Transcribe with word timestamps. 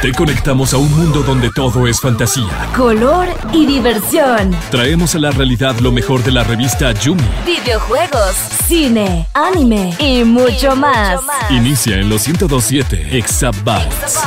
Te 0.00 0.12
conectamos 0.12 0.74
a 0.74 0.78
un 0.78 0.90
mundo 0.90 1.22
donde 1.22 1.50
todo 1.50 1.86
es 1.86 2.00
fantasía, 2.00 2.68
color 2.76 3.28
y 3.52 3.66
diversión. 3.66 4.50
Traemos 4.70 5.14
a 5.14 5.18
la 5.18 5.30
realidad 5.30 5.76
lo 5.78 5.92
mejor 5.92 6.24
de 6.24 6.32
la 6.32 6.42
revista 6.42 6.92
Yumi. 6.92 7.22
Videojuegos, 7.46 8.34
cine, 8.66 9.26
anime 9.34 9.94
y 9.98 10.24
mucho, 10.24 10.74
más. 10.74 11.20
Inicia 11.50 12.00
en 12.00 12.08
los 12.08 12.26
1027 12.26 13.16
Exabytes. 13.16 14.18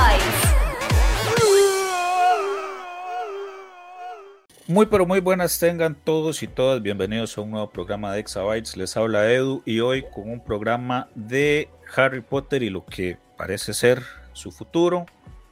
Muy 4.67 4.85
pero 4.85 5.05
muy 5.05 5.19
buenas 5.19 5.59
tengan 5.59 5.95
todos 5.95 6.41
y 6.41 6.47
todas, 6.47 6.81
bienvenidos 6.81 7.37
a 7.37 7.41
un 7.41 7.51
nuevo 7.51 7.69
programa 7.69 8.13
de 8.13 8.19
Exabytes, 8.19 8.77
les 8.77 8.95
habla 8.97 9.31
Edu 9.31 9.61
y 9.65 9.79
hoy 9.81 10.05
con 10.13 10.29
un 10.29 10.39
programa 10.39 11.07
de 11.15 11.69
Harry 11.95 12.21
Potter 12.21 12.63
y 12.63 12.69
lo 12.69 12.85
que 12.85 13.17
parece 13.37 13.73
ser 13.73 14.24
su 14.35 14.51
futuro 14.51 15.05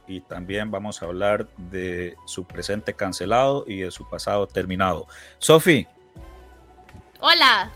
y 0.06 0.20
también 0.20 0.70
vamos 0.70 1.02
a 1.02 1.06
hablar 1.06 1.48
de 1.56 2.16
su 2.26 2.44
presente 2.44 2.94
cancelado 2.94 3.64
y 3.66 3.80
de 3.80 3.90
su 3.90 4.08
pasado 4.08 4.46
terminado. 4.46 5.06
Sofi. 5.38 5.86
Hola. 7.20 7.70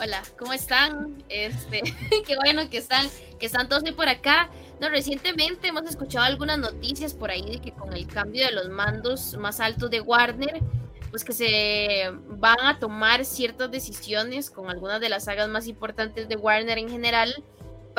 Hola, 0.00 0.22
¿cómo 0.38 0.52
están? 0.52 1.22
Este, 1.28 1.82
qué 2.26 2.36
bueno 2.36 2.68
que 2.70 2.78
están, 2.78 3.06
que 3.38 3.46
están 3.46 3.68
todos 3.68 3.82
por 3.92 4.08
acá. 4.08 4.50
No, 4.80 4.88
recientemente 4.88 5.68
hemos 5.68 5.84
escuchado 5.84 6.24
algunas 6.24 6.58
noticias 6.58 7.12
por 7.12 7.30
ahí 7.30 7.42
de 7.42 7.60
que 7.60 7.72
con 7.72 7.92
el 7.92 8.06
cambio 8.06 8.46
de 8.46 8.52
los 8.52 8.68
mandos 8.68 9.36
más 9.36 9.60
altos 9.60 9.90
de 9.90 10.00
Warner, 10.00 10.60
pues 11.10 11.24
que 11.24 11.32
se 11.32 12.10
van 12.28 12.60
a 12.60 12.78
tomar 12.78 13.24
ciertas 13.24 13.70
decisiones 13.70 14.50
con 14.50 14.70
algunas 14.70 15.00
de 15.00 15.08
las 15.08 15.24
sagas 15.24 15.48
más 15.48 15.66
importantes 15.66 16.28
de 16.28 16.36
Warner 16.36 16.78
en 16.78 16.88
general 16.88 17.42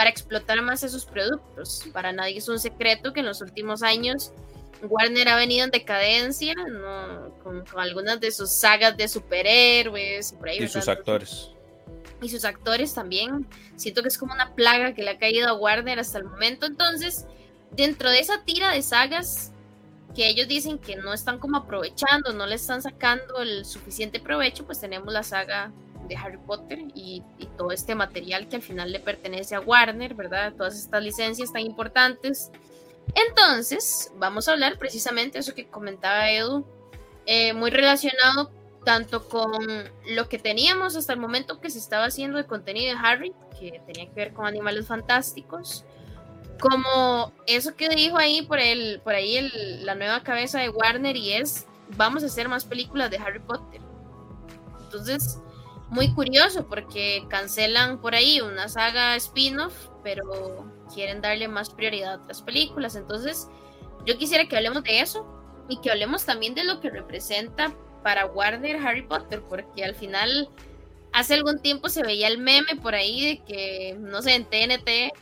para 0.01 0.09
explotar 0.09 0.59
más 0.63 0.81
esos 0.81 1.05
productos. 1.05 1.83
Para 1.93 2.11
nadie 2.11 2.39
es 2.39 2.49
un 2.49 2.57
secreto 2.57 3.13
que 3.13 3.19
en 3.19 3.27
los 3.27 3.39
últimos 3.39 3.83
años 3.83 4.31
Warner 4.81 5.29
ha 5.29 5.35
venido 5.35 5.63
en 5.63 5.69
decadencia 5.69 6.55
con, 7.43 7.63
algunas 7.77 8.19
de 8.19 8.31
sus 8.31 8.51
sagas 8.51 8.97
de 8.97 9.07
superhéroes 9.07 10.31
y 10.31 10.35
por 10.37 10.49
ahí. 10.49 10.57
Y 10.57 10.67
sus 10.67 10.87
actores 10.87 11.51
y 12.19 12.29
sus 12.29 12.45
actores 12.45 12.95
también. 12.95 13.45
Siento 13.75 14.01
que 14.01 14.07
es 14.07 14.17
como 14.17 14.33
una 14.33 14.55
plaga 14.55 14.95
que 14.95 15.03
le 15.03 15.11
ha 15.11 15.19
caído 15.19 15.47
a 15.47 15.53
Warner 15.53 15.99
hasta 15.99 16.17
el 16.17 16.23
momento. 16.23 16.65
Entonces, 16.65 17.27
dentro 17.69 18.09
de 18.09 18.21
esa 18.21 18.43
tira 18.43 18.71
de 18.71 18.81
sagas 18.81 19.51
que 20.15 20.27
ellos 20.27 20.47
dicen 20.47 20.79
que 20.79 20.95
no 20.95 21.13
están 21.13 21.37
como 21.37 21.57
aprovechando, 21.57 22.33
no 22.33 22.47
le 22.47 22.55
están 22.55 22.81
sacando 22.81 23.39
el 23.39 23.65
suficiente 23.65 24.19
provecho, 24.19 24.65
pues 24.65 24.79
tenemos 24.79 25.13
la 25.13 25.21
saga 25.21 25.71
de 26.07 26.15
Harry 26.15 26.37
Potter 26.37 26.79
y, 26.93 27.23
todo 27.57 27.71
este 27.71 27.95
material 27.95 28.47
que 28.47 28.55
al 28.55 28.61
final 28.61 28.91
le 28.91 28.99
pertenece 28.99 29.55
a 29.55 29.59
Warner, 29.59 30.15
¿verdad? 30.15 30.53
Todas 30.53 30.77
estas 30.77 31.03
licencias 31.03 31.53
tan 31.53 31.61
importantes. 31.61 32.51
Entonces, 33.15 34.11
vamos 34.15 34.47
a 34.47 34.53
hablar 34.53 34.77
precisamente 34.77 35.33
de 35.33 35.39
eso 35.39 35.53
que 35.53 35.67
comentaba 35.67 36.31
Edu, 36.31 36.65
eh, 37.25 37.53
muy 37.53 37.69
relacionado 37.69 38.51
tanto 38.83 39.27
con 39.27 39.53
lo 40.07 40.27
que 40.27 40.39
teníamos 40.39 40.95
hasta 40.95 41.13
el 41.13 41.19
momento 41.19 41.59
que 41.59 41.69
se 41.69 41.77
estaba 41.77 42.05
haciendo 42.05 42.37
de 42.37 42.45
contenido 42.45 42.93
de 42.93 42.99
Harry, 43.01 43.33
que 43.59 43.81
tenía 43.85 44.07
que 44.07 44.15
ver 44.15 44.33
con 44.33 44.47
animales 44.47 44.87
fantásticos, 44.87 45.85
como 46.59 47.31
eso 47.47 47.75
que 47.75 47.89
dijo 47.89 48.17
ahí 48.17 48.41
por, 48.43 48.59
el, 48.59 49.01
por 49.03 49.13
ahí 49.13 49.49
la 49.83 49.95
nueva 49.95 50.23
cabeza 50.23 50.59
de 50.59 50.69
Warner 50.69 51.15
y 51.15 51.33
es, 51.33 51.67
vamos 51.97 52.23
a 52.23 52.27
hacer 52.27 52.47
más 52.49 52.65
películas 52.65 53.11
de 53.11 53.17
Harry 53.17 53.39
Potter. 53.39 53.81
Entonces, 54.83 55.39
muy 55.91 56.13
curioso 56.13 56.65
porque 56.67 57.25
cancelan 57.27 57.99
por 57.99 58.15
ahí 58.15 58.39
una 58.39 58.69
saga 58.69 59.15
spin-off, 59.17 59.89
pero 60.03 60.65
quieren 60.93 61.21
darle 61.21 61.49
más 61.49 61.69
prioridad 61.69 62.13
a 62.13 62.17
otras 62.23 62.41
películas. 62.41 62.95
Entonces, 62.95 63.49
yo 64.05 64.17
quisiera 64.17 64.47
que 64.47 64.55
hablemos 64.55 64.83
de 64.83 65.01
eso 65.01 65.27
y 65.67 65.79
que 65.81 65.91
hablemos 65.91 66.25
también 66.25 66.55
de 66.55 66.63
lo 66.63 66.79
que 66.79 66.89
representa 66.89 67.75
para 68.03 68.25
Warner 68.25 68.77
Harry 68.77 69.01
Potter, 69.01 69.43
porque 69.49 69.83
al 69.83 69.93
final 69.93 70.49
hace 71.11 71.33
algún 71.33 71.59
tiempo 71.59 71.89
se 71.89 72.03
veía 72.03 72.29
el 72.29 72.37
meme 72.37 72.77
por 72.81 72.95
ahí 72.95 73.25
de 73.25 73.43
que, 73.43 73.97
no 73.99 74.21
sé, 74.21 74.35
en 74.35 74.45
TNT 74.45 75.13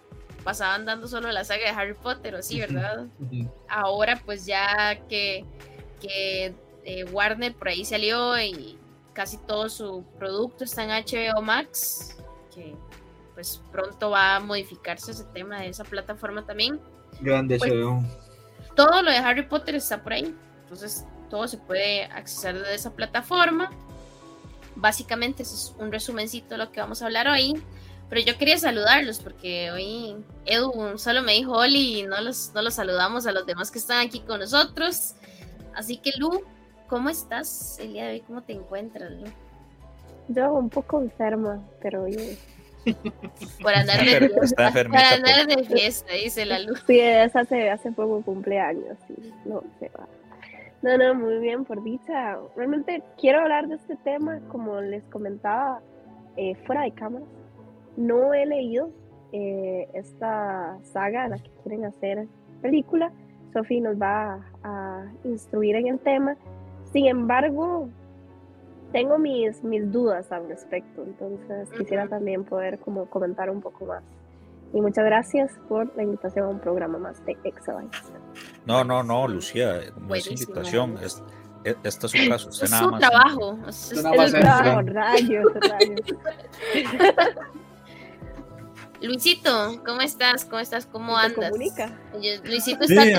pasaban 0.43 0.85
dando 0.85 1.07
solo 1.07 1.31
la 1.31 1.43
saga 1.43 1.63
de 1.63 1.71
Harry 1.71 1.95
Potter 1.95 2.35
o 2.35 2.37
así, 2.37 2.59
¿verdad? 2.59 3.07
Ahora 3.67 4.21
pues 4.23 4.45
ya 4.45 5.01
que, 5.09 5.45
que 5.99 6.53
eh, 6.85 7.05
Warner 7.05 7.55
por 7.55 7.69
ahí 7.69 7.83
salió 7.83 8.39
y 8.39 8.78
casi 9.19 9.35
todo 9.35 9.67
su 9.67 10.05
producto 10.17 10.63
está 10.63 10.85
en 10.85 10.91
HBO 10.91 11.41
Max, 11.41 12.15
que 12.55 12.73
pues 13.33 13.61
pronto 13.69 14.11
va 14.11 14.37
a 14.37 14.39
modificarse 14.39 15.11
ese 15.11 15.25
tema 15.25 15.59
de 15.59 15.67
esa 15.67 15.83
plataforma 15.83 16.45
también. 16.45 16.79
Grande 17.19 17.57
pues, 17.57 17.69
Todo 18.77 19.01
lo 19.01 19.11
de 19.11 19.17
Harry 19.17 19.45
Potter 19.45 19.75
está 19.75 20.01
por 20.01 20.13
ahí. 20.13 20.33
Entonces 20.61 21.03
todo 21.29 21.49
se 21.49 21.57
puede 21.57 22.05
acceder 22.05 22.63
de 22.63 22.73
esa 22.73 22.93
plataforma. 22.93 23.69
Básicamente, 24.77 25.43
ese 25.43 25.55
es 25.55 25.75
un 25.77 25.91
resumencito 25.91 26.51
de 26.51 26.59
lo 26.59 26.71
que 26.71 26.79
vamos 26.79 27.01
a 27.01 27.07
hablar 27.07 27.27
hoy. 27.27 27.61
Pero 28.07 28.21
yo 28.21 28.37
quería 28.37 28.57
saludarlos 28.57 29.19
porque 29.19 29.69
hoy 29.71 30.15
Edu 30.45 30.97
solo 30.97 31.23
me 31.23 31.33
dijo 31.33 31.57
Oli 31.57 31.99
y 31.99 32.03
no 32.03 32.21
los, 32.21 32.53
no 32.55 32.61
los 32.61 32.73
saludamos 32.73 33.27
a 33.27 33.33
los 33.33 33.45
demás 33.45 33.69
que 33.69 33.79
están 33.79 33.99
aquí 33.99 34.21
con 34.21 34.39
nosotros. 34.39 35.15
Así 35.75 35.97
que 35.97 36.13
Lu, 36.17 36.41
¿cómo 36.89 37.09
estás 37.09 37.79
el 37.79 37.93
día 37.93 38.05
de 38.05 38.11
hoy? 38.13 38.21
¿Cómo 38.21 38.41
te 38.41 38.53
encuentras, 38.53 39.11
Lu? 39.11 39.27
Yo 40.27 40.53
un 40.53 40.69
poco 40.69 41.01
enferma, 41.01 41.61
pero 41.81 42.05
bien. 42.05 42.37
Por 43.61 43.73
andar 43.73 44.03
de 44.03 44.29
fiesta. 44.29 44.71
Por 44.71 44.97
andar 44.97 45.47
de 45.47 45.63
fiesta, 45.63 46.13
dice 46.13 46.45
la 46.45 46.59
Lu. 46.59 46.75
Sí, 46.87 46.99
esa 46.99 47.41
hace, 47.41 47.69
hace 47.69 47.91
poco 47.91 48.21
cumpleaños. 48.21 48.97
Sí. 49.07 49.33
No, 49.45 49.63
se 49.79 49.89
va. 49.89 50.07
No, 50.81 50.97
no, 50.97 51.13
muy 51.13 51.39
bien, 51.39 51.65
por 51.65 51.83
dicha. 51.83 52.37
Realmente 52.55 53.03
quiero 53.19 53.41
hablar 53.41 53.67
de 53.67 53.75
este 53.75 53.95
tema, 53.97 54.39
como 54.47 54.79
les 54.81 55.03
comentaba, 55.05 55.81
eh, 56.37 56.55
fuera 56.65 56.83
de 56.83 56.91
cámara. 56.91 57.25
No 57.97 58.33
he 58.33 58.45
leído 58.45 58.91
eh, 59.33 59.89
esta 59.93 60.77
saga 60.83 61.25
a 61.25 61.27
la 61.27 61.37
que 61.37 61.51
quieren 61.63 61.85
hacer 61.85 62.27
película. 62.61 63.11
Sophie 63.51 63.81
nos 63.81 63.99
va 64.01 64.39
a, 64.63 65.05
instruir 65.23 65.75
en 65.75 65.87
el 65.87 65.99
tema. 65.99 66.37
Sin 66.91 67.05
embargo, 67.07 67.89
tengo 68.91 69.17
mis, 69.17 69.63
mis 69.63 69.91
dudas 69.91 70.31
al 70.31 70.47
respecto, 70.47 71.03
entonces 71.03 71.69
quisiera 71.77 72.07
también 72.07 72.43
poder 72.43 72.79
como 72.79 73.05
comentar 73.05 73.49
un 73.49 73.61
poco 73.61 73.85
más. 73.85 74.03
Y 74.73 74.81
muchas 74.81 75.05
gracias 75.05 75.51
por 75.67 75.95
la 75.95 76.03
invitación 76.03 76.45
a 76.45 76.49
un 76.49 76.59
programa 76.59 76.99
más 76.99 77.25
de 77.25 77.37
Exabytes. 77.43 78.11
No, 78.65 78.83
no, 78.83 79.03
no, 79.03 79.27
Lucía, 79.27 79.79
no 79.99 80.13
es 80.13 80.29
invitación, 80.29 80.97
es, 81.03 81.23
es, 81.63 81.75
este 81.83 82.05
es 82.05 82.11
su 82.11 82.29
caso. 82.29 82.49
Usted 82.49 82.65
es 82.65 82.71
nada 82.71 82.83
su 82.83 82.91
más 82.91 82.99
trabajo. 82.99 83.57
Es, 83.67 83.91
es 83.91 84.03
el 84.03 84.41
trabajo, 84.41 84.81
rayos, 84.81 85.45
rayos. 85.55 86.01
Luisito, 89.01 89.81
¿cómo 89.85 90.01
estás? 90.01 90.45
¿Cómo 90.45 90.59
estás? 90.59 90.85
¿Cómo 90.85 91.17
andas? 91.17 91.51
Luisito 92.43 92.83
está 92.83 93.03
sí, 93.03 93.13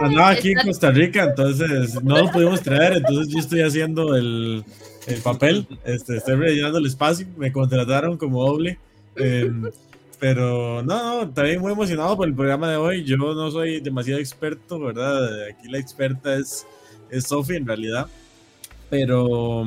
andaba 0.00 0.30
aquí 0.30 0.52
en 0.52 0.66
Costa 0.66 0.90
Rica, 0.90 1.24
entonces 1.24 2.02
no 2.02 2.18
lo 2.18 2.30
pudimos 2.30 2.62
traer, 2.62 2.94
entonces 2.94 3.32
yo 3.32 3.40
estoy 3.40 3.62
haciendo 3.62 4.14
el, 4.16 4.64
el 5.06 5.20
papel, 5.22 5.66
este, 5.84 6.18
estoy 6.18 6.36
rellenando 6.36 6.78
el 6.78 6.86
espacio, 6.86 7.26
me 7.36 7.52
contrataron 7.52 8.16
como 8.16 8.46
doble. 8.46 8.78
Eh, 9.16 9.50
pero 10.18 10.82
no, 10.82 11.28
también 11.30 11.60
muy 11.60 11.72
emocionado 11.72 12.16
por 12.16 12.26
el 12.26 12.34
programa 12.34 12.70
de 12.70 12.76
hoy. 12.76 13.04
Yo 13.04 13.16
no 13.16 13.50
soy 13.50 13.80
demasiado 13.80 14.20
experto, 14.20 14.78
¿verdad? 14.78 15.48
Aquí 15.48 15.68
la 15.68 15.78
experta 15.78 16.36
es, 16.36 16.66
es 17.10 17.24
Sophie 17.24 17.58
en 17.58 17.66
realidad. 17.66 18.06
Pero, 18.88 19.66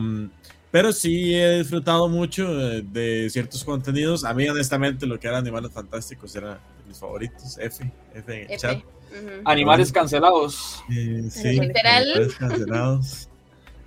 pero 0.72 0.92
sí 0.92 1.34
he 1.34 1.60
disfrutado 1.60 2.08
mucho 2.10 2.54
de, 2.54 3.30
ciertos 3.30 3.64
contenidos. 3.64 4.24
A 4.24 4.34
mí, 4.34 4.48
honestamente, 4.48 5.06
lo 5.06 5.20
que 5.20 5.28
eran 5.28 5.40
Animales 5.40 5.72
Fantásticos 5.72 6.36
era 6.36 6.54
de 6.56 6.88
mis 6.88 6.98
favoritos. 6.98 7.58
F, 7.58 7.92
F 8.14 8.44
en 8.44 8.52
el 8.52 8.58
chat. 8.58 8.80
Animales 9.46 9.92
cancelados. 9.92 10.84
Eh, 10.90 11.24
sí, 11.30 11.60
animales 11.60 12.36
cancelados. 12.36 13.30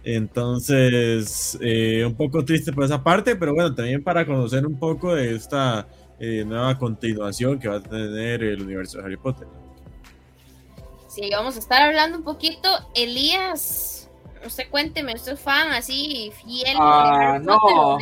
Entonces, 0.03 1.59
eh, 1.61 2.05
un 2.07 2.15
poco 2.15 2.45
triste 2.45 2.73
por 2.73 2.85
esa 2.85 3.03
parte, 3.03 3.37
pero 3.37 3.53
bueno, 3.53 3.75
también 3.75 4.03
para 4.03 4.25
conocer 4.25 4.67
un 4.67 4.79
poco 4.79 5.15
de 5.15 5.37
esta 5.37 5.87
eh, 6.19 6.43
nueva 6.47 6.79
continuación 6.79 7.59
que 7.59 7.69
va 7.69 7.77
a 7.77 7.83
tener 7.83 8.43
el 8.43 8.63
universo 8.63 8.99
de 8.99 9.05
Harry 9.05 9.17
Potter. 9.19 9.47
Sí, 11.09 11.29
vamos 11.31 11.57
a 11.57 11.59
estar 11.59 11.83
hablando 11.83 12.17
un 12.19 12.25
poquito. 12.25 12.69
Elías, 12.95 14.00
usted 14.45 14.69
cuénteme, 14.71 15.15
usted 15.15 15.33
es 15.33 15.41
fan 15.41 15.73
así 15.73 16.33
fiel 16.43 16.77
ah, 16.79 17.39
de 17.39 17.45
no. 17.45 17.99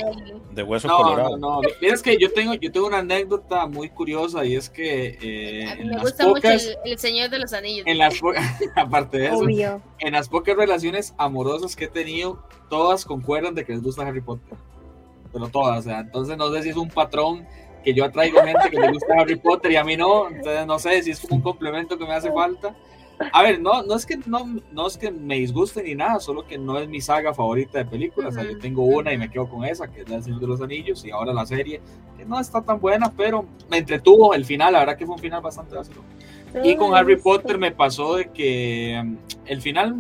De 0.53 0.63
hueso 0.63 0.89
no, 0.89 0.97
colorado. 0.97 1.37
No, 1.37 1.63
no, 1.63 1.69
es 1.81 2.03
que 2.03 2.17
yo 2.19 2.33
tengo, 2.33 2.55
yo 2.55 2.73
tengo 2.73 2.87
una 2.87 2.99
anécdota 2.99 3.67
muy 3.67 3.91
curiosa 3.91 4.45
y 4.45 4.57
es 4.57 4.69
que 4.69 5.19
eh, 5.21 5.85
me 5.85 5.99
gusta 5.99 6.27
mucho 6.27 6.49
el, 6.85 6.99
Señor 6.99 7.31
de 7.31 7.39
los 7.39 7.53
Anillos. 7.53 7.87
En 7.87 7.99
las 7.99 8.15
aparte 8.77 9.19
de 9.19 9.27
eso, 9.27 9.81
en 9.99 10.13
las 10.13 10.29
pocas 10.29 10.57
relaciones 10.57 11.15
amorosas 11.19 11.77
que 11.77 11.85
he 11.85 11.89
tenido, 11.89 12.43
todas 12.69 13.05
concuerdan 13.05 13.55
de 13.55 13.65
que 13.65 13.73
les 13.73 13.83
gusta 13.83 14.07
Harry 14.07 14.21
Potter. 14.21 14.57
Pero 15.33 15.49
todas, 15.49 15.81
o 15.81 15.83
sea, 15.83 16.01
entonces 16.01 16.37
no 16.37 16.51
sé 16.53 16.63
si 16.63 16.71
es 16.71 16.77
un 16.77 16.89
patrón 16.89 17.47
porque 17.79 17.95
yo 17.95 18.05
atraigo 18.05 18.43
gente 18.43 18.71
que 18.71 18.77
le 18.79 18.91
gusta 18.91 19.15
Harry 19.17 19.37
Potter 19.37 19.71
y 19.71 19.77
a 19.77 19.85
mí 19.85 19.97
no, 19.97 20.29
entonces 20.29 20.67
no 20.67 20.79
sé 20.81 21.01
si 21.03 21.13
es 21.13 21.21
como 21.21 21.37
un 21.37 21.43
complemento 21.43 21.97
que 21.97 22.05
me 22.05 22.15
hace 22.15 22.33
falta. 22.33 22.75
A 23.33 23.43
ver, 23.43 23.61
no, 23.61 23.83
no, 23.83 23.95
es 23.95 24.07
que, 24.07 24.17
no, 24.27 24.61
no 24.71 24.87
es 24.87 24.97
que 24.97 25.11
me 25.11 25.37
disguste 25.37 25.83
ni 25.83 25.95
nada, 25.95 26.21
solo 26.21 26.47
que 26.47 26.57
no 26.57 26.79
es 26.79 26.89
mi 26.89 27.01
saga 27.01 27.35
favorita 27.35 27.79
de 27.79 27.85
películas. 27.85 28.37
O 28.37 28.41
sea, 28.41 28.51
yo 28.51 28.59
tengo 28.59 28.85
una 28.85 29.13
y 29.13 29.19
me 29.19 29.31
quedo 29.31 29.49
con 29.49 29.65
esa, 29.65 29.89
que 29.89 30.03
es 30.03 30.11
El 30.11 30.23
Señor 30.23 30.41
de 30.41 30.47
los 30.47 30.61
Anillos, 30.61 31.05
y 31.05 31.11
ahora 31.11 31.33
la 31.33 31.45
serie, 31.45 31.81
que 32.17 32.25
no 32.25 32.39
está 32.39 32.63
tan 32.63 32.81
buena, 32.81 33.13
pero 33.17 33.45
me 33.69 33.79
entretuvo 33.79 34.35
el 34.35 34.45
final, 34.45 34.73
la 34.73 34.81
verdad 34.81 34.97
que 34.97 35.07
fue 35.07 35.17
un 35.17 35.21
final 35.21 35.41
bastante 35.43 35.75
básico. 35.75 36.03
Y 36.63 36.77
con 36.77 36.95
Harry 36.95 37.17
Potter 37.17 37.59
me 37.59 37.73
pasó 37.73 38.17
de 38.17 38.31
que 38.31 39.01
mm, 39.05 39.17
el 39.47 39.61
final 39.61 39.95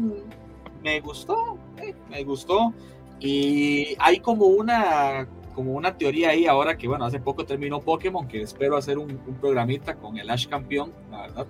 me 0.82 1.00
gustó, 1.00 1.58
eh, 1.78 1.94
me 2.08 2.22
gustó. 2.24 2.72
Y 3.20 3.96
hay 3.98 4.20
como 4.20 4.46
una, 4.46 5.26
como 5.54 5.72
una 5.72 5.96
teoría 5.96 6.30
ahí 6.30 6.46
ahora 6.46 6.78
que, 6.78 6.86
bueno, 6.86 7.04
hace 7.04 7.18
poco 7.18 7.44
terminó 7.44 7.80
Pokémon, 7.80 8.28
que 8.28 8.42
espero 8.42 8.76
hacer 8.76 8.96
un, 8.96 9.20
un 9.26 9.34
programita 9.40 9.96
con 9.96 10.16
el 10.18 10.30
Ash 10.30 10.46
campeón, 10.46 10.92
la 11.10 11.22
verdad 11.22 11.46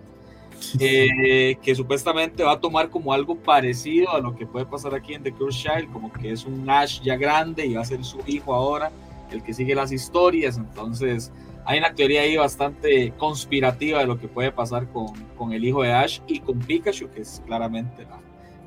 eh, 0.79 1.57
que 1.63 1.75
supuestamente 1.75 2.43
va 2.43 2.53
a 2.53 2.61
tomar 2.61 2.91
como 2.91 3.13
algo 3.13 3.37
parecido 3.37 4.11
a 4.13 4.21
lo 4.21 4.35
que 4.37 4.47
puede 4.47 4.67
pasar 4.67 4.95
aquí 4.95 5.15
en 5.15 5.23
The 5.23 5.33
Curse 5.33 5.69
Child, 5.69 5.93
como 5.93 6.13
que 6.13 6.33
es 6.33 6.45
un 6.45 6.69
Ash 6.69 7.01
ya 7.01 7.17
grande 7.17 7.67
y 7.67 7.75
va 7.75 7.83
a 7.83 7.85
ser 7.85 8.05
su 8.05 8.19
hijo 8.27 8.55
ahora, 8.55 8.91
el 9.31 9.43
que 9.43 9.53
sigue 9.53 9.75
las 9.75 9.93
historias, 9.93 10.57
entonces 10.57 11.33
hay 11.69 11.81
una 11.81 11.95
teoría 11.95 12.23
ahí 12.23 12.35
bastante 12.35 13.13
conspirativa 13.19 13.99
de 14.01 14.07
lo 14.07 14.19
que 14.19 14.27
puede 14.27 14.51
pasar 14.51 14.89
con, 14.89 15.09
con 15.37 15.53
el 15.53 15.63
hijo 15.63 15.83
de 15.83 15.93
Ash 15.93 16.21
y 16.27 16.41
con 16.41 16.59
Pikachu, 16.61 17.11
que 17.11 17.21
es 17.21 17.43
claramente 17.45 18.07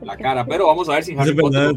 la, 0.04 0.18
cara, 0.18 0.46
pero 0.46 0.68
vamos 0.68 0.88
a 0.88 0.94
ver 0.94 1.04
si 1.04 1.16
Harry 1.16 1.34
Potter 1.34 1.74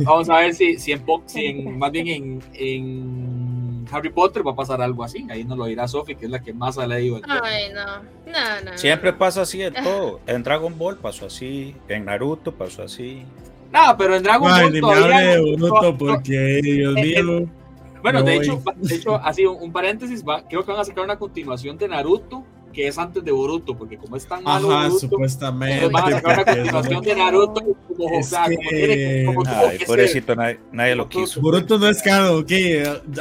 Vamos 0.00 0.30
a 0.30 0.38
ver 0.38 0.54
si, 0.54 0.78
si, 0.78 0.92
en, 0.92 1.78
más 1.78 1.92
bien 1.92 2.08
en, 2.08 2.42
en 2.54 3.35
Harry 3.90 4.10
Potter 4.10 4.46
va 4.46 4.52
a 4.52 4.56
pasar 4.56 4.80
algo 4.80 5.04
así. 5.04 5.26
Ahí 5.30 5.44
nos 5.44 5.58
lo 5.58 5.66
dirá 5.66 5.86
Sophie, 5.88 6.16
que 6.16 6.26
es 6.26 6.30
la 6.30 6.40
que 6.40 6.52
más 6.52 6.78
ha 6.78 6.86
leído. 6.86 7.20
Ay, 7.28 7.72
no. 7.72 8.02
No, 8.30 8.70
no. 8.70 8.78
Siempre 8.78 9.12
pasa 9.12 9.42
así 9.42 9.62
en 9.62 9.74
todo. 9.74 10.20
En 10.26 10.42
Dragon 10.42 10.76
Ball 10.76 10.96
pasó 10.96 11.26
así. 11.26 11.76
En 11.88 12.04
Naruto 12.04 12.52
pasó 12.52 12.82
así. 12.82 13.24
No, 13.72 13.96
pero 13.96 14.16
en 14.16 14.22
Dragon 14.22 14.50
Ball. 14.50 14.72
Ni 14.72 14.80
todavía 14.80 15.16
me 15.16 15.56
Naruto 15.56 15.98
porque, 15.98 16.60
Dios 16.62 16.96
eh, 16.96 17.00
eh, 17.00 17.22
mío. 17.22 17.50
Bueno, 18.02 18.22
de 18.22 18.36
hecho, 18.36 18.62
de 18.76 18.94
hecho, 18.94 19.16
así 19.16 19.44
un, 19.46 19.72
paréntesis, 19.72 20.22
creo 20.48 20.64
que 20.64 20.70
van 20.70 20.80
a 20.80 20.84
sacar 20.84 21.04
una 21.04 21.18
continuación 21.18 21.76
de 21.76 21.88
Naruto 21.88 22.44
que 22.76 22.88
es 22.88 22.98
antes 22.98 23.24
de 23.24 23.32
Boruto, 23.32 23.74
porque 23.74 23.96
como 23.96 24.16
es 24.16 24.26
tan 24.26 24.44
malo 24.44 24.70
Ajá, 24.70 24.90
supuestamente. 24.90 25.88
Van 25.88 26.12
a 26.12 26.16
sacar 26.16 26.34
una 26.34 26.44
continuación 26.44 27.02
de 27.02 27.14
Naruto 27.14 27.62
como, 27.96 28.18
es 28.18 28.30
que... 28.70 29.24
como, 29.24 29.42
Ay, 29.46 29.78
pobrecito, 29.86 30.36
nadie, 30.36 30.60
nadie, 30.72 30.94
lo 30.94 31.08
quiso. 31.08 31.40
Boruto 31.40 31.78
no 31.78 31.88
es 31.88 32.02
canon, 32.02 32.42
ok, 32.42 32.52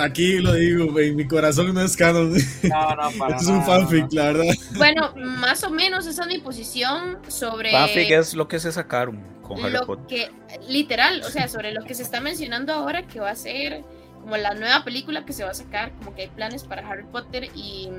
aquí 0.02 0.40
lo 0.40 0.56
digo, 0.56 1.00
en 1.00 1.16
mi 1.16 1.26
corazón 1.26 1.74
no 1.74 1.80
es 1.80 1.96
canon. 1.96 2.34
No, 2.34 2.96
no, 2.96 3.12
para 3.18 3.38
Esto 3.38 3.44
es 3.44 3.48
un 3.48 3.64
fanfic, 3.64 4.12
la 4.12 4.24
verdad. 4.26 4.54
Bueno, 4.76 5.14
más 5.16 5.64
o 5.64 5.70
menos 5.70 6.06
esa 6.06 6.24
es 6.24 6.28
mi 6.28 6.40
posición 6.40 7.20
sobre... 7.30 7.72
Fanfic 7.72 8.12
es 8.12 8.34
lo 8.34 8.50
que 8.50 8.60
se 8.60 8.74
sacaron 8.74 9.24
con 9.42 9.58
Harry 9.64 9.72
lo 9.72 9.86
Potter. 9.86 10.06
Que, 10.08 10.32
literal, 10.68 11.22
o 11.26 11.30
sea, 11.30 11.48
sobre 11.48 11.72
lo 11.72 11.86
que 11.86 11.94
se 11.94 12.04
está 12.04 12.20
mencionando 12.20 12.74
ahora 12.74 13.08
que 13.08 13.22
va 13.22 13.30
a 13.30 13.36
ser 13.36 13.86
como 14.22 14.36
la 14.36 14.54
nueva 14.54 14.84
película 14.84 15.24
que 15.24 15.32
se 15.32 15.46
va 15.46 15.52
a 15.52 15.54
sacar, 15.54 15.94
como 16.00 16.14
que 16.14 16.24
hay 16.24 16.28
planes 16.28 16.66
para 16.66 16.86
Harry 16.86 17.06
Potter 17.06 17.48
y 17.56 17.90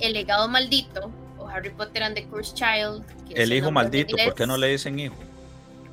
el 0.00 0.12
legado 0.12 0.48
maldito 0.48 1.10
o 1.38 1.48
Harry 1.48 1.70
Potter 1.70 2.02
and 2.02 2.14
the 2.14 2.26
Cursed 2.26 2.54
Child. 2.54 3.04
el 3.34 3.52
hijo 3.52 3.70
maldito, 3.70 4.16
¿por 4.24 4.34
qué 4.34 4.46
no 4.46 4.56
le 4.56 4.68
dicen 4.68 4.98
hijo? 4.98 5.16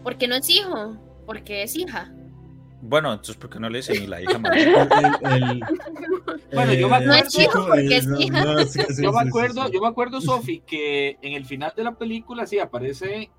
Porque 0.03 0.27
no 0.27 0.35
es 0.35 0.49
hijo, 0.49 0.95
porque 1.25 1.63
es 1.63 1.75
hija. 1.75 2.11
Bueno, 2.81 3.11
entonces, 3.11 3.37
¿por 3.37 3.49
qué 3.49 3.59
no 3.59 3.69
le 3.69 3.79
dicen 3.79 3.99
ni 3.99 4.07
la 4.07 4.21
hija 4.21 4.37
maldita? 4.39 4.87
bueno, 6.53 6.73
yo 6.73 6.87
me 6.87 6.95
acuerdo, 6.97 7.13
no 7.13 7.13
es 7.15 7.39
hijo 7.39 7.67
porque 7.67 7.97
es 7.97 8.07
hija. 8.19 8.45
yo 9.01 9.11
me 9.11 9.21
acuerdo, 9.21 9.71
yo 9.71 9.81
me 9.81 9.87
acuerdo, 9.87 10.21
Sophie, 10.21 10.61
que 10.61 11.17
en 11.21 11.33
el 11.33 11.45
final 11.45 11.73
de 11.75 11.83
la 11.83 11.93
película 11.95 12.45
sí 12.45 12.59
aparece 12.59 13.31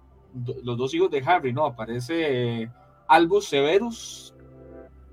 los 0.62 0.76
dos 0.76 0.92
hijos 0.94 1.10
de 1.10 1.22
Harry, 1.24 1.52
¿no? 1.52 1.64
Aparece 1.64 2.70
Albus 3.08 3.48
Severus 3.48 4.34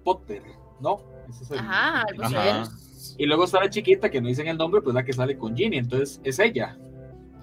Potter, 0.04 0.42
¿no? 0.80 1.02
Ese 1.30 1.44
es 1.44 1.52
el, 1.52 1.60
Ajá, 1.60 2.02
Albus 2.02 2.30
Severus. 2.30 2.70
Y 3.18 3.26
luego 3.26 3.46
está 3.46 3.60
la 3.60 3.70
chiquita 3.70 4.10
que 4.10 4.22
no 4.22 4.28
dicen 4.28 4.48
el 4.48 4.58
nombre, 4.58 4.82
pues 4.82 4.94
la 4.94 5.04
que 5.04 5.14
sale 5.14 5.38
con 5.38 5.56
Ginny. 5.56 5.78
Entonces 5.78 6.20
es 6.24 6.40
ella. 6.40 6.78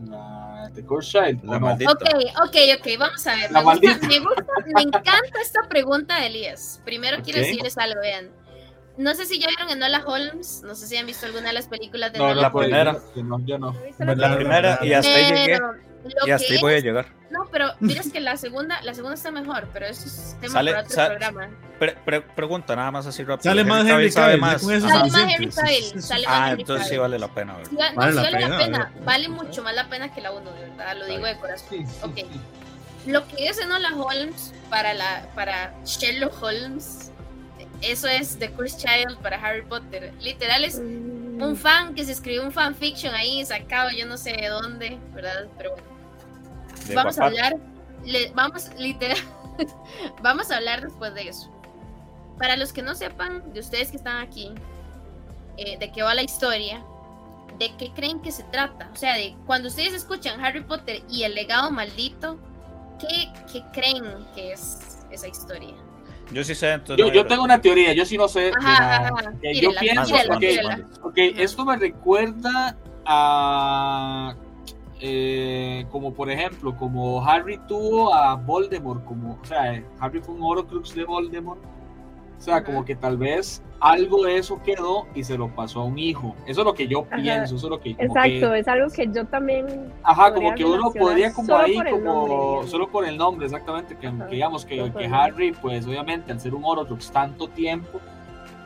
La 0.09 0.71
The 0.75 0.85
Core 0.85 1.05
Child. 1.05 1.45
La 1.45 1.59
maldita. 1.59 1.93
Ok, 1.93 2.03
ok, 2.45 2.57
ok. 2.79 2.87
Vamos 2.99 3.27
a 3.27 3.35
ver. 3.35 3.51
Me, 3.51 3.63
gusta, 3.63 4.07
me, 4.07 4.19
gusta, 4.19 4.45
me, 4.75 4.83
encanta 4.83 5.41
esta 5.43 5.69
pregunta 5.69 6.21
de 6.21 6.27
Elías. 6.27 6.81
Primero 6.85 7.19
quiero 7.23 7.41
decirles 7.41 7.77
algo, 7.79 8.01
vean. 8.01 8.31
No 8.97 9.15
sé 9.15 9.25
si 9.25 9.39
ya 9.39 9.49
vieron 9.49 9.71
Enola 9.71 10.05
Holmes. 10.07 10.63
No 10.65 10.75
sé 10.75 10.87
si 10.87 10.97
han 10.97 11.07
visto 11.07 11.27
alguna 11.27 11.49
de 11.49 11.55
las 11.55 11.69
películas 11.69 12.13
de 12.13 12.19
no, 12.19 12.27
Enola 12.27 12.43
la 12.43 12.53
primera. 12.53 12.99
No, 13.17 13.41
yo 13.45 13.59
no. 13.59 13.75
La 13.99 14.37
primera 14.37 14.79
y 14.83 14.93
hasta 14.93 15.15
ahí 15.15 15.33
llegué. 15.33 15.59
Y 16.27 16.31
hasta 16.31 16.53
ahí 16.53 16.61
voy 16.61 16.75
a 16.75 16.81
llegar. 16.81 17.07
No, 17.31 17.47
pero 17.51 17.69
miras 17.81 18.11
que 18.11 18.21
la 18.21 18.37
segunda, 18.37 18.81
la 18.83 18.95
segunda 18.95 19.15
está 19.15 19.31
mejor, 19.31 19.69
pero 19.73 19.87
eso 19.87 20.07
es 20.07 20.37
tema 20.41 20.53
sale, 20.53 20.73
para 20.73 20.83
otro 20.83 20.95
sale, 20.95 21.09
programa. 21.11 21.49
Pre, 21.79 21.97
pre, 22.05 22.21
pregunta 22.23 22.75
nada 22.75 22.91
más 22.91 23.07
así 23.07 23.23
rápido. 23.23 23.51
Sale 23.51 23.65
más 23.65 23.87
Henry 23.87 24.13
Cavill, 24.13 24.41
más. 24.41 24.63
Sale 24.63 24.81
más 24.81 25.15
Henry 25.15 25.49
Cavill. 25.49 26.03
Sale 26.03 26.27
más 26.27 26.41
ah, 26.41 26.53
entonces 26.59 26.89
sí 26.89 26.97
vale 26.97 27.19
la 27.19 27.29
pena. 27.29 27.57
Sí, 27.63 27.77
no, 27.77 27.95
vale, 27.95 28.13
sí 28.13 28.17
la, 28.17 28.23
vale 28.23 28.37
pena, 28.37 28.49
la 28.49 28.65
pena. 28.65 28.93
Vale 29.05 29.29
mucho 29.29 29.63
más 29.63 29.75
la 29.75 29.89
pena 29.89 30.13
que 30.13 30.21
la 30.21 30.33
1, 30.33 30.51
de 30.51 30.61
verdad, 30.61 30.97
lo 30.97 31.07
digo 31.07 31.27
de 31.27 31.37
corazón. 31.37 31.87
Ok. 32.03 32.19
Lo 33.07 33.27
que 33.29 33.49
es 33.49 33.59
Enola 33.59 33.95
Holmes 33.95 34.53
para, 34.69 34.93
la, 34.93 35.27
para 35.35 35.73
Sherlock 35.85 36.43
Holmes, 36.43 37.13
eso 37.81 38.09
es 38.09 38.39
The 38.39 38.51
Cursed 38.51 38.79
Child 38.79 39.19
para 39.19 39.37
Harry 39.37 39.63
Potter. 39.63 40.13
Literal 40.21 40.65
es 40.65 40.77
un 40.77 41.57
fan 41.57 41.95
que 41.95 42.05
se 42.05 42.13
escribió 42.13 42.43
un 42.43 42.53
fanfiction 42.53 43.15
ahí 43.15 43.45
sacado 43.47 43.91
yo 43.91 44.05
no 44.05 44.19
sé 44.19 44.33
de 44.33 44.49
dónde, 44.49 44.99
¿verdad? 45.15 45.47
Pero 45.57 45.71
bueno 45.73 45.90
vamos 46.95 47.19
a 47.19 47.27
hablar, 47.27 47.57
vamos 48.35 48.71
literal, 48.79 49.19
vamos 50.23 50.51
a 50.51 50.57
hablar 50.57 50.83
después 50.83 51.15
de 51.15 51.29
eso. 51.29 51.51
Para 52.39 52.57
los 52.57 52.73
que 52.73 52.83
no 52.83 52.95
sepan, 52.95 53.53
de 53.53 53.61
ustedes 53.61 53.91
que 53.91 53.99
están 53.99 54.23
aquí, 54.23 54.53
eh, 55.57 55.77
de 55.79 55.93
qué 55.93 56.03
va 56.03 56.15
la 56.15 56.23
historia, 56.23 56.83
de 57.59 57.75
qué 57.77 57.91
creen 57.95 58.21
que 58.23 58.33
se 58.33 58.45
trata. 58.45 58.91
O 58.93 58.97
sea, 58.97 59.15
de 59.17 59.37
cuando 59.47 59.69
ustedes 59.69 59.93
escuchan 59.93 60.43
Harry 60.43 60.63
Potter 60.63 61.03
y 61.11 61.25
el 61.25 61.35
legado 61.35 61.71
maldito, 61.71 62.39
¿qué, 62.99 63.31
qué 63.53 63.63
creen 63.73 64.05
que 64.35 64.53
es 64.53 65.05
esa 65.11 65.29
historia? 65.29 65.75
Yo 66.33 66.45
sí 66.45 66.55
sé. 66.55 66.81
Yo, 66.97 67.13
yo, 67.13 67.27
tengo 67.27 67.43
una 67.43 67.61
teoría, 67.61 67.93
yo 67.93 68.07
sí 68.07 68.17
no 68.17 68.29
sé. 68.29 68.53
yo 69.61 69.71
pienso 69.79 70.15
que 71.15 71.35
esto 71.37 71.65
me 71.65 71.77
recuerda 71.77 72.77
a 73.05 74.35
eh, 75.01 75.87
como 75.91 76.13
por 76.13 76.31
ejemplo, 76.31 76.77
como 76.77 77.25
Harry 77.25 77.59
tuvo 77.67 78.15
a 78.15 78.37
Voldemort, 78.37 79.05
como, 79.05 79.39
o 79.41 79.45
sea, 79.45 79.83
Harry 79.99 80.21
fue 80.21 80.35
un 80.35 80.43
Horcrux 80.43 80.95
de 80.95 81.05
Voldemort, 81.05 81.61
o 82.39 82.43
sea, 82.43 82.65
como 82.65 82.85
que 82.85 82.97
tal 82.97 83.19
vez 83.19 83.63
algo 83.81 84.25
de 84.25 84.37
eso 84.37 84.61
quedó 84.63 85.07
y 85.15 85.25
se 85.25 85.37
lo 85.37 85.49
pasó 85.55 85.81
a 85.81 85.85
un 85.85 85.99
hijo. 85.99 86.35
Eso 86.47 86.61
es 86.61 86.67
lo 86.67 86.75
que 86.75 86.87
yo 86.87 87.05
pienso, 87.05 87.57
eso 87.57 87.67
es 87.67 87.71
lo 87.71 87.81
que... 87.81 87.91
Exacto, 87.91 88.55
es 88.55 88.69
algo 88.69 88.91
que 88.91 89.09
yo 89.13 89.27
también... 89.27 89.93
Ajá, 90.03 90.33
como 90.33 90.55
que 90.55 90.65
uno 90.65 90.91
podría 90.91 91.33
como 91.33 91.57
ahí, 91.57 91.79
como 91.91 92.63
solo 92.67 92.89
por 92.89 93.07
el 93.07 93.17
nombre, 93.17 93.47
exactamente, 93.47 93.97
que, 93.97 94.11
digamos 94.31 94.65
que, 94.65 94.91
que 94.93 95.07
Harry, 95.07 95.53
pues 95.53 95.87
obviamente 95.87 96.33
al 96.33 96.41
ser 96.41 96.55
un 96.55 96.65
Horcrux 96.65 97.11
tanto 97.11 97.49
tiempo, 97.49 98.01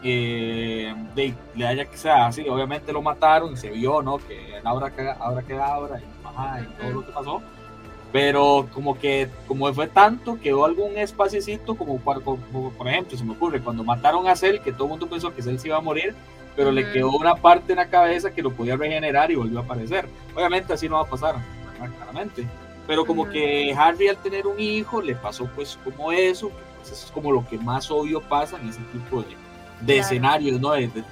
eh, 0.05 0.95
de, 1.15 1.35
le 1.55 1.67
haya 1.67 1.85
que 1.87 1.97
sea 1.97 2.27
así, 2.27 2.47
obviamente 2.49 2.93
lo 2.93 3.03
mataron 3.03 3.55
y 3.55 3.57
se 3.57 3.71
vio, 3.71 4.03
¿no? 4.03 4.19
Que 4.19 4.61
ahora 4.63 4.91
que 4.91 5.09
ahora 5.09 5.43
queda 5.43 5.67
ahora 5.67 6.01
y 6.01 6.81
todo 6.81 6.91
lo 6.91 7.07
que 7.07 7.13
pasó. 7.13 7.43
Pero 8.13 8.69
como 8.73 8.97
que, 8.97 9.29
como 9.49 9.73
fue 9.75 9.89
tanto, 9.89 10.39
quedó 10.41 10.65
algún 10.65 10.97
espacito 10.97 11.75
como, 11.75 11.99
por 11.99 12.87
ejemplo, 12.87 13.19
se 13.19 13.25
me 13.25 13.33
ocurre, 13.33 13.61
cuando 13.61 13.83
mataron 13.83 14.29
a 14.29 14.37
Cell, 14.37 14.61
que 14.61 14.73
todo 14.73 14.85
el 14.85 14.91
mundo 14.91 15.09
pensó 15.09 15.35
que 15.35 15.43
Cell 15.43 15.59
se 15.59 15.67
iba 15.67 15.79
a 15.79 15.81
morir, 15.81 16.15
pero 16.55 16.71
le 16.71 16.93
quedó 16.93 17.11
una 17.11 17.35
parte 17.35 17.73
en 17.73 17.79
la 17.79 17.89
cabeza 17.89 18.31
que 18.31 18.43
lo 18.43 18.53
podía 18.53 18.77
regenerar 18.77 19.33
y 19.33 19.35
volvió 19.35 19.59
a 19.59 19.63
aparecer. 19.63 20.09
Obviamente 20.35 20.73
así 20.73 20.89
no 20.89 20.97
va 20.97 21.03
a 21.03 21.07
pasar, 21.07 21.37
claramente. 21.97 22.47
Pero 22.87 23.05
como 23.05 23.29
que 23.29 23.75
Harry 23.77 24.09
al 24.09 24.19
tener 24.19 24.47
un 24.47 24.61
hijo 24.61 25.01
le 25.01 25.17
pasó 25.17 25.49
pues 25.55 25.79
como 25.83 26.13
eso, 26.13 26.51
pues 26.77 26.93
eso 26.93 27.07
es 27.07 27.13
como 27.13 27.33
lo 27.33 27.45
que 27.49 27.59
más 27.59 27.91
obvio 27.91 28.21
pasa 28.21 28.61
en 28.61 28.69
ese 28.69 28.81
tipo 28.93 29.23
de, 29.23 29.35
de 29.81 29.99
escenarios, 29.99 30.61
¿no? 30.61 30.73
De, 30.73 30.89
de, 30.89 31.05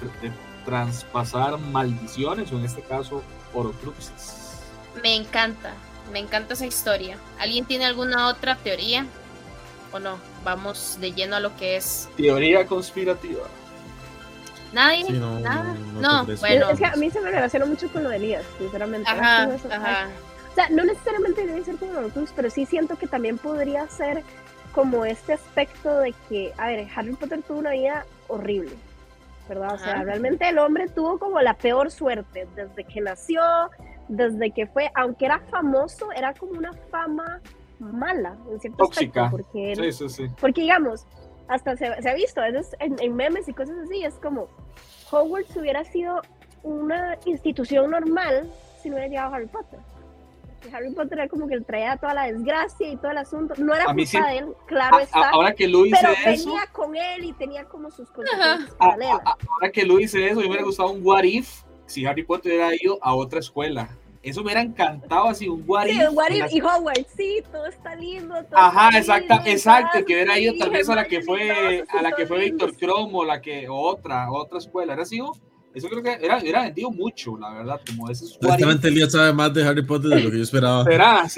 traspasar 0.64 1.58
maldiciones 1.58 2.52
o 2.52 2.58
en 2.58 2.64
este 2.64 2.82
caso 2.82 3.22
orocruxes. 3.52 4.60
Me 5.02 5.16
encanta, 5.16 5.72
me 6.12 6.20
encanta 6.20 6.54
esa 6.54 6.66
historia. 6.66 7.16
¿Alguien 7.38 7.64
tiene 7.64 7.84
alguna 7.84 8.28
otra 8.28 8.56
teoría? 8.56 9.06
¿O 9.92 9.98
no? 9.98 10.18
Vamos 10.44 10.98
de 11.00 11.12
lleno 11.12 11.36
a 11.36 11.40
lo 11.40 11.56
que 11.56 11.76
es. 11.76 12.08
Teoría 12.16 12.66
conspirativa. 12.66 13.42
¿Nadie? 14.72 15.10
no, 15.10 15.38
¿Nada? 15.40 15.74
No, 16.00 16.24
bueno. 16.24 16.70
Es 16.70 16.78
que 16.78 16.86
a 16.86 16.96
mí 16.96 17.10
se 17.10 17.20
me 17.20 17.30
relaciona 17.30 17.66
mucho 17.66 17.92
con 17.92 18.04
lo 18.04 18.08
de 18.08 18.16
Elías, 18.16 18.44
sinceramente. 18.58 19.10
Ajá, 19.10 19.42
ajá. 19.70 20.08
O 20.50 20.54
sea, 20.54 20.68
no 20.70 20.84
necesariamente 20.84 21.46
debe 21.46 21.64
ser 21.64 21.76
como 21.76 21.92
los 22.00 22.12
pero 22.36 22.50
sí 22.50 22.66
siento 22.66 22.96
que 22.96 23.06
también 23.06 23.38
podría 23.38 23.88
ser 23.88 24.22
como 24.72 25.04
este 25.04 25.34
aspecto 25.34 25.98
de 25.98 26.14
que, 26.28 26.52
a 26.58 26.66
ver, 26.66 26.88
Harry 26.94 27.14
Potter 27.14 27.42
tuvo 27.42 27.58
una 27.58 27.70
vida 27.70 28.06
horrible. 28.28 28.72
¿verdad? 29.48 29.74
O 29.74 29.78
sea, 29.78 30.02
realmente 30.04 30.48
el 30.48 30.58
hombre 30.58 30.88
tuvo 30.88 31.18
como 31.18 31.40
la 31.40 31.54
peor 31.54 31.90
suerte 31.90 32.46
desde 32.54 32.84
que 32.84 33.00
nació, 33.00 33.42
desde 34.08 34.50
que 34.52 34.66
fue, 34.66 34.90
aunque 34.94 35.26
era 35.26 35.40
famoso, 35.50 36.10
era 36.12 36.32
como 36.32 36.52
una 36.52 36.72
fama 36.90 37.40
mala, 37.80 38.36
en 38.50 38.60
cierto 38.60 38.84
Tóxica. 38.84 39.26
aspecto, 39.26 39.44
porque, 39.50 39.74
Sí, 39.76 39.92
sí, 39.92 40.08
sí. 40.08 40.30
porque 40.40 40.60
digamos, 40.62 41.06
hasta 41.48 41.76
se, 41.76 42.00
se 42.00 42.08
ha 42.08 42.14
visto 42.14 42.40
a 42.40 42.44
veces 42.50 42.74
en, 42.78 42.96
en 43.00 43.14
memes 43.16 43.48
y 43.48 43.52
cosas 43.52 43.76
así, 43.84 44.04
es 44.04 44.14
como 44.14 44.46
Hogwarts 45.10 45.56
hubiera 45.56 45.84
sido 45.84 46.22
una 46.62 47.18
institución 47.26 47.90
normal 47.90 48.48
si 48.80 48.88
no 48.88 48.94
hubiera 48.94 49.08
llegado 49.10 49.34
Harry 49.34 49.46
Potter. 49.48 49.80
Harry 50.72 50.90
Potter 50.92 51.18
era 51.18 51.28
como 51.28 51.46
que 51.48 51.60
traía 51.60 51.96
toda 51.96 52.14
la 52.14 52.24
desgracia 52.24 52.88
y 52.88 52.96
todo 52.96 53.10
el 53.10 53.18
asunto. 53.18 53.54
No 53.58 53.74
era 53.74 53.84
culpa 53.86 54.04
sí- 54.06 54.18
de 54.20 54.38
él, 54.38 54.46
claro 54.66 54.96
A- 54.96 54.98
a- 54.98 55.02
está. 55.02 55.30
ahora 55.30 55.54
que 55.54 55.66
Lu 55.68 55.84
dice 55.84 55.98
pero 56.00 56.12
eso, 56.30 56.50
venía 56.50 56.66
con 56.72 56.96
él 56.96 57.24
y 57.24 57.32
tenía 57.32 57.64
como 57.64 57.90
sus 57.90 58.10
consecuencias 58.10 58.70
a- 58.74 58.78
paralelas. 58.78 59.20
a- 59.24 59.36
ahora 59.50 59.70
que 59.72 59.84
Lu 59.84 59.96
dice 59.98 60.24
eso, 60.26 60.34
a 60.40 60.42
mí 60.42 60.42
me 60.42 60.48
hubiera 60.48 60.64
gustado 60.64 60.90
un 60.90 61.00
what 61.04 61.24
if 61.24 61.62
si 61.86 62.04
Harry 62.06 62.22
Potter 62.24 62.52
hubiera 62.52 62.74
ido 62.74 62.98
a 63.02 63.14
otra 63.14 63.40
escuela. 63.40 63.88
Eso 64.22 64.40
me 64.40 64.44
hubiera 64.46 64.60
encantado 64.62 65.26
así, 65.26 65.48
un 65.48 65.64
what 65.66 65.84
Sí, 65.86 66.00
if. 66.00 66.08
What 66.12 66.28
en 66.28 66.34
if 66.34 66.40
las- 66.42 66.52
y 66.54 66.60
Hogwarts, 66.60 67.12
sí, 67.16 67.42
todo 67.50 67.66
está 67.66 67.96
lindo. 67.96 68.34
todo 68.44 68.56
Ajá, 68.56 68.86
está 68.90 68.98
exacta, 69.00 69.34
lindo, 69.36 69.50
exacto, 69.50 70.04
que 70.06 70.14
hubiera 70.14 70.38
ido 70.38 70.54
tal 70.58 70.70
vez 70.70 70.88
a 70.88 70.94
la 70.94 71.04
que 71.06 71.22
fue, 71.22 71.84
a 71.88 72.02
la 72.02 72.12
que 72.12 72.26
fue 72.26 72.38
Víctor. 72.38 72.76
Cromo, 72.76 73.24
la 73.24 73.40
que, 73.40 73.68
o 73.68 73.74
otra, 73.76 74.30
otra 74.30 74.58
escuela, 74.58 74.92
era 74.92 75.04
sido, 75.04 75.32
eso 75.74 75.88
creo 75.88 76.02
que 76.02 76.18
era, 76.24 76.38
era 76.40 76.62
vendido 76.64 76.90
mucho, 76.90 77.36
la 77.38 77.50
verdad, 77.54 77.80
como 77.86 78.10
esos 78.10 78.32
what 78.32 78.38
if. 78.40 78.48
Honestamente, 78.50 78.88
Elías 78.88 79.12
sabe 79.12 79.32
más 79.32 79.52
de 79.54 79.64
Harry 79.66 79.82
Potter 79.82 80.10
de 80.10 80.20
lo 80.20 80.30
que 80.30 80.36
yo 80.38 80.42
esperaba. 80.42 80.84
Será. 80.90 81.20
A 81.20 81.24
mí 81.24 81.30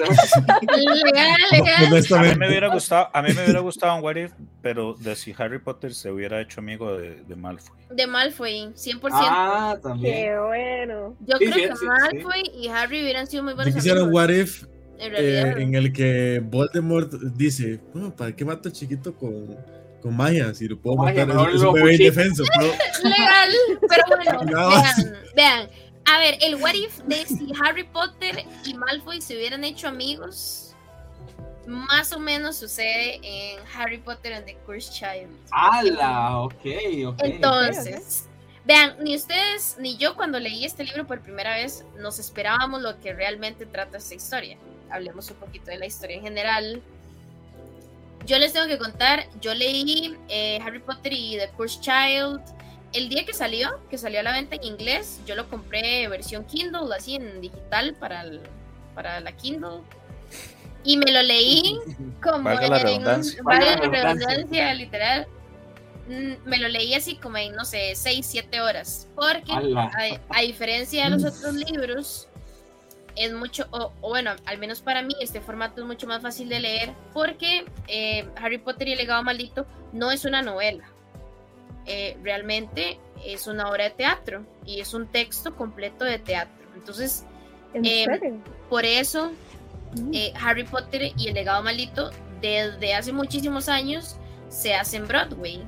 Honestamente. 1.91 2.37
me 2.39 2.49
hubiera 2.49 2.69
gustado, 2.73 3.09
a 3.13 3.23
mí 3.23 3.29
me 3.33 3.43
hubiera 3.43 3.61
gustado 3.61 3.97
un 3.97 4.05
What 4.05 4.17
If, 4.17 4.33
pero 4.63 4.95
de 4.95 5.17
si 5.17 5.35
Harry 5.39 5.59
Potter 5.59 5.95
se 5.95 6.11
hubiera 6.11 6.41
hecho 6.41 6.61
amigo 6.61 6.97
de, 6.97 7.23
de 7.25 7.37
Malfoy. 7.37 7.77
De 7.91 8.07
Malfoy, 8.07 8.73
100%. 8.75 9.01
Ah, 9.13 9.77
también. 9.83 10.15
Qué 10.15 10.39
bueno. 10.41 11.17
Yo 11.27 11.37
sí, 11.39 11.47
creo 11.47 11.55
sí, 11.55 11.61
que 11.63 11.69
sí, 11.69 11.75
sí. 11.81 11.87
Malfoy 11.87 12.43
y 12.57 12.69
Harry 12.69 13.03
hubieran 13.03 13.27
sido 13.27 13.43
muy 13.43 13.53
Yo 13.53 13.57
buenos 13.57 13.75
quisiera 13.75 14.03
un 14.03 14.09
amigos. 14.09 14.23
what 14.23 14.31
if 14.31 14.65
En 14.99 15.13
eh, 15.17 15.55
en 15.63 15.75
el 15.75 15.93
que 15.93 16.41
Voldemort 16.45 17.13
dice, 17.37 17.81
"Oh, 17.95 18.11
¿para 18.11 18.35
qué 18.35 18.45
mato 18.45 18.71
chiquito 18.71 19.15
con, 19.15 19.57
con 20.05 20.17
magia? 20.17 20.55
Si 20.55 20.69
lo 20.69 20.79
puedo 20.79 20.97
matar, 20.99 21.29
es, 21.31 21.35
un 21.35 21.73
bebé 21.73 21.93
cuchillo". 21.93 21.93
indefenso. 21.93 22.45
¿no? 22.61 23.09
Legal, 23.09 23.51
pero 23.89 24.03
bueno, 24.09 24.45
No. 24.53 24.69
vean, 24.69 25.19
vean. 25.35 25.71
A 26.05 26.19
ver, 26.19 26.37
el 26.43 26.57
what 26.57 26.75
if 26.75 26.99
de 27.05 27.25
si 27.25 27.51
Harry 27.65 27.85
Potter 27.85 28.45
y 28.67 28.75
Malfoy 28.75 29.23
se 29.23 29.35
hubieran 29.35 29.65
hecho 29.65 29.89
amigos, 29.89 30.75
más 31.67 32.13
o 32.13 32.19
menos 32.21 32.57
sucede 32.57 33.21
en 33.23 33.59
Harry 33.75 33.97
Potter 33.97 34.35
and 34.35 34.45
the 34.45 34.55
Cursed 34.67 34.93
Child. 34.93 35.35
¡Hala! 35.51 36.41
Ok, 36.41 36.67
ok. 37.07 37.21
Entonces, 37.23 38.29
vean, 38.67 38.97
ni 39.01 39.17
ustedes 39.17 39.77
ni 39.79 39.97
yo 39.97 40.15
cuando 40.15 40.39
leí 40.39 40.67
este 40.67 40.85
libro 40.85 41.07
por 41.07 41.23
primera 41.23 41.55
vez 41.55 41.87
nos 41.99 42.19
esperábamos 42.19 42.83
lo 42.83 43.01
que 43.01 43.15
realmente 43.15 43.65
trata 43.65 43.97
esta 43.97 44.15
historia. 44.15 44.59
Hablemos 44.91 45.31
un 45.31 45.39
poquito 45.39 45.71
de 45.71 45.79
la 45.79 45.87
historia 45.87 46.17
en 46.17 46.23
general. 46.23 46.83
Yo 48.27 48.39
les 48.39 48.53
tengo 48.53 48.67
que 48.67 48.79
contar, 48.79 49.27
yo 49.41 49.55
leí 49.55 50.17
eh, 50.29 50.59
Harry 50.65 50.79
Potter 50.81 51.13
y 51.13 51.37
The 51.37 51.51
Cursed 51.57 51.81
Child 51.81 52.41
el 52.95 53.09
día 53.09 53.25
que 53.27 53.35
salió, 53.35 53.81
que 53.91 53.99
salió 53.99 54.21
a 54.21 54.23
la 54.23 54.33
venta 54.33 54.55
en 54.55 54.63
inglés, 54.65 55.21
yo 55.27 55.35
lo 55.35 55.49
compré 55.51 56.07
versión 56.09 56.45
Kindle, 56.45 56.95
así 56.97 57.17
en 57.17 57.41
digital 57.41 57.95
para, 57.99 58.23
el- 58.23 58.41
para 58.95 59.19
la 59.21 59.33
Kindle. 59.33 59.81
Y 60.85 60.97
me 60.97 61.11
lo 61.11 61.21
leí 61.23 61.77
como 62.23 62.49
la 62.51 62.65
en- 62.67 62.73
redundancia. 62.85 63.43
la 63.45 63.55
la 63.59 63.77
redundancia. 63.77 64.29
redundancia, 64.29 64.75
literal. 64.75 65.27
Mm, 66.09 66.33
Me 66.49 66.59
lo 66.59 66.69
leí 66.69 66.95
así 66.95 67.17
como 67.17 67.37
en, 67.39 67.57
no 67.57 67.65
sé, 67.65 67.95
6, 67.97 68.25
7 68.25 68.61
horas. 68.61 69.09
Porque 69.17 69.53
a 70.29 70.41
diferencia 70.43 71.05
de 71.05 71.11
los 71.11 71.25
otros 71.25 71.53
libros, 71.55 72.29
es 73.17 73.33
mucho, 73.33 73.67
o, 73.71 73.93
o 74.01 74.09
bueno, 74.09 74.33
al 74.47 74.59
menos 74.59 74.81
para 74.81 75.03
mí, 75.03 75.15
este 75.21 75.41
formato 75.41 75.81
es 75.81 75.87
mucho 75.87 76.07
más 76.07 76.23
fácil 76.23 76.49
de 76.49 76.61
leer 76.61 76.93
porque 77.13 77.65
eh, 77.89 78.29
Harry 78.37 78.59
Potter 78.59 78.89
y 78.89 78.93
el 78.93 78.99
legado 78.99 79.23
maldito 79.23 79.67
no 79.93 80.11
es 80.11 80.25
una 80.25 80.43
novela. 80.43 80.85
Eh, 81.87 82.17
realmente 82.23 82.99
es 83.25 83.47
una 83.47 83.69
obra 83.71 83.85
de 83.85 83.91
teatro 83.91 84.45
y 84.65 84.81
es 84.81 84.95
un 84.95 85.07
texto 85.07 85.55
completo 85.55 86.05
de 86.05 86.19
teatro. 86.19 86.67
Entonces, 86.75 87.25
¿En 87.75 87.85
Em, 87.85 88.41
por 88.71 88.85
eso 88.85 89.33
Mm. 89.97 90.11
eh, 90.13 90.33
Harry 90.41 90.65
Potter 90.65 91.13
y 91.17 91.29
el 91.29 91.35
legado 91.35 91.63
maldito 91.63 92.11
desde 92.41 92.95
hace 92.95 93.13
muchísimos 93.13 93.69
años 93.69 94.17
se 94.49 94.75
hace 94.75 94.97
en 94.97 95.07
Broadway. 95.07 95.59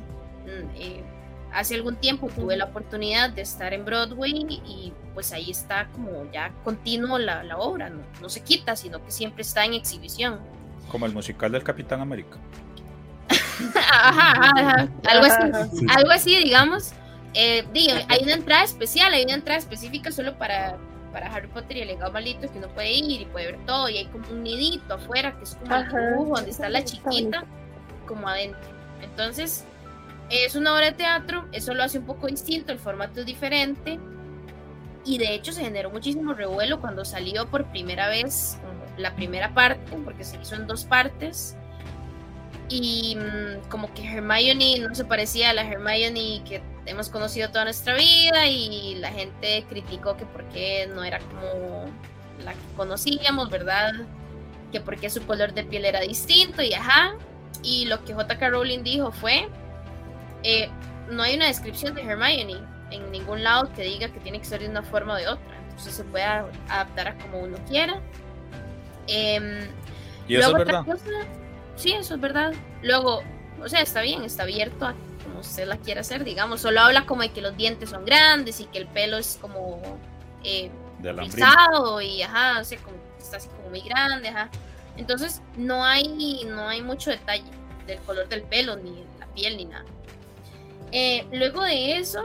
Mm, 0.47 0.75
hace 1.53 1.75
algún 1.75 1.97
tiempo 1.97 2.29
tuve 2.29 2.57
la 2.57 2.67
oportunidad 2.67 3.31
de 3.31 3.43
estar 3.43 3.73
en 3.73 3.85
Broadway 3.85 4.61
y 4.67 4.93
pues 5.15 5.33
ahí 5.33 5.51
está 5.51 5.89
como 5.89 6.31
ya 6.31 6.53
continuo 6.65 7.19
la, 7.19 7.43
la 7.43 7.57
obra, 7.57 7.89
no, 7.89 8.03
no 8.21 8.29
se 8.29 8.43
quita, 8.43 8.77
sino 8.77 9.03
que 9.05 9.11
siempre 9.11 9.43
está 9.43 9.65
en 9.65 9.75
exhibición. 9.75 10.39
Como 10.91 11.07
el 11.07 11.13
musical 11.13 11.53
del 11.53 11.63
Capitán 11.63 12.01
América. 12.01 12.37
Ajá, 13.29 14.33
ajá, 14.33 14.53
ajá, 14.57 14.89
algo 15.09 15.27
así. 15.27 15.79
Sí. 15.79 15.87
algo 15.97 16.11
así, 16.11 16.37
digamos. 16.37 16.93
Eh, 17.35 17.67
digo, 17.73 17.95
hay 18.09 18.23
una 18.23 18.35
entrada 18.35 18.65
especial, 18.65 19.13
hay 19.13 19.25
una 19.25 19.35
entrada 19.35 19.59
específica 19.59 20.11
solo 20.11 20.39
para, 20.39 20.77
para 21.13 21.33
Harry 21.33 21.49
Potter 21.49 21.77
y 21.77 21.81
el 21.81 21.89
legado 21.89 22.13
maldito 22.13 22.51
que 22.51 22.59
uno 22.59 22.69
puede 22.69 22.93
ir 22.93 23.23
y 23.23 23.25
puede 23.27 23.53
ver 23.53 23.67
todo. 23.67 23.89
Y 23.89 23.99
hay 23.99 24.07
como 24.07 24.29
un 24.31 24.43
nidito 24.43 24.95
afuera 24.95 25.37
que 25.37 25.45
es 25.45 25.55
como 25.57 25.75
el 25.75 25.89
dibujo 25.89 26.37
donde 26.37 26.51
está 26.51 26.69
la 26.69 26.85
chiquita, 26.85 27.45
como 28.07 28.29
adentro. 28.29 28.61
Entonces, 29.03 29.65
es 30.31 30.57
una 30.57 30.75
obra 30.75 30.87
de 30.87 30.93
teatro, 30.93 31.47
eso 31.53 31.75
lo 31.75 31.83
hace 31.83 31.99
un 31.99 32.07
poco 32.07 32.27
distinto, 32.27 32.73
el 32.73 32.79
formato 32.79 33.21
es 33.21 33.27
diferente. 33.27 33.99
Y 35.05 35.19
de 35.19 35.35
hecho 35.35 35.53
se 35.53 35.63
generó 35.63 35.91
muchísimo 35.91 36.35
revuelo 36.35 36.81
cuando 36.81 37.05
salió 37.05 37.47
por 37.47 37.65
primera 37.71 38.09
vez 38.09 38.59
como 38.61 38.85
la 38.99 39.15
primera 39.15 39.55
parte, 39.55 39.97
porque 40.05 40.25
se 40.25 40.37
hizo 40.41 40.57
en 40.57 40.67
dos 40.67 40.85
partes 40.85 41.57
y 42.69 43.17
mm, 43.17 43.69
como 43.69 43.93
que 43.95 44.05
Hermione 44.05 44.81
no 44.81 44.95
se 44.95 45.05
parecía 45.05 45.51
a 45.51 45.55
la 45.55 45.63
Hermione 45.63 46.43
que 46.45 46.63
hemos 46.87 47.09
conocido 47.09 47.49
toda 47.51 47.65
nuestra 47.65 47.95
vida 47.95 48.47
y 48.47 48.97
la 48.97 49.11
gente 49.11 49.65
criticó 49.69 50.17
que 50.17 50.27
por 50.27 50.45
qué 50.49 50.89
no 50.93 51.05
era 51.05 51.19
como 51.21 51.85
la 52.45 52.53
que 52.53 52.75
conocíamos, 52.77 53.51
¿verdad? 53.51 53.93
Que 54.73 54.81
por 54.81 54.97
qué 54.99 55.11
su 55.11 55.25
color 55.27 55.55
de 55.55 55.65
piel 55.65 55.85
era 55.85 56.01
distinto 56.01 56.63
y 56.63 56.75
ajá. 56.75 57.15
Y 57.63 57.87
lo 57.87 58.05
que 58.05 58.13
JK 58.13 58.41
Rowling 58.51 58.83
dijo 58.83 59.11
fue, 59.13 59.49
eh, 60.49 60.71
no 61.11 61.23
hay 61.23 61.35
una 61.37 61.47
descripción 61.47 61.95
de 61.95 62.03
Hermione 62.03 62.57
en 62.91 63.11
ningún 63.11 63.43
lado 63.43 63.73
que 63.73 63.83
diga 63.83 64.09
que 64.09 64.21
tiene 64.21 64.39
que 64.39 64.45
ser 64.45 64.61
de 64.61 64.69
una 64.69 64.83
forma 64.83 65.15
o 65.15 65.17
de 65.17 65.27
otra. 65.29 65.57
Entonces 65.65 65.95
se 65.95 66.05
puede 66.05 66.25
adaptar 66.25 67.09
a 67.09 67.19
como 67.19 67.41
uno 67.41 67.59
quiera. 67.69 68.01
Em, 69.09 69.69
Y 70.29 70.35
eso 70.37 70.47
es 70.47 70.53
Luego, 70.53 70.63
otra 70.63 70.65
verdad. 70.83 70.85
cosa- 70.93 71.27
sí, 71.77 71.93
eso 71.93 72.15
es 72.15 72.21
verdad. 72.21 72.53
Luego, 72.83 73.23
o 73.63 73.69
sea, 73.69 73.81
está 73.81 74.01
bien, 74.03 74.23
está 74.25 74.43
abierto 74.45 74.87
a 74.87 74.95
como 75.25 75.41
usted 75.41 75.67
la 75.67 75.77
quiera 75.77 76.01
hacer, 76.01 76.25
digamos. 76.25 76.61
Solo 76.61 76.81
habla 76.81 77.07
como 77.07 77.23
de 77.23 77.31
que 77.31 77.41
los 77.43 77.57
dientes 77.57 77.91
son 77.91 78.05
grandes 78.05 78.61
y 78.61 78.67
que 78.67 78.79
el 78.79 78.87
pelo 78.87 79.17
es 79.19 79.39
como 79.41 79.81
eh, 80.45 80.71
De 81.01 81.13
y 82.05 82.23
ajá, 82.23 82.61
o 82.61 82.65
sea, 82.65 82.79
como 82.79 82.97
está 83.19 83.37
así 83.39 83.49
como 83.49 83.71
muy 83.71 83.81
grande, 83.81 84.29
ajá. 84.29 84.49
Entonces, 84.97 85.43
no 85.57 85.85
hay, 85.85 86.45
no 86.47 86.69
hay 86.69 86.83
mucho 86.83 87.11
detalle 87.11 87.45
del 87.87 87.99
color 88.01 88.29
del 88.29 88.43
pelo, 88.43 88.77
ni 88.77 88.91
de 88.93 89.05
la 89.19 89.27
piel, 89.27 89.57
ni 89.57 89.65
nada. 89.67 89.85
Eh, 90.99 91.27
luego 91.31 91.63
de 91.63 91.99
eso, 91.99 92.23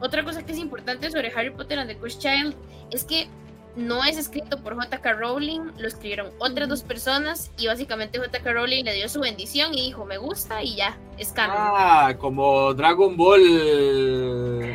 otra 0.00 0.22
cosa 0.22 0.46
que 0.46 0.52
es 0.52 0.58
importante 0.58 1.10
sobre 1.10 1.32
Harry 1.34 1.50
Potter 1.50 1.80
and 1.80 1.90
the 1.90 1.96
Cursed 1.96 2.20
Child 2.20 2.54
es 2.92 3.02
que 3.02 3.26
no 3.74 4.04
es 4.04 4.16
escrito 4.16 4.62
por 4.62 4.76
JK 4.76 5.04
Rowling, 5.18 5.72
lo 5.76 5.88
escribieron 5.88 6.30
otras 6.38 6.68
dos 6.68 6.84
personas 6.84 7.50
y 7.58 7.66
básicamente 7.66 8.20
JK 8.20 8.46
Rowling 8.46 8.84
le 8.84 8.94
dio 8.94 9.08
su 9.08 9.18
bendición 9.18 9.74
y 9.74 9.86
dijo 9.86 10.04
me 10.04 10.18
gusta 10.18 10.62
y 10.62 10.76
ya, 10.76 10.96
es 11.18 11.32
canon. 11.32 11.56
Ah, 11.58 12.14
como 12.16 12.72
Dragon 12.74 13.16
Ball, 13.16 13.42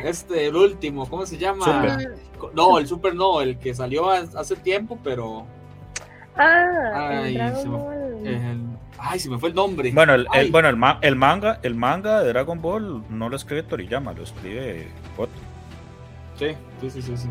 este, 0.03 0.47
el 0.47 0.55
último, 0.57 1.09
¿cómo 1.09 1.25
se 1.25 1.37
llama? 1.37 1.63
Super. 1.63 2.09
Mm, 2.09 2.53
No, 2.53 2.79
el 2.79 2.87
Super 2.87 3.15
no, 3.15 3.39
el 3.39 3.57
que 3.59 3.73
salió 3.73 4.09
hace 4.09 4.57
tiempo, 4.57 4.99
pero... 5.01 5.47
Ah, 6.37 6.91
Ay, 7.23 7.27
el 7.29 7.33
Dragon 7.35 7.61
se 7.61 7.67
me- 7.69 7.77
Ball. 7.77 8.77
ay, 8.99 9.19
se 9.19 9.29
me 9.29 9.37
fue 9.37 9.49
el 9.49 9.55
nombre. 9.55 9.91
Bueno, 9.91 10.13
el, 10.15 10.27
bueno 10.51 10.69
el, 10.69 10.75
ma- 10.77 10.99
el 11.01 11.15
manga, 11.15 11.59
el 11.63 11.75
manga 11.75 12.21
de 12.21 12.29
Dragon 12.29 12.61
Ball 12.61 13.03
no 13.09 13.29
lo 13.29 13.35
escribe 13.35 13.63
Toriyama, 13.63 14.13
lo 14.13 14.23
escribe 14.23 14.87
Potter. 15.15 15.41
Sí, 16.37 16.47
sí, 16.81 16.89
sí, 16.89 17.01
sí, 17.01 17.17
sí. 17.17 17.29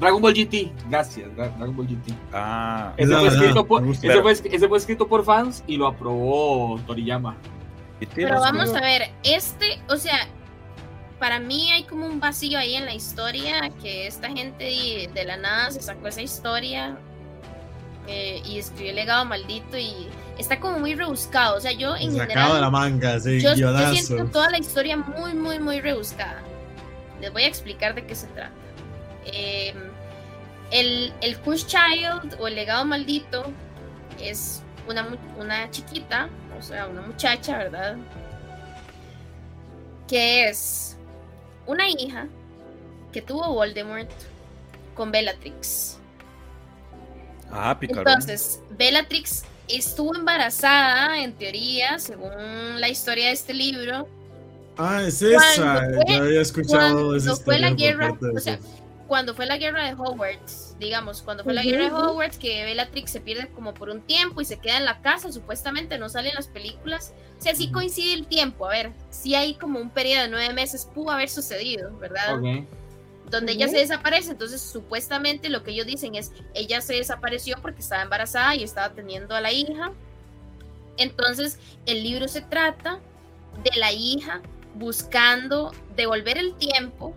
Dragon 0.00 0.20
Ball 0.22 0.32
GT, 0.34 0.72
gracias, 0.88 1.28
Dra- 1.36 1.54
Dragon 1.56 1.76
Ball 1.76 1.86
GT. 1.86 2.12
Ah, 2.32 2.94
Ese, 2.96 3.12
No, 3.12 3.18
fue 3.20 3.28
no, 3.28 3.34
escrito 3.34 3.66
por, 3.66 3.86
ese, 3.86 4.22
fue, 4.22 4.32
ese 4.32 4.68
fue 4.68 4.78
escrito 4.78 5.06
por 5.06 5.24
fans 5.24 5.62
y 5.66 5.76
lo 5.76 5.86
aprobó 5.86 6.80
Toriyama. 6.86 7.36
Pero 8.14 8.40
vamos 8.40 8.74
a 8.74 8.80
ver, 8.80 9.10
este, 9.22 9.78
o 9.90 9.96
sea, 9.96 10.26
para 11.18 11.38
mí 11.38 11.70
hay 11.70 11.84
como 11.84 12.06
un 12.06 12.18
vacío 12.18 12.58
ahí 12.58 12.74
en 12.76 12.86
la 12.86 12.94
historia 12.94 13.68
que 13.82 14.06
esta 14.06 14.30
gente 14.30 14.64
de, 14.64 15.10
de 15.12 15.24
la 15.26 15.36
nada 15.36 15.70
se 15.70 15.82
sacó 15.82 16.08
esa 16.08 16.22
historia 16.22 16.96
eh, 18.12 18.42
y 18.44 18.58
escribió 18.58 18.90
el 18.90 18.96
legado 18.96 19.24
maldito 19.24 19.78
y 19.78 20.08
está 20.36 20.58
como 20.58 20.80
muy 20.80 20.96
rebuscado. 20.96 21.56
O 21.56 21.60
sea, 21.60 21.70
yo 21.70 21.94
en 21.94 22.16
Sacado 22.16 22.54
de 22.54 22.60
la 22.60 22.66
general, 22.66 22.70
manga, 22.72 23.20
sí, 23.20 23.40
yo, 23.40 23.54
siento 23.54 24.26
toda 24.32 24.50
la 24.50 24.58
historia 24.58 24.96
muy, 24.96 25.32
muy, 25.34 25.60
muy 25.60 25.80
rebuscada. 25.80 26.42
Les 27.20 27.32
voy 27.32 27.44
a 27.44 27.46
explicar 27.46 27.94
de 27.94 28.04
qué 28.04 28.16
se 28.16 28.26
trata. 28.28 28.50
Em, 29.26 29.76
el, 30.72 31.12
el 31.20 31.38
Cush 31.38 31.66
Child 31.66 32.36
o 32.40 32.48
el 32.48 32.56
legado 32.56 32.84
maldito 32.84 33.44
es 34.20 34.62
una, 34.88 35.06
una 35.38 35.70
chiquita, 35.70 36.28
o 36.58 36.62
sea, 36.62 36.88
una 36.88 37.02
muchacha, 37.02 37.58
¿verdad? 37.58 37.96
Que 40.08 40.48
es 40.48 40.96
una 41.64 41.88
hija 41.88 42.26
que 43.12 43.22
tuvo 43.22 43.52
Voldemort 43.52 44.10
con 44.96 45.12
Bellatrix. 45.12 45.99
Ah, 47.52 47.76
picarón. 47.78 48.06
Entonces, 48.08 48.60
Bellatrix 48.70 49.44
estuvo 49.68 50.14
embarazada, 50.14 51.18
en 51.22 51.32
teoría, 51.34 51.98
según 51.98 52.80
la 52.80 52.88
historia 52.88 53.26
de 53.26 53.32
este 53.32 53.54
libro. 53.54 54.08
Ah, 54.76 55.02
es 55.02 55.20
esa. 55.22 55.72
Cuando 55.74 55.90
fue- 56.06 56.14
Yo 56.16 56.22
había 56.22 56.40
escuchado 56.40 56.94
Cuando 56.94 57.16
esa 57.16 57.36
fue 57.36 57.58
la 57.58 57.70
guerra, 57.70 58.14
o 58.34 58.38
sea, 58.40 58.58
cuando 59.06 59.34
fue 59.34 59.44
la 59.46 59.58
guerra 59.58 59.84
de 59.86 59.94
Hogwarts, 59.94 60.76
digamos, 60.78 61.20
cuando 61.22 61.42
fue 61.44 61.52
la 61.52 61.62
Ujú, 61.62 61.70
guerra 61.70 61.84
de. 61.86 61.90
Hogwarts, 61.90 62.38
que 62.38 62.64
Bellatrix 62.64 63.10
se 63.10 63.20
pierde 63.20 63.48
como 63.48 63.74
por 63.74 63.90
un 63.90 64.00
tiempo 64.00 64.40
y 64.40 64.44
se 64.44 64.58
queda 64.58 64.78
en 64.78 64.84
la 64.84 65.00
casa, 65.02 65.32
supuestamente 65.32 65.98
no 65.98 66.08
sale 66.08 66.28
en 66.30 66.36
las 66.36 66.46
películas. 66.48 67.12
O 67.38 67.42
sea, 67.42 67.54
sí 67.54 67.70
coincide 67.72 68.14
el 68.14 68.26
tiempo, 68.26 68.66
a 68.66 68.70
ver, 68.70 68.92
sí 69.10 69.34
hay 69.34 69.54
como 69.54 69.80
un 69.80 69.90
periodo 69.90 70.22
de 70.22 70.28
nueve 70.28 70.54
meses, 70.54 70.88
pudo 70.94 71.10
haber 71.10 71.28
sucedido, 71.28 71.96
¿verdad? 71.98 72.36
Ok. 72.38 72.66
Donde 73.30 73.52
ella 73.52 73.68
se 73.68 73.78
desaparece. 73.78 74.32
Entonces, 74.32 74.60
supuestamente 74.60 75.48
lo 75.48 75.62
que 75.62 75.70
ellos 75.70 75.86
dicen 75.86 76.14
es, 76.16 76.32
ella 76.54 76.80
se 76.80 76.94
desapareció 76.94 77.56
porque 77.62 77.80
estaba 77.80 78.02
embarazada 78.02 78.54
y 78.54 78.64
estaba 78.64 78.92
teniendo 78.94 79.34
a 79.34 79.40
la 79.40 79.52
hija. 79.52 79.92
Entonces, 80.96 81.58
el 81.86 82.02
libro 82.02 82.28
se 82.28 82.42
trata 82.42 83.00
de 83.62 83.78
la 83.78 83.92
hija 83.92 84.42
buscando 84.74 85.72
devolver 85.96 86.38
el 86.38 86.54
tiempo, 86.54 87.14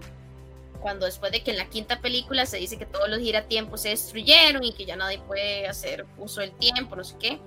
cuando 0.82 1.06
después 1.06 1.32
de 1.32 1.44
que 1.44 1.52
en 1.52 1.58
la 1.58 1.70
quinta 1.70 2.00
película 2.00 2.46
se 2.46 2.58
dice 2.58 2.78
que 2.78 2.86
todos 2.86 3.10
los 3.10 3.20
giratiempos 3.20 3.82
se 3.82 3.90
destruyeron 3.90 4.64
y 4.64 4.74
que 4.74 4.86
ya 4.86 4.96
nadie 4.96 5.20
puede 5.20 5.68
hacer 5.68 6.06
uso 6.18 6.42
del 6.42 6.52
tiempo, 6.52 6.96
no 6.96 7.04
sé 7.04 7.16
qué. 7.20 7.40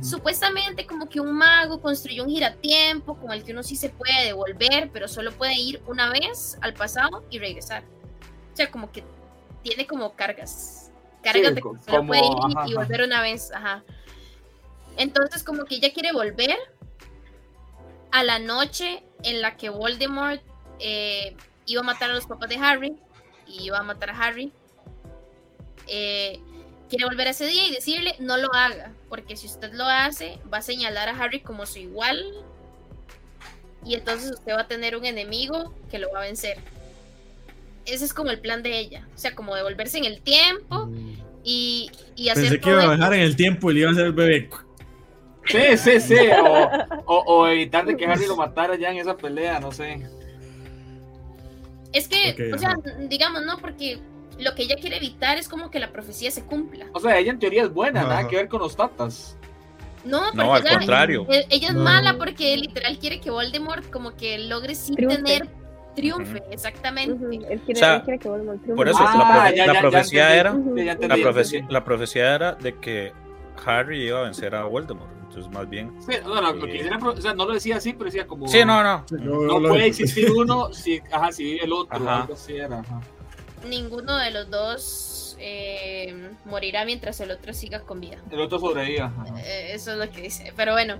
Supuestamente 0.00 0.86
como 0.86 1.08
que 1.08 1.20
un 1.20 1.32
mago 1.32 1.80
construyó 1.80 2.24
un 2.24 2.30
giratiempo 2.30 3.18
con 3.18 3.32
el 3.32 3.44
que 3.44 3.52
uno 3.52 3.62
sí 3.62 3.76
se 3.76 3.90
puede 3.90 4.24
devolver, 4.24 4.90
pero 4.92 5.08
solo 5.08 5.32
puede 5.32 5.54
ir 5.54 5.82
una 5.86 6.10
vez 6.10 6.56
al 6.60 6.72
pasado 6.72 7.24
y 7.30 7.38
regresar. 7.38 7.84
O 8.54 8.56
sea, 8.56 8.70
como 8.70 8.90
que 8.92 9.02
tiene 9.62 9.86
como 9.86 10.14
cargas. 10.14 10.92
Cargas 11.22 11.42
Sí, 11.42 11.48
de 11.48 11.54
que 11.56 11.60
como- 11.60 12.06
puede 12.06 12.20
ir 12.24 12.32
y- 12.32 12.54
ajá, 12.54 12.68
y, 12.68 12.72
ajá. 12.72 12.80
volver 12.80 13.02
una 13.02 13.20
vez. 13.20 13.50
Ajá. 13.52 13.82
Entonces 14.96 15.42
como 15.42 15.64
que 15.64 15.74
ella 15.74 15.92
quiere 15.92 16.12
volver 16.12 16.56
a 18.12 18.22
la 18.22 18.38
noche 18.38 19.02
en 19.24 19.42
la 19.42 19.56
que 19.56 19.70
Voldemort 19.70 20.40
eh, 20.78 21.36
iba 21.66 21.80
a 21.80 21.84
matar 21.84 22.10
a 22.10 22.14
los 22.14 22.26
papás 22.26 22.48
de 22.48 22.56
Harry 22.56 22.96
y 23.46 23.64
iba 23.64 23.78
a 23.78 23.82
matar 23.82 24.10
a 24.10 24.18
Harry. 24.18 24.52
Eh, 25.88 26.40
quiere 26.88 27.04
volver 27.06 27.26
a 27.26 27.30
ese 27.30 27.46
día 27.46 27.66
y 27.66 27.72
decirle 27.74 28.14
no 28.20 28.36
lo 28.36 28.52
haga, 28.54 28.92
porque 29.08 29.36
si 29.36 29.46
usted 29.46 29.72
lo 29.72 29.84
hace 29.84 30.38
va 30.52 30.58
a 30.58 30.62
señalar 30.62 31.08
a 31.08 31.12
Harry 31.20 31.40
como 31.40 31.66
su 31.66 31.78
igual 31.78 32.22
y 33.84 33.94
entonces 33.94 34.30
usted 34.32 34.54
va 34.54 34.60
a 34.62 34.68
tener 34.68 34.96
un 34.96 35.04
enemigo 35.06 35.74
que 35.90 35.98
lo 35.98 36.10
va 36.12 36.18
a 36.20 36.22
vencer. 36.22 36.58
Ese 37.86 38.04
es 38.04 38.14
como 38.14 38.30
el 38.30 38.40
plan 38.40 38.62
de 38.62 38.78
ella, 38.78 39.06
o 39.14 39.18
sea, 39.18 39.34
como 39.34 39.54
devolverse 39.54 39.98
en 39.98 40.04
el 40.06 40.20
tiempo 40.22 40.88
y, 41.44 41.90
y 42.16 42.28
hacer 42.30 42.44
Pensé 42.44 42.60
que 42.60 42.70
iba 42.70 42.78
a 42.78 42.82
esto. 42.84 42.96
bajar 42.98 43.14
en 43.14 43.20
el 43.20 43.36
tiempo 43.36 43.70
y 43.70 43.74
le 43.74 43.80
iba 43.80 43.90
a 43.90 43.92
hacer 43.92 44.06
el 44.06 44.12
bebé. 44.12 44.48
Sí, 45.46 45.76
sí, 45.76 46.00
sí. 46.00 46.16
O, 46.42 46.68
o, 47.06 47.18
o 47.26 47.46
evitar 47.48 47.84
de 47.84 47.96
que 47.96 48.06
Harry 48.06 48.26
lo 48.26 48.36
matara 48.36 48.76
ya 48.76 48.90
en 48.90 48.96
esa 48.98 49.16
pelea, 49.16 49.60
no 49.60 49.70
sé. 49.72 50.06
Es 51.92 52.08
que, 52.08 52.52
o 52.52 52.58
sea, 52.58 52.70
ajá. 52.70 52.80
digamos, 53.08 53.42
no, 53.44 53.58
porque 53.58 54.00
lo 54.38 54.54
que 54.54 54.62
ella 54.64 54.76
quiere 54.76 54.96
evitar 54.96 55.38
es 55.38 55.48
como 55.48 55.70
que 55.70 55.78
la 55.78 55.92
profecía 55.92 56.30
se 56.30 56.42
cumpla. 56.44 56.86
O 56.92 56.98
sea, 57.00 57.18
ella 57.18 57.30
en 57.30 57.38
teoría 57.38 57.62
es 57.64 57.72
buena, 57.72 58.02
nada 58.02 58.18
Ajá. 58.20 58.28
que 58.28 58.36
ver 58.36 58.48
con 58.48 58.60
los 58.60 58.74
tatas. 58.76 59.36
No, 60.04 60.20
porque 60.32 60.36
No, 60.38 60.54
al 60.54 60.62
ella, 60.66 60.78
contrario. 60.78 61.26
e- 61.30 61.46
ella 61.50 61.68
es 61.68 61.74
No. 61.74 61.82
mala 61.84 62.18
porque 62.18 62.56
literal 62.56 62.98
quiere 62.98 63.20
que 63.20 63.30
Voldemort 63.30 63.88
como 63.90 64.16
que 64.16 64.38
logre 64.38 64.74
Triunfe. 64.74 65.16
tener 65.18 65.48
triunfe, 65.94 66.42
exactamente. 66.50 67.24
Él 67.24 67.60
quiere, 67.60 67.72
O 67.72 67.76
sea, 67.76 67.96
él 67.96 68.02
quiere 68.02 68.18
que 68.18 68.28
Voldemort 68.28 68.60
triunfe. 68.62 68.76
Por 68.76 68.88
eso 68.88 68.98
Ah, 69.00 69.16
la, 69.16 69.24
profe- 69.24 69.56
ya, 69.56 69.66
la 69.66 69.66
ya, 69.66 69.72
ya 69.74 69.80
profecía 69.80 70.36
era 70.36 70.50
la, 70.54 71.16
profecía, 71.22 71.58
entendí. 71.58 71.72
la 71.72 71.84
profecía 71.84 72.34
era 72.34 72.52
de 72.54 72.78
que 72.78 73.12
Harry 73.64 74.06
iba 74.08 74.20
a 74.20 74.22
vencer 74.24 74.54
a 74.54 74.64
Voldemort. 74.64 75.10
Entonces, 75.28 75.52
más 75.52 75.68
bien. 75.68 75.92
Sí, 76.00 76.12
no, 76.24 76.40
no, 76.40 76.66
Eh. 76.66 76.90
o 77.02 77.20
sea, 77.20 77.34
no 77.34 77.44
lo 77.46 77.54
decía 77.54 77.76
así, 77.76 77.92
pero 77.92 78.04
decía 78.04 78.26
como. 78.26 78.46
Sí, 78.46 78.64
no, 78.64 78.82
no. 78.82 79.04
No 79.10 79.68
puede 79.68 79.86
existir 79.86 80.30
uno 80.30 80.72
si, 80.72 81.00
ajá, 81.10 81.32
si 81.32 81.44
vive 81.44 81.64
el 81.64 81.72
otro. 81.72 81.96
Ajá. 81.96 82.28
Era, 82.48 82.78
ajá. 82.80 83.00
Ninguno 83.68 84.16
de 84.18 84.30
los 84.30 84.50
dos 84.50 85.36
eh, 85.40 86.30
morirá 86.44 86.84
mientras 86.84 87.18
el 87.20 87.30
otro 87.32 87.52
siga 87.52 87.80
con 87.80 88.00
vida. 88.00 88.18
El 88.30 88.40
otro 88.40 88.58
sobrevive. 88.60 89.00
ajá. 89.00 89.24
Eh, 89.44 89.70
eso 89.72 89.92
es 89.92 89.98
lo 89.98 90.08
que 90.10 90.20
dice. 90.22 90.52
Pero 90.56 90.72
bueno, 90.72 90.98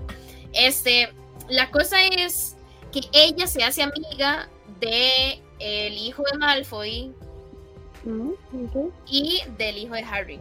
este, 0.53 1.09
la 1.49 1.69
cosa 1.71 1.97
es 2.05 2.57
que 2.91 3.01
ella 3.13 3.47
se 3.47 3.63
hace 3.63 3.83
amiga 3.83 4.49
de 4.89 5.41
el 5.59 5.93
hijo 5.93 6.23
de 6.31 6.37
Malfoy 6.37 7.13
y 9.07 9.41
del 9.57 9.77
hijo 9.77 9.95
de 9.95 10.03
Harry. 10.03 10.39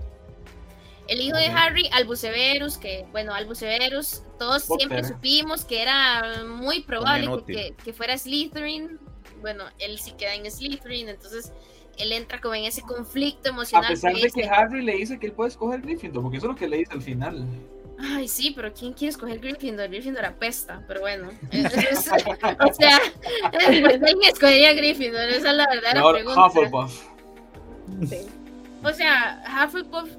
El 1.06 1.20
hijo 1.20 1.36
de. 1.36 1.46
Harry, 1.46 1.88
Albus 1.92 2.20
Severus, 2.20 2.78
que 2.78 3.04
bueno, 3.12 3.34
Albus 3.34 3.58
Severus, 3.58 4.22
todos 4.38 4.64
Potter. 4.64 4.88
siempre 4.88 5.08
supimos 5.08 5.64
que 5.64 5.82
era 5.82 6.44
muy 6.46 6.80
probable 6.82 7.28
que, 7.46 7.74
que 7.84 7.92
fuera 7.92 8.16
Slytherin. 8.16 8.98
Bueno, 9.42 9.64
él 9.78 9.98
sí 9.98 10.12
queda 10.12 10.34
en 10.34 10.50
Slytherin, 10.50 11.10
entonces 11.10 11.52
él 11.98 12.12
entra 12.12 12.40
como 12.40 12.54
en 12.54 12.64
ese 12.64 12.80
conflicto 12.80 13.50
A 13.50 13.52
emocional. 13.52 13.90
pesar 13.90 14.14
de 14.14 14.30
que 14.30 14.44
Harry 14.48 14.82
le 14.82 14.96
dice 14.96 15.18
que 15.18 15.26
él 15.26 15.32
puede 15.32 15.50
escoger 15.50 15.82
Gryffindor, 15.82 16.22
porque 16.22 16.38
eso 16.38 16.46
es 16.46 16.52
lo 16.52 16.56
que 16.56 16.68
le 16.68 16.78
dice 16.78 16.92
al 16.92 17.02
final. 17.02 17.46
Ay, 17.98 18.26
sí, 18.28 18.52
pero 18.54 18.72
¿quién 18.72 18.92
quiere 18.92 19.10
escoger 19.10 19.38
Gryffindor? 19.38 19.88
Gryffindor 19.88 20.24
apesta, 20.24 20.82
pero 20.88 21.00
bueno. 21.00 21.30
Es- 21.50 22.08
o 22.10 22.72
sea, 22.74 22.98
¿quién 23.58 24.22
escogería 24.24 24.72
Gryffindor? 24.74 25.28
Esa 25.28 25.50
es 25.50 25.56
la 25.56 25.66
verdadera 25.68 25.94
Mejor 26.00 26.14
pregunta. 26.14 26.46
Hufflepuff. 26.46 27.02
Sí. 28.08 28.18
O 28.82 28.92
sea, 28.92 29.42
Hufflepuff, 29.64 30.10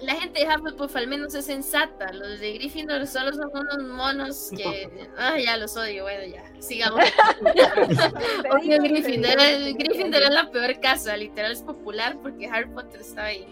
la 0.00 0.14
gente 0.14 0.40
de 0.40 0.46
Hufflepuff 0.54 0.96
al 0.96 1.06
menos 1.08 1.34
es 1.34 1.44
sensata. 1.44 2.12
Los 2.12 2.40
de 2.40 2.54
Gryffindor 2.54 3.06
solo 3.06 3.32
son 3.32 3.50
unos 3.52 3.82
monos 3.94 4.50
que. 4.56 4.88
Ah, 5.18 5.36
ya 5.38 5.56
los 5.56 5.76
odio. 5.76 6.04
Bueno, 6.04 6.24
ya, 6.32 6.42
sigamos. 6.60 7.00
Odio 8.50 8.78
Gryffindor. 8.82 9.36
digo. 9.58 9.78
Gryffindor 9.78 10.22
es 10.22 10.30
la 10.30 10.50
peor 10.50 10.80
casa, 10.80 11.16
literal 11.16 11.52
es 11.52 11.62
popular 11.62 12.16
porque 12.22 12.46
Harry 12.48 12.68
Potter 12.70 13.00
está 13.00 13.24
ahí. 13.26 13.46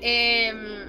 Em, 0.00 0.86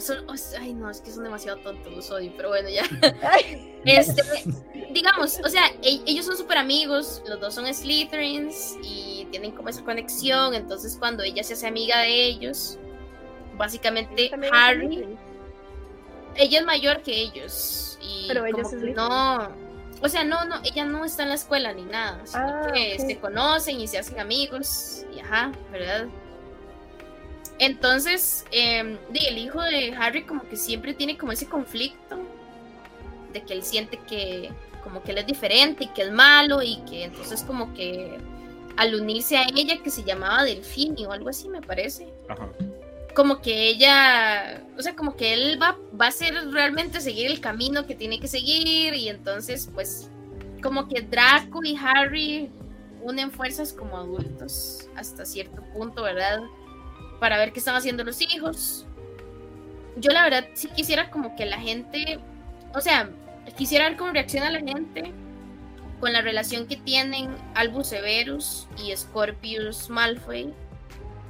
son- 0.00 0.26
ay, 0.60 0.74
no, 0.74 0.90
es 0.90 1.00
que 1.00 1.10
son 1.10 1.24
demasiado 1.24 1.58
tontos, 1.58 2.10
odio, 2.10 2.32
pero 2.36 2.48
bueno, 2.50 2.68
ya. 2.68 2.82
Este, 3.86 4.22
digamos, 4.92 5.38
o 5.44 5.48
sea, 5.50 5.66
e- 5.82 6.00
ellos 6.06 6.24
son 6.24 6.38
súper 6.38 6.56
amigos, 6.56 7.22
los 7.28 7.38
dos 7.38 7.54
son 7.54 7.66
Slytherins 7.72 8.76
y 8.82 9.26
tienen 9.30 9.52
como 9.52 9.68
esa 9.68 9.84
conexión, 9.84 10.54
entonces 10.54 10.96
cuando 10.98 11.22
ella 11.22 11.44
se 11.44 11.52
hace 11.52 11.66
amiga 11.66 11.98
de 12.00 12.24
ellos, 12.24 12.78
básicamente 13.58 14.30
Harry, 14.52 15.18
ella 16.36 16.58
es 16.60 16.64
mayor 16.64 17.02
que 17.02 17.12
ellos 17.14 17.98
y 18.00 18.26
Pero 18.28 18.46
ella 18.46 18.62
es 18.62 18.72
no, 18.72 19.48
o 20.00 20.08
sea, 20.08 20.24
no, 20.24 20.44
no, 20.46 20.56
ella 20.64 20.84
no 20.86 21.04
está 21.04 21.22
en 21.24 21.28
la 21.28 21.34
escuela 21.34 21.72
ni 21.72 21.82
nada, 21.82 22.24
sino 22.24 22.42
Ah, 22.44 22.70
que 22.72 22.98
se 22.98 23.18
conocen 23.18 23.80
y 23.80 23.86
se 23.86 23.98
hacen 23.98 24.18
amigos 24.18 25.04
y 25.14 25.20
ajá, 25.20 25.52
¿verdad? 25.70 26.06
Entonces, 27.58 28.44
eh, 28.50 28.98
el 29.14 29.38
hijo 29.38 29.62
de 29.62 29.94
Harry 29.96 30.24
como 30.24 30.42
que 30.48 30.56
siempre 30.56 30.94
tiene 30.94 31.16
como 31.16 31.32
ese 31.32 31.48
conflicto 31.48 32.18
de 33.32 33.42
que 33.42 33.52
él 33.52 33.62
siente 33.62 33.98
que 34.08 34.50
como 34.82 35.02
que 35.02 35.12
él 35.12 35.18
es 35.18 35.26
diferente 35.26 35.84
y 35.84 35.88
que 35.88 36.02
es 36.02 36.12
malo 36.12 36.62
y 36.62 36.76
que 36.88 37.04
entonces 37.04 37.42
como 37.42 37.72
que 37.74 38.18
al 38.76 38.94
unirse 38.94 39.36
a 39.36 39.46
ella 39.54 39.82
que 39.82 39.90
se 39.90 40.04
llamaba 40.04 40.44
Delfini 40.44 41.06
o 41.06 41.12
algo 41.12 41.30
así 41.30 41.48
me 41.48 41.62
parece, 41.62 42.12
Ajá. 42.28 42.48
como 43.14 43.40
que 43.40 43.68
ella, 43.68 44.62
o 44.76 44.82
sea, 44.82 44.94
como 44.94 45.16
que 45.16 45.32
él 45.32 45.58
va, 45.60 45.78
va 45.98 46.08
a 46.08 46.12
ser 46.12 46.34
realmente 46.50 47.00
seguir 47.00 47.30
el 47.30 47.40
camino 47.40 47.86
que 47.86 47.94
tiene 47.94 48.20
que 48.20 48.28
seguir 48.28 48.94
y 48.94 49.08
entonces 49.08 49.70
pues 49.72 50.10
como 50.62 50.88
que 50.88 51.02
Draco 51.02 51.62
y 51.64 51.76
Harry 51.76 52.50
unen 53.02 53.30
fuerzas 53.30 53.72
como 53.72 53.96
adultos 53.96 54.88
hasta 54.96 55.24
cierto 55.24 55.62
punto, 55.72 56.02
¿verdad? 56.02 56.40
Para 57.24 57.38
ver 57.38 57.54
qué 57.54 57.58
están 57.58 57.74
haciendo 57.74 58.04
los 58.04 58.20
hijos. 58.20 58.84
Yo 59.96 60.10
la 60.12 60.24
verdad 60.24 60.44
sí 60.52 60.68
quisiera 60.68 61.08
como 61.08 61.34
que 61.36 61.46
la 61.46 61.58
gente, 61.58 62.18
o 62.74 62.82
sea, 62.82 63.08
quisiera 63.56 63.88
ver 63.88 63.96
cómo 63.96 64.12
reacciona 64.12 64.50
la 64.50 64.58
gente 64.60 65.10
con 66.00 66.12
la 66.12 66.20
relación 66.20 66.66
que 66.66 66.76
tienen 66.76 67.34
Albus 67.54 67.86
Severus 67.86 68.68
y 68.76 68.94
Scorpius 68.94 69.88
Malfoy. 69.88 70.52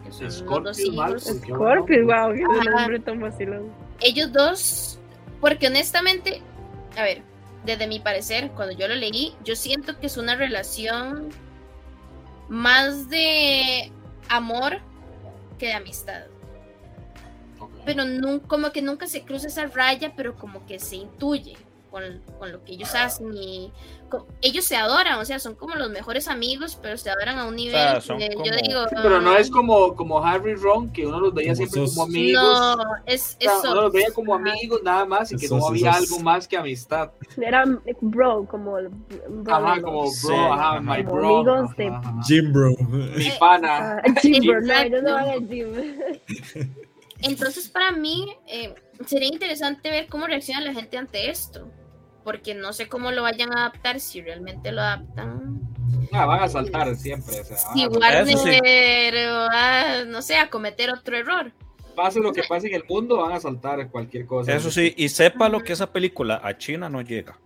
que 0.05 0.11
son 0.11 0.25
los 0.25 0.39
dos 0.41 0.47
Scorpius 0.49 0.81
hijos. 0.81 0.97
Malfoy. 0.97 1.39
Scorpio, 1.39 2.07
wow, 2.07 2.35
qué 2.35 2.71
nombre 2.71 2.99
tan 2.99 3.21
vacilón. 3.21 3.71
ellos 4.01 4.33
dos, 4.33 4.99
porque 5.41 5.69
honestamente, 5.69 6.43
a 6.97 7.05
ver, 7.05 7.23
desde 7.65 7.87
mi 7.87 8.01
parecer, 8.01 8.51
cuando 8.57 8.77
yo 8.77 8.89
lo 8.89 8.97
leí, 8.97 9.37
yo 9.45 9.55
siento 9.55 9.97
que 10.01 10.09
es 10.09 10.17
una 10.17 10.35
relación 10.35 11.29
más 12.49 13.09
de 13.09 13.93
amor 14.29 14.81
que 15.65 15.69
de 15.69 15.75
amistad. 15.77 16.25
Pero 17.87 18.05
como 18.47 18.71
que 18.71 18.83
nunca 18.83 19.07
se 19.07 19.23
cruza 19.23 19.47
esa 19.47 19.67
raya, 19.67 20.13
pero 20.15 20.37
como 20.37 20.67
que 20.67 20.79
se 20.79 20.97
intuye 20.97 21.57
con, 21.95 22.03
con 22.41 22.51
lo 22.51 22.65
que 22.65 22.73
ellos 22.73 22.93
hacen 22.97 23.33
y 23.37 23.71
co- 24.09 24.27
ellos 24.43 24.65
se 24.65 24.75
adoran, 24.75 25.21
o 25.21 25.25
sea, 25.25 25.39
son 25.39 25.55
como 25.55 25.77
los 25.77 25.91
mejores 25.91 26.27
amigos, 26.27 26.77
pero 26.83 26.99
se 26.99 27.09
adoran 27.09 27.39
a 27.39 27.47
un 27.47 27.55
nivel 27.55 27.75
sea, 27.77 28.01
son 28.01 28.19
que 28.19 28.31
como- 28.33 28.45
yo 28.47 28.53
digo, 28.61 28.83
Sí, 28.89 28.97
pero 29.01 29.21
no 29.21 29.31
"Ay, 29.31 29.43
es 29.43 29.49
como, 29.51 29.95
como 29.95 30.19
Harry 30.25 30.51
y 30.51 30.55
Ron, 30.57 30.91
que 30.93 31.07
uno 31.07 31.21
los 31.21 31.33
veía 31.33 31.51
Como 31.53 31.57
siempre 31.57 31.81
sos- 31.83 31.91
como 31.95 32.07
amigos. 32.07 32.43
no, 32.79 32.83
es 33.07 33.37
O 33.39 33.41
sea, 33.45 33.53
eso. 33.61 33.71
uno 33.71 33.83
los 33.83 33.93
veía 33.93 34.11
como 34.13 34.35
amigos 34.35 34.81
nada 34.83 35.05
más 35.05 35.31
y 35.31 35.37
que 35.37 35.47
Esos, 35.47 35.57
no 35.61 35.69
había 35.69 35.91
esos. 35.93 36.11
algo 36.11 36.25
más 36.25 36.49
que 36.49 36.57
amistad. 36.57 37.13
Era 37.41 37.63
bro, 38.01 38.45
como 38.51 38.77
el 38.79 38.89
bro. 38.89 39.55
Ajá, 39.55 39.81
como 39.81 40.01
bro, 40.03 40.11
Sí, 40.11 40.33
ajá, 40.35 40.71
ajá. 40.73 40.81
my 40.81 41.05
Como 41.05 41.17
bro. 41.17 41.37
amigos 41.55 41.77
de- 41.77 41.87
ajá, 41.87 41.99
ajá. 42.09 42.21
Jim 42.27 42.53
Bro. 42.53 42.71
Mi 43.17 43.31
pana. 43.39 44.03
Ah, 44.05 44.15
Jim, 44.21 44.45
bro, 44.45 44.61
no, 44.63 44.67
no 44.67 44.73
Exacto. 44.83 45.13
van 45.15 45.29
al 45.29 45.49
gym. 45.49 45.73
Entonces, 47.21 47.69
para 47.69 47.93
mí, 47.93 48.35
eh, 48.47 48.75
sería 49.07 49.29
interesante 49.29 49.91
ver 49.91 50.09
cómo 50.09 50.27
reacciona 50.27 50.61
la 50.61 50.75
gente 50.75 50.99
ante 50.99 51.31
esto. 51.31 51.69
Porque 52.25 52.55
no 52.55 52.73
sé 52.73 52.89
cómo 52.89 53.13
lo 53.13 53.23
vayan 53.23 53.53
a 53.53 53.67
adaptar, 53.67 54.01
si 54.01 54.23
realmente 54.23 54.73
lo 54.73 54.81
adaptan. 54.81 55.61
Ah, 56.13 56.27
van 56.27 56.43
a 56.43 56.49
saltar 56.49 56.95
siempre. 56.97 57.41
O 57.41 57.45
sea, 57.45 57.57
Si 57.57 57.81
sí. 57.81 57.87
Warner 57.87 59.15
va, 59.51 60.05
no 60.07 60.23
sé, 60.23 60.37
a 60.37 60.49
cometer 60.49 60.91
otro 60.91 61.17
error. 61.17 61.53
Pase 61.95 62.19
lo 62.21 62.33
que 62.33 62.43
pase 62.43 62.69
en 62.69 62.75
el 62.75 62.85
mundo, 62.89 63.19
van 63.19 63.33
a 63.33 63.41
saltar 63.41 63.89
cualquier 63.89 64.27
cosa. 64.27 64.53
Eso 64.53 64.71
sí, 64.71 64.95
y 64.97 65.09
sepa 65.09 65.49
lo 65.49 65.63
que 65.63 65.75
esa 65.75 65.93
película 65.93 66.41
a 66.43 66.57
China 66.59 66.89
no 66.89 67.03
llega. 67.03 67.39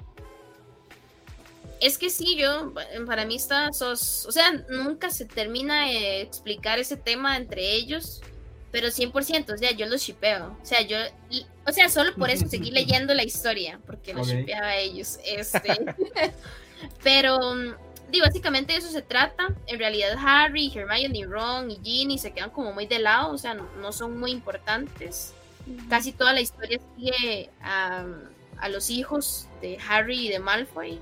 Es 1.80 1.98
que 1.98 2.10
sí, 2.10 2.36
yo, 2.36 2.72
para 3.06 3.24
mí 3.24 3.36
está, 3.36 3.72
sos, 3.72 4.26
o 4.26 4.32
sea, 4.32 4.50
nunca 4.68 5.10
se 5.10 5.26
termina 5.26 5.86
de 5.86 6.22
explicar 6.22 6.78
ese 6.78 6.96
tema 6.96 7.36
entre 7.36 7.74
ellos, 7.74 8.20
pero 8.70 8.88
100%, 8.90 9.54
o 9.54 9.56
sea, 9.58 9.70
yo 9.72 9.86
los 9.86 10.02
shipeo, 10.02 10.56
o 10.62 10.64
sea, 10.66 10.82
yo, 10.82 10.96
y- 11.30 11.46
o 11.66 11.72
sea, 11.72 11.88
solo 11.88 12.14
por 12.14 12.30
eso 12.30 12.46
seguí 12.48 12.70
leyendo 13.02 13.14
la 13.14 13.24
historia, 13.24 13.80
porque 13.86 14.12
los 14.14 14.28
Ok. 14.28 14.34
shipeaba 14.34 14.66
a 14.68 14.76
ellos, 14.76 15.18
este, 15.24 15.76
pero, 17.02 17.38
mm, 17.54 17.74
digo, 18.10 18.26
básicamente 18.26 18.72
de 18.72 18.78
eso 18.78 18.90
se 18.90 19.02
trata, 19.02 19.48
en 19.66 19.78
realidad 19.78 20.16
Harry, 20.18 20.72
Hermione, 20.74 21.26
Ron 21.26 21.70
y 21.70 21.78
Ginny 21.82 22.18
se 22.18 22.32
quedan 22.32 22.50
como 22.50 22.72
muy 22.72 22.86
de 22.86 22.98
lado, 22.98 23.32
o 23.32 23.38
sea, 23.38 23.54
no, 23.54 23.68
no 23.80 23.92
son 23.92 24.18
muy 24.18 24.30
importantes, 24.30 25.32
casi 25.90 26.12
toda 26.12 26.32
la 26.32 26.40
historia 26.40 26.78
sigue 26.96 27.50
a, 27.60 28.06
a 28.58 28.68
los 28.68 28.90
hijos 28.90 29.46
de 29.60 29.78
Harry 29.88 30.26
y 30.26 30.28
de 30.30 30.38
Malfoy, 30.38 30.98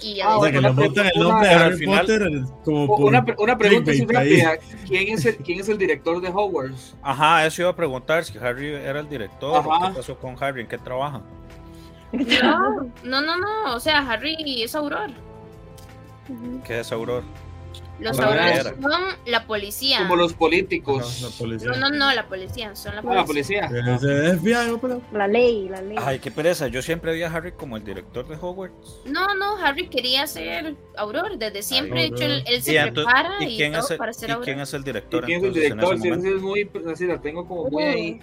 y 0.00 0.20
a 0.20 0.26
Ah, 0.26 0.38
O 0.38 0.42
sea, 0.42 0.52
que 0.52 0.58
Una 0.58 0.68
le 0.68 0.74
montan 0.74 1.06
el 1.06 1.12
pregunta, 1.12 1.28
nombre 1.32 1.48
de 1.48 1.54
pero 1.54 1.64
al 1.64 1.66
Harry 1.72 1.78
final- 1.78 2.00
Potter 2.00 2.30
como 2.64 2.84
O- 2.84 2.96
por 2.96 3.06
Una, 3.06 3.24
pre- 3.24 3.36
una 3.38 3.58
pregunta 3.58 3.90
así 3.90 4.06
rápida. 4.06 4.58
¿Quién 4.86 5.08
es, 5.14 5.24
el, 5.26 5.36
¿Quién 5.36 5.60
es 5.60 5.68
el 5.68 5.78
director 5.78 6.20
de 6.20 6.28
Hogwarts? 6.28 6.96
Ajá, 7.02 7.46
eso 7.46 7.62
iba 7.62 7.70
a 7.70 7.76
preguntar 7.76 8.24
si 8.24 8.36
Harry 8.38 8.68
era 8.74 9.00
el 9.00 9.08
director 9.08 9.56
Ajá. 9.58 9.88
qué 9.88 9.94
pasó 9.96 10.18
con 10.18 10.36
Harry, 10.42 10.62
en 10.62 10.66
qué 10.68 10.78
trabaja. 10.78 11.20
No, 12.12 12.82
no, 13.02 13.20
no, 13.22 13.36
no, 13.38 13.74
o 13.74 13.80
sea, 13.80 13.98
Harry 14.08 14.62
es 14.62 14.74
auror. 14.74 15.10
¿Qué 16.66 16.80
es 16.80 16.90
Auror? 16.92 17.22
Los 18.00 18.18
era. 18.18 18.62
son 18.64 19.02
la 19.26 19.46
policía. 19.46 19.98
Como 19.98 20.16
los 20.16 20.32
políticos. 20.34 21.22
la 21.22 21.28
policía. 21.38 21.70
No, 21.70 21.76
no, 21.76 21.90
no, 21.90 22.12
la 22.12 22.26
policía, 22.26 22.74
son 22.74 22.96
la 22.96 23.02
Ah, 23.02 23.14
la 23.14 23.24
policía. 23.24 23.68
policía. 23.68 24.00
Eh, 24.10 24.30
eh, 24.32 24.36
FBI, 24.36 24.70
ópera. 24.70 24.98
La 25.12 25.28
ley, 25.28 25.68
la 25.68 25.80
ley. 25.80 25.96
Ay, 26.00 26.18
qué 26.18 26.30
pereza. 26.30 26.66
Yo 26.68 26.82
siempre 26.82 27.12
vi 27.14 27.22
a 27.22 27.28
Harry 27.32 27.52
como 27.52 27.76
el 27.76 27.84
director 27.84 28.26
de 28.26 28.34
Hogwarts. 28.36 29.00
No, 29.04 29.34
no, 29.36 29.56
Harry 29.58 29.88
quería 29.88 30.26
ser 30.26 30.74
auror, 30.96 31.38
desde 31.38 31.62
siempre, 31.62 32.00
de 32.00 32.06
Auror. 32.06 32.22
hecho, 32.22 32.32
él, 32.32 32.44
él 32.46 32.62
se 32.62 32.72
Y, 32.72 32.76
entonces- 32.76 33.04
prepara 33.14 33.44
¿y 33.44 33.62
y, 33.62 33.70
todo 33.70 33.78
es 33.84 33.90
el, 33.92 33.96
para 33.98 34.12
ser 34.12 34.28
¿y 34.28 34.32
auror. 34.32 34.44
quién 34.44 34.60
es 34.60 34.74
el 34.74 34.80
¿Y 34.80 34.84
director? 34.84 35.24
quién 35.24 35.44
es 35.44 35.56
el 35.56 35.62
entonces, 35.62 35.94
en 35.94 36.00
director? 36.02 36.26
ese 36.26 36.36
es 36.36 36.42
muy, 36.42 36.92
así 36.92 37.06
la 37.06 37.20
tengo 37.20 37.46
como 37.46 37.70
muy 37.70 37.82
ahí. 37.84 38.20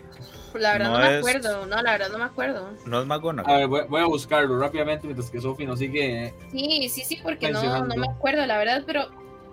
La 0.53 0.73
verdad 0.73 0.89
no, 0.91 0.97
No 0.99 1.05
me 1.05 1.13
es- 1.13 1.19
acuerdo, 1.19 1.65
no, 1.65 1.81
la 1.81 1.91
verdad 1.93 2.09
no 2.11 2.17
me 2.17 2.23
acuerdo. 2.25 2.69
No 2.85 2.97
es 2.99 3.03
A 3.03 3.07
McGonagall. 3.07 3.57
ver, 3.57 3.67
voy, 3.67 3.81
voy 3.87 4.01
a 4.01 4.05
buscarlo 4.05 4.59
rápidamente 4.59 5.07
mientras 5.07 5.31
que 5.31 5.39
Sofi 5.39 5.65
nos 5.65 5.79
sigue. 5.79 6.25
eh, 6.25 6.33
Sí, 6.51 6.89
sí, 6.89 7.01
sí, 7.05 7.19
porque 7.23 7.49
no, 7.51 7.85
no 7.85 7.95
me 7.95 8.05
acuerdo, 8.07 8.45
la 8.45 8.57
verdad, 8.57 8.83
pero 8.85 9.07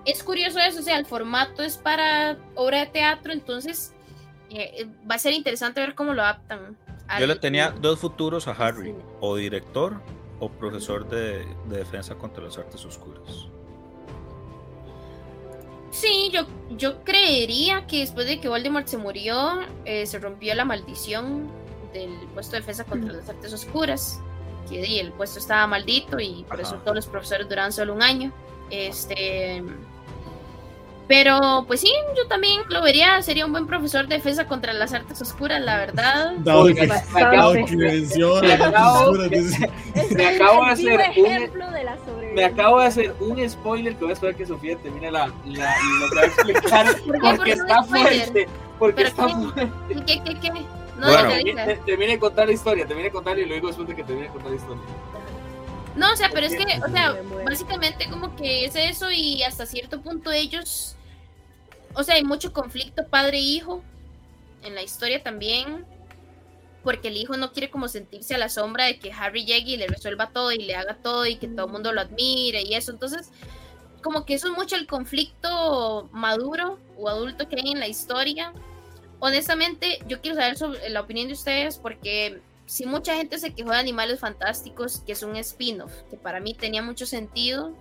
es 0.04 0.22
curioso 0.22 0.58
eso, 0.58 0.80
o 0.80 0.82
sea, 0.82 0.98
el 0.98 1.06
formato 1.06 1.62
es 1.62 1.76
para 1.76 2.36
obra 2.54 2.80
de 2.80 2.86
teatro, 2.86 3.32
entonces 3.32 3.94
eh, 4.50 4.86
va 5.10 5.16
a 5.16 5.18
ser 5.18 5.32
interesante 5.32 5.80
ver 5.80 5.94
cómo 5.94 6.14
lo 6.14 6.22
adaptan. 6.22 6.76
Yo 7.18 7.26
le 7.26 7.36
tenía 7.36 7.70
dos 7.70 8.00
futuros 8.00 8.48
a 8.48 8.52
Harry. 8.52 8.92
Sí. 8.92 8.96
O 9.20 9.36
director 9.36 10.00
o 10.40 10.50
profesor 10.50 11.08
de, 11.08 11.46
de 11.68 11.78
defensa 11.78 12.14
contra 12.14 12.44
las 12.44 12.58
artes 12.58 12.84
oscuras. 12.84 13.48
Sí, 15.90 16.30
yo, 16.32 16.42
yo 16.76 17.02
creería 17.02 17.86
que 17.86 18.00
después 18.00 18.26
de 18.26 18.40
que 18.40 18.48
Voldemort 18.48 18.86
se 18.86 18.98
murió, 18.98 19.60
eh, 19.84 20.06
se 20.06 20.18
rompió 20.18 20.54
la 20.54 20.64
maldición 20.64 21.50
del 21.92 22.10
puesto 22.34 22.52
de 22.52 22.60
defensa 22.60 22.84
contra 22.84 23.12
las 23.12 23.28
artes 23.28 23.52
oscuras. 23.52 24.20
Que 24.68 25.00
el 25.00 25.12
puesto 25.12 25.38
estaba 25.38 25.66
maldito 25.66 26.20
y 26.20 26.44
por 26.46 26.60
eso 26.60 26.76
todos 26.84 26.94
los 26.94 27.06
profesores 27.06 27.48
duran 27.48 27.72
solo 27.72 27.94
un 27.94 28.02
año. 28.02 28.32
Este. 28.70 29.62
Pero, 31.06 31.64
pues 31.66 31.80
sí, 31.80 31.90
yo 32.14 32.26
también 32.28 32.60
lo 32.68 32.82
vería. 32.82 33.22
Sería 33.22 33.46
un 33.46 33.52
buen 33.52 33.66
profesor 33.66 34.06
de 34.08 34.16
defensa 34.16 34.46
contra 34.46 34.74
las 34.74 34.92
artes 34.92 35.20
oscuras, 35.22 35.58
la 35.62 35.78
verdad. 35.78 36.34
Dado 36.40 36.60
Oiga, 36.64 36.82
que, 36.82 36.86
me 36.86 36.94
acabo- 37.22 37.50
artes 37.50 37.62
oscuras, 37.64 37.92
dice. 39.30 39.70
Me 40.14 40.26
acabo 40.26 40.66
de 40.66 40.70
hacer 40.72 40.92
un, 40.94 41.00
ejemplo 41.00 41.70
de 41.70 41.84
la 41.84 41.96
me 42.34 42.44
acabo 42.44 42.80
de 42.80 42.86
hacer 42.86 43.14
un 43.20 43.48
spoiler 43.48 43.94
que 43.94 44.00
voy 44.00 44.10
a 44.10 44.12
esperar 44.12 44.34
que 44.36 44.44
Sofía 44.46 44.76
termine 44.76 45.10
la, 45.10 45.32
la, 45.46 45.74
lo 46.00 46.10
que 46.10 46.14
va 46.16 46.22
a 46.22 46.26
explicar 46.26 46.86
¿Por? 46.86 47.20
¿Por 47.20 47.36
porque 47.36 47.44
qué 47.44 47.50
está 47.52 47.82
fuerte. 47.84 48.48
Porque 48.78 48.94
¿Pero 48.96 49.08
está 49.08 49.26
qué? 49.26 49.32
fuerte. 49.32 50.04
¿Qué, 50.06 50.22
qué, 50.24 50.40
qué? 50.40 50.50
No, 50.50 51.06
Bueno. 51.06 51.30
Te- 51.64 51.80
Termine 51.86 52.12
de 52.12 52.18
contar 52.18 52.46
la 52.46 52.52
historia, 52.52 52.86
termine 52.86 53.08
de 53.08 53.12
contar 53.12 53.38
y 53.38 53.46
luego 53.46 53.68
después 53.68 53.88
de 53.88 53.96
que 53.96 54.04
termine 54.04 54.26
de 54.26 54.32
contar 54.32 54.50
la 54.50 54.56
historia. 54.56 54.82
No, 55.96 56.12
o 56.12 56.16
sea, 56.16 56.30
pero 56.32 56.46
es 56.46 56.54
que, 56.54 56.64
o 56.80 56.90
sea, 56.90 57.16
básicamente 57.44 58.08
como 58.08 58.36
que 58.36 58.64
es 58.64 58.76
eso 58.76 59.10
y 59.10 59.42
hasta 59.42 59.66
cierto 59.66 60.00
punto 60.00 60.30
ellos, 60.30 60.96
o 61.94 62.02
sea, 62.02 62.14
hay 62.14 62.24
mucho 62.24 62.52
conflicto 62.52 63.06
padre-hijo 63.08 63.82
en 64.62 64.74
la 64.74 64.82
historia 64.82 65.22
también, 65.22 65.84
porque 66.84 67.08
el 67.08 67.16
hijo 67.16 67.36
no 67.36 67.52
quiere 67.52 67.70
como 67.70 67.88
sentirse 67.88 68.34
a 68.34 68.38
la 68.38 68.48
sombra 68.48 68.84
de 68.84 68.98
que 68.98 69.12
Harry 69.12 69.44
llegue 69.44 69.72
y 69.72 69.76
le 69.76 69.88
resuelva 69.88 70.30
todo 70.30 70.52
y 70.52 70.58
le 70.58 70.76
haga 70.76 70.96
todo 70.96 71.26
y 71.26 71.36
que 71.36 71.48
todo 71.48 71.66
el 71.66 71.72
mundo 71.72 71.92
lo 71.92 72.00
admire 72.00 72.62
y 72.62 72.74
eso, 72.74 72.92
entonces 72.92 73.30
como 74.02 74.24
que 74.24 74.34
eso 74.34 74.48
es 74.48 74.56
mucho 74.56 74.76
el 74.76 74.86
conflicto 74.86 76.08
maduro 76.12 76.78
o 76.96 77.08
adulto 77.08 77.48
que 77.48 77.56
hay 77.56 77.72
en 77.72 77.80
la 77.80 77.88
historia. 77.88 78.52
Honestamente, 79.18 79.98
yo 80.06 80.20
quiero 80.20 80.36
saber 80.36 80.56
sobre 80.56 80.88
la 80.90 81.00
opinión 81.00 81.26
de 81.26 81.34
ustedes 81.34 81.78
porque 81.78 82.40
si 82.68 82.84
mucha 82.84 83.16
gente 83.16 83.38
se 83.38 83.54
quejó 83.54 83.70
de 83.70 83.78
Animales 83.78 84.20
Fantásticos, 84.20 85.00
que 85.06 85.12
es 85.12 85.22
un 85.22 85.36
spin-off, 85.36 85.92
que 86.10 86.18
para 86.18 86.38
mí 86.38 86.52
tenía 86.52 86.82
mucho 86.82 87.06
sentido, 87.06 87.72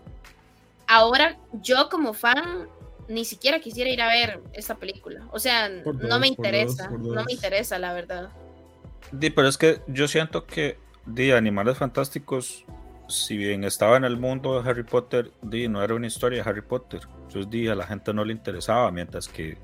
ahora 0.88 1.38
yo 1.62 1.89
como 1.89 2.13
fan 2.13 2.69
ni 3.10 3.26
siquiera 3.26 3.60
quisiera 3.60 3.89
ir 3.89 4.02
a 4.02 4.08
ver 4.08 4.41
esta 4.54 4.76
película. 4.76 5.28
O 5.32 5.39
sea, 5.39 5.69
Por 5.84 5.95
no 5.95 6.08
dos, 6.08 6.19
me 6.21 6.28
por 6.34 6.45
interesa, 6.45 6.84
dos, 6.84 6.91
por 6.91 7.00
no 7.02 7.13
dos. 7.15 7.26
me 7.26 7.34
interesa, 7.34 7.78
la 7.80 7.93
verdad. 7.93 8.30
Di, 9.12 9.30
pero 9.30 9.50
es 9.50 9.58
que 9.58 9.82
yo 9.88 10.08
siento 10.08 10.45
que 10.45 10.78
di, 11.06 11.32
Animales 11.32 11.78
Fantásticos, 11.78 12.63
si 13.10 13.36
bien 13.36 13.65
estaba 13.65 13.97
en 13.97 14.06
el 14.06 14.15
mundo 14.15 14.62
de 14.62 14.69
Harry 14.69 14.84
Potter, 14.84 15.32
di, 15.41 15.67
no 15.67 15.84
era 15.84 15.95
una 15.95 16.08
historia 16.08 16.41
de 16.41 16.50
Harry 16.50 16.62
Potter. 16.62 17.02
Entonces 17.23 17.50
di, 17.50 17.67
a 17.67 17.76
la 17.76 17.86
gente 17.86 18.13
no 18.13 18.23
le 18.23 18.32
interesaba, 18.32 18.89
mientras 18.91 19.28
que 19.28 19.58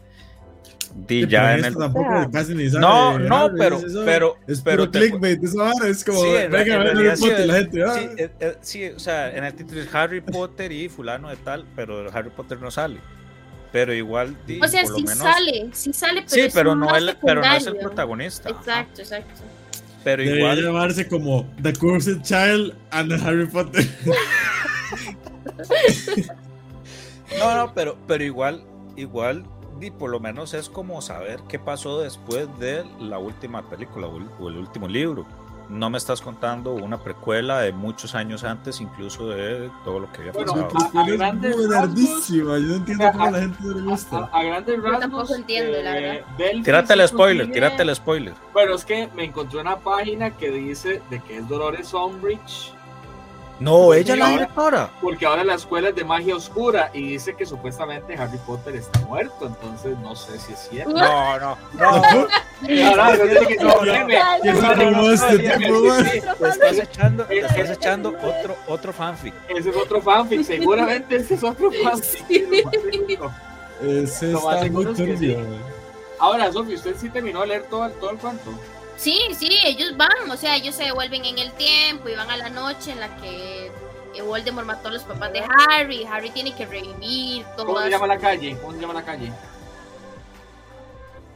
Sí, 1.07 1.25
ya 1.27 1.55
en 1.57 1.65
el... 1.65 1.75
tampoco 1.75 2.05
Ah. 2.07 2.29
casi 2.31 2.53
ni 2.53 2.69
sabe 2.69 2.81
No, 2.81 3.17
no, 3.17 3.49
pero- 3.57 3.77
es 3.77 3.83
eso, 3.85 4.03
pero- 4.05 4.35
es 4.47 4.61
pero 4.61 4.77
puro 4.83 4.91
te- 4.91 4.99
clickbait, 4.99 5.43
esa 5.43 5.63
vara 5.63 5.87
es 5.87 6.03
como, 6.03 6.21
Sí, 6.21 6.27
en, 6.35 6.51
venga, 6.51 6.75
en 6.75 6.81
Harry 6.97 7.17
sí, 7.17 7.23
Potter, 7.29 7.47
la 7.47 7.53
gente, 7.55 7.83
ah. 7.83 7.93
sí, 7.95 8.09
eh, 8.17 8.29
eh, 8.39 8.57
sí, 8.61 8.85
o 8.89 8.99
sea, 8.99 9.35
en 9.35 9.43
el 9.43 9.53
título 9.55 9.81
es 9.81 9.95
Harry 9.95 10.21
Potter 10.21 10.71
y 10.71 10.89
fulano 10.89 11.29
de 11.29 11.37
tal, 11.37 11.65
pero 11.75 12.07
Harry 12.13 12.29
Potter 12.29 12.59
no 12.59 12.69
sale. 12.69 12.99
Pero 13.71 13.91
igual, 13.91 14.37
di, 14.45 14.59
O 14.61 14.67
sea, 14.67 14.83
por 14.83 14.91
lo 14.91 14.97
sí 14.97 15.03
menos... 15.03 15.17
sale, 15.17 15.69
sí 15.73 15.93
sale, 15.93 16.21
pero 16.21 16.29
Sí, 16.35 16.41
es 16.41 16.53
pero 16.53 16.75
no, 16.75 16.95
el, 16.95 17.17
pero 17.25 17.41
no 17.41 17.55
es 17.55 17.65
el 17.65 17.77
protagonista. 17.77 18.49
ajá. 18.49 18.59
Exacto, 18.59 19.01
exacto. 19.01 19.41
Pero 20.03 20.21
Debería 20.21 20.43
igual, 20.53 20.63
llamarse 20.63 21.07
como 21.07 21.51
The 21.63 21.73
Cursed 21.73 22.21
Child 22.21 22.75
and 22.91 23.09
the 23.17 23.25
Harry 23.25 23.47
Potter. 23.47 23.83
No, 27.39 27.55
no, 27.57 27.73
pero, 27.73 27.97
pero 28.07 28.23
igual, 28.23 28.63
igual, 28.95 29.43
di, 29.79 29.91
por 29.91 30.09
lo 30.09 30.19
menos 30.19 30.53
es 30.53 30.69
como 30.69 31.01
saber 31.01 31.41
qué 31.47 31.59
pasó 31.59 31.99
después 32.01 32.47
de 32.59 32.85
la 32.99 33.17
última 33.19 33.61
película 33.69 34.07
o 34.07 34.49
el, 34.49 34.57
último 34.57 34.87
libro. 34.87 35.25
No 35.69 35.89
me 35.89 35.97
estás 35.97 36.21
contando 36.21 36.73
una 36.73 36.97
precuela 37.01 37.61
de 37.61 37.71
muchos 37.71 38.15
años 38.15 38.43
antes, 38.43 38.81
incluso 38.81 39.29
de 39.29 39.71
todo 39.85 40.01
lo 40.01 40.11
que 40.11 40.19
había 40.19 40.31
Bueno, 40.33 40.53
pasado. 40.67 40.67
a- 40.93 41.01
a 41.01 41.05
Es 41.05 42.27
yo 42.27 42.43
no 42.43 42.75
entiendo 42.75 43.11
cómo 43.13 43.23
a 43.25 43.31
la 43.31 43.39
gente 43.39 43.63
le 43.63 43.79
A, 43.79 43.83
gusta. 43.83 44.29
a 44.31 44.43
grandes 44.43 44.83
rasgos. 44.83 44.99
tampoco 44.99 45.35
entiendo, 45.35 45.81
la 45.81 45.91
verdad. 45.93 46.21
Belfry 46.37 46.63
Tírate 46.63 46.93
el 46.93 47.07
spoiler, 47.07 47.45
consigue- 47.47 47.53
tírate 47.53 47.81
el 47.83 47.95
spoiler. 47.95 48.33
Bueno, 48.51 48.75
es 48.75 48.85
que 48.85 49.07
me 49.15 49.23
encontré 49.23 49.59
una 49.61 49.77
página 49.79 50.31
que 50.37 50.51
dice 50.51 51.01
de 51.09 51.19
que 51.21 51.37
es 51.37 51.47
Dolores 51.47 51.93
Umbridge 51.93 52.73
No, 53.59 53.93
ella 53.93 54.13
es 54.13 54.19
la 54.19 54.29
directora. 54.29 54.89
Porque 55.01 55.25
ahora 55.25 55.43
la 55.43 55.55
escuela 55.55 55.89
es 55.89 55.95
de 55.95 56.03
magia 56.03 56.35
oscura 56.35 56.89
y 56.93 57.09
dice 57.09 57.35
que 57.35 57.45
supuestamente 57.45 58.15
Harry 58.15 58.37
Potter 58.39 58.75
está 58.75 58.99
muerto, 59.01 59.47
entonces 59.47 59.97
no 59.99 60.15
sé 60.15 60.39
si 60.39 60.53
es 60.53 60.69
cierto. 60.69 60.91
No, 60.93 61.39
no, 61.39 61.57
no. 61.73 62.27
Estás 66.47 66.79
echando, 66.79 67.25
estás 67.29 67.69
echando 67.69 68.09
otro, 68.09 68.55
otro 68.67 68.93
fanfic. 68.93 69.33
Ese 69.49 69.69
es 69.69 69.75
otro 69.75 70.01
fanfic, 70.01 70.43
seguramente 70.43 71.17
ese 71.17 71.35
es 71.35 71.43
otro 71.43 71.71
fanfic. 71.71 72.49
Ese 73.81 74.31
está 74.31 74.65
muy 74.71 74.85
turbio. 74.85 75.39
Ahora, 76.17 76.49
Sofi, 76.53 76.75
¿usted 76.75 76.95
sí 76.95 77.09
terminó 77.09 77.41
de 77.41 77.47
leer 77.47 77.63
todo, 77.63 77.89
todo 77.89 78.11
el 78.11 78.17
cuento? 78.17 78.51
Sí, 78.97 79.19
sí, 79.37 79.49
ellos 79.65 79.97
van, 79.97 80.29
o 80.29 80.37
sea, 80.37 80.55
ellos 80.55 80.75
se 80.75 80.83
devuelven 80.83 81.25
en 81.25 81.37
el 81.39 81.51
tiempo 81.53 82.09
y 82.09 82.15
van 82.15 82.29
a 82.29 82.37
la 82.37 82.49
noche 82.49 82.91
en 82.91 82.99
la 82.99 83.15
que 83.17 83.67
eh, 84.15 84.21
Voldemort 84.21 84.67
mató 84.67 84.89
a 84.89 84.91
los 84.91 85.03
papás 85.03 85.33
de 85.33 85.43
Harry, 85.69 86.05
Harry 86.05 86.29
tiene 86.29 86.53
que 86.55 86.65
revivir 86.65 87.45
todo. 87.57 87.65
¿Cómo 87.67 87.81
se 87.81 87.89
llama 87.89 88.07
la 88.07 88.17
calle? 88.19 88.57
¿Cómo 88.61 88.73
se 88.73 88.79
llama 88.79 88.93
la 88.93 89.03
calle? 89.03 89.31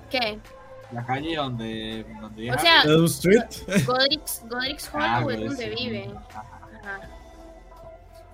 ¿Qué? 0.10 0.40
La 0.92 1.06
calle 1.06 1.36
donde, 1.36 2.06
donde 2.22 2.52
o 2.52 2.60
sea, 2.60 2.84
Street. 3.06 3.86
Godric's, 3.86 4.42
Godric's 4.48 4.90
Ah, 4.94 5.18
Hollow 5.20 5.32
es 5.32 5.38
pues, 5.38 5.48
donde 5.50 5.76
sí. 5.78 5.84
viven. 5.84 6.16
Ajá. 6.30 6.57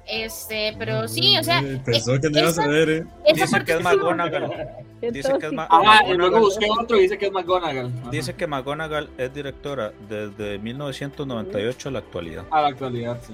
Este, 0.06 0.76
pero 0.78 1.08
sí, 1.08 1.38
o 1.38 1.44
sea, 1.44 1.62
Pensó 1.86 2.16
eh, 2.16 2.20
que 2.22 2.30
no 2.30 2.40
esa- 2.50 2.64
a 2.64 2.68
ver, 2.68 2.90
eh. 2.90 3.04
esa 3.26 3.46
Dice 3.46 3.66
que 3.66 3.74
es 3.74 3.82
McGonagall. 3.84 4.52
Dice 5.02 5.34
que 5.40 5.46
es 5.48 5.52
Ma- 5.54 5.68
Ah, 5.70 6.02
y 6.08 6.14
luego 6.14 6.40
busqué 6.40 6.68
otro 6.70 6.98
y 6.98 7.04
dice 7.04 7.18
que 7.18 7.28
es 7.28 7.32
McGonagall. 7.32 7.92
Ajá. 8.02 8.10
Dice 8.12 8.34
que 8.36 8.46
McGonagall 8.48 9.10
es 9.18 9.34
directora 9.34 9.94
desde 10.10 10.60
1998 10.60 11.90
a 11.90 11.92
la 11.94 12.00
actualidad. 12.00 12.44
A 12.52 12.62
la 12.62 12.68
actualidad, 12.68 13.18
sí. 13.26 13.34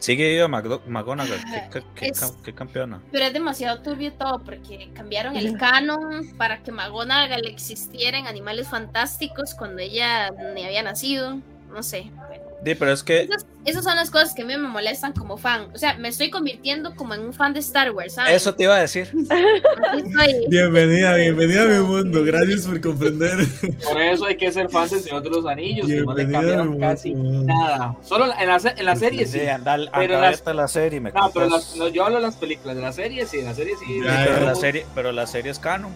Sigue 0.00 0.32
viva 0.32 0.48
McGonagall. 0.48 1.38
¿Qué, 1.72 1.80
qué- 1.80 1.86
qué 1.94 2.06
Es- 2.08 2.20
cam- 2.22 2.42
qué 2.42 2.52
campeona? 2.52 3.00
Pero 3.10 3.24
es 3.24 3.32
demasiado 3.32 3.80
turbio 3.80 4.12
todo 4.12 4.42
porque 4.44 4.90
cambiaron 4.92 5.34
el 5.36 5.56
canon 5.56 6.34
para 6.36 6.62
que 6.62 6.72
McGonagall 6.72 7.46
existiera 7.46 8.18
en 8.18 8.26
Animales 8.26 8.68
Fantásticos 8.68 9.54
cuando 9.54 9.80
ella 9.80 10.30
ni 10.54 10.64
había 10.64 10.82
nacido. 10.82 11.38
No 11.72 11.82
sé. 11.82 12.10
bueno. 12.28 12.43
Sí, 12.64 12.74
pero 12.74 12.92
es 12.92 13.02
que 13.02 13.22
Esas, 13.22 13.46
esas 13.64 13.84
son 13.84 13.96
las 13.96 14.10
cosas 14.10 14.34
que 14.34 14.42
a 14.42 14.44
mí 14.46 14.56
me 14.56 14.68
molestan 14.68 15.12
como 15.12 15.36
fan. 15.36 15.68
O 15.74 15.78
sea, 15.78 15.98
me 15.98 16.08
estoy 16.08 16.30
convirtiendo 16.30 16.94
como 16.96 17.12
en 17.14 17.20
un 17.20 17.32
fan 17.34 17.52
de 17.52 17.60
Star 17.60 17.90
Wars, 17.92 18.14
¿sabes? 18.14 18.34
eso 18.34 18.54
te 18.54 18.62
iba 18.64 18.74
a 18.76 18.80
decir. 18.80 19.10
Bienvenida, 20.48 21.14
bienvenida 21.16 21.62
a 21.62 21.66
mi 21.66 21.78
mundo. 21.86 22.24
Gracias 22.24 22.62
por 22.66 22.80
comprender. 22.80 23.46
Por 23.86 24.00
eso 24.00 24.26
hay 24.26 24.36
que 24.36 24.50
ser 24.52 24.68
fans 24.70 24.90
del 24.92 25.00
Señor 25.00 25.22
de 25.22 25.30
los 25.30 25.46
Anillos, 25.46 25.86
que 25.86 26.00
no 26.02 26.14
le 26.14 26.30
cambiaron 26.30 26.78
casi 26.78 27.14
nada. 27.14 27.96
Solo 28.02 28.24
en 28.26 28.30
la, 28.48 28.74
en 28.76 28.84
la 28.86 28.96
serie 28.96 29.26
sí. 29.26 29.40
Sí, 29.40 29.46
anda, 29.46 29.74
anda 29.74 29.90
Pero 29.94 30.18
a 30.18 30.20
las- 30.30 30.44
la 30.46 30.68
serie 30.68 31.00
me 31.00 31.10
No, 31.10 31.30
pero 31.32 31.48
contás. 31.48 31.68
las- 31.70 31.76
no, 31.76 31.88
yo 31.88 32.04
hablo 32.04 32.16
de 32.16 32.22
las 32.22 32.36
películas, 32.36 32.76
de 32.76 32.82
la 32.82 32.92
serie 32.92 33.26
sí, 33.26 33.38
de 33.38 33.44
la 33.44 33.54
serie 33.54 33.74
sí. 33.78 34.00
Ya, 34.04 34.24
pero, 34.26 34.46
la 34.46 34.54
serie, 34.54 34.86
pero 34.94 35.12
la 35.12 35.26
serie 35.26 35.50
es 35.50 35.58
canon. 35.58 35.92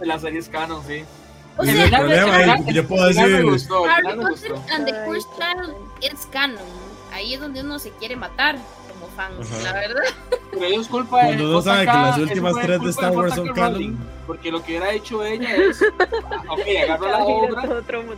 la 0.00 0.18
serie 0.18 0.38
es 0.40 0.48
canon, 0.48 0.82
sí. 0.86 1.02
O 1.60 1.64
sea, 1.64 1.74
es 1.74 1.92
el 1.92 1.98
problema. 1.98 2.38
final- 2.38 2.66
Yo 2.74 2.86
puedo 2.88 3.02
me 3.02 3.08
decir. 3.14 3.44
gustó, 3.44 3.84
Harry 3.84 4.06
me 4.08 4.14
Potter 4.16 4.52
gustó. 4.52 4.74
and 4.74 4.86
the 4.86 4.92
Cursed 5.04 5.28
Child 5.36 5.74
es 6.02 6.26
canon. 6.26 6.64
Ahí 7.12 7.34
es 7.34 7.40
donde 7.40 7.60
uno 7.60 7.78
se 7.78 7.90
quiere 7.92 8.16
matar 8.16 8.56
como 8.88 9.06
fan, 9.16 9.32
Ajá. 9.40 9.62
la 9.64 9.72
verdad. 9.80 10.02
Pero 10.52 10.64
ello 10.64 10.80
es 10.80 10.88
culpa 10.88 11.18
de 11.18 11.24
Cuando 11.26 11.44
uno 11.50 11.62
sabe 11.62 11.80
que 11.80 11.86
las 11.92 12.18
últimas 12.18 12.54
tres 12.60 12.80
de 12.82 12.90
Star 12.90 13.12
Wars 13.12 13.34
son 13.34 13.48
canon. 13.48 13.98
Porque 14.26 14.50
lo 14.52 14.62
que 14.62 14.72
hubiera 14.78 14.92
hecho 14.92 15.24
ella 15.24 15.56
es, 15.56 15.82
ok, 15.82 16.60
agarra 16.84 17.08
la 17.10 17.18
obra 17.24 17.62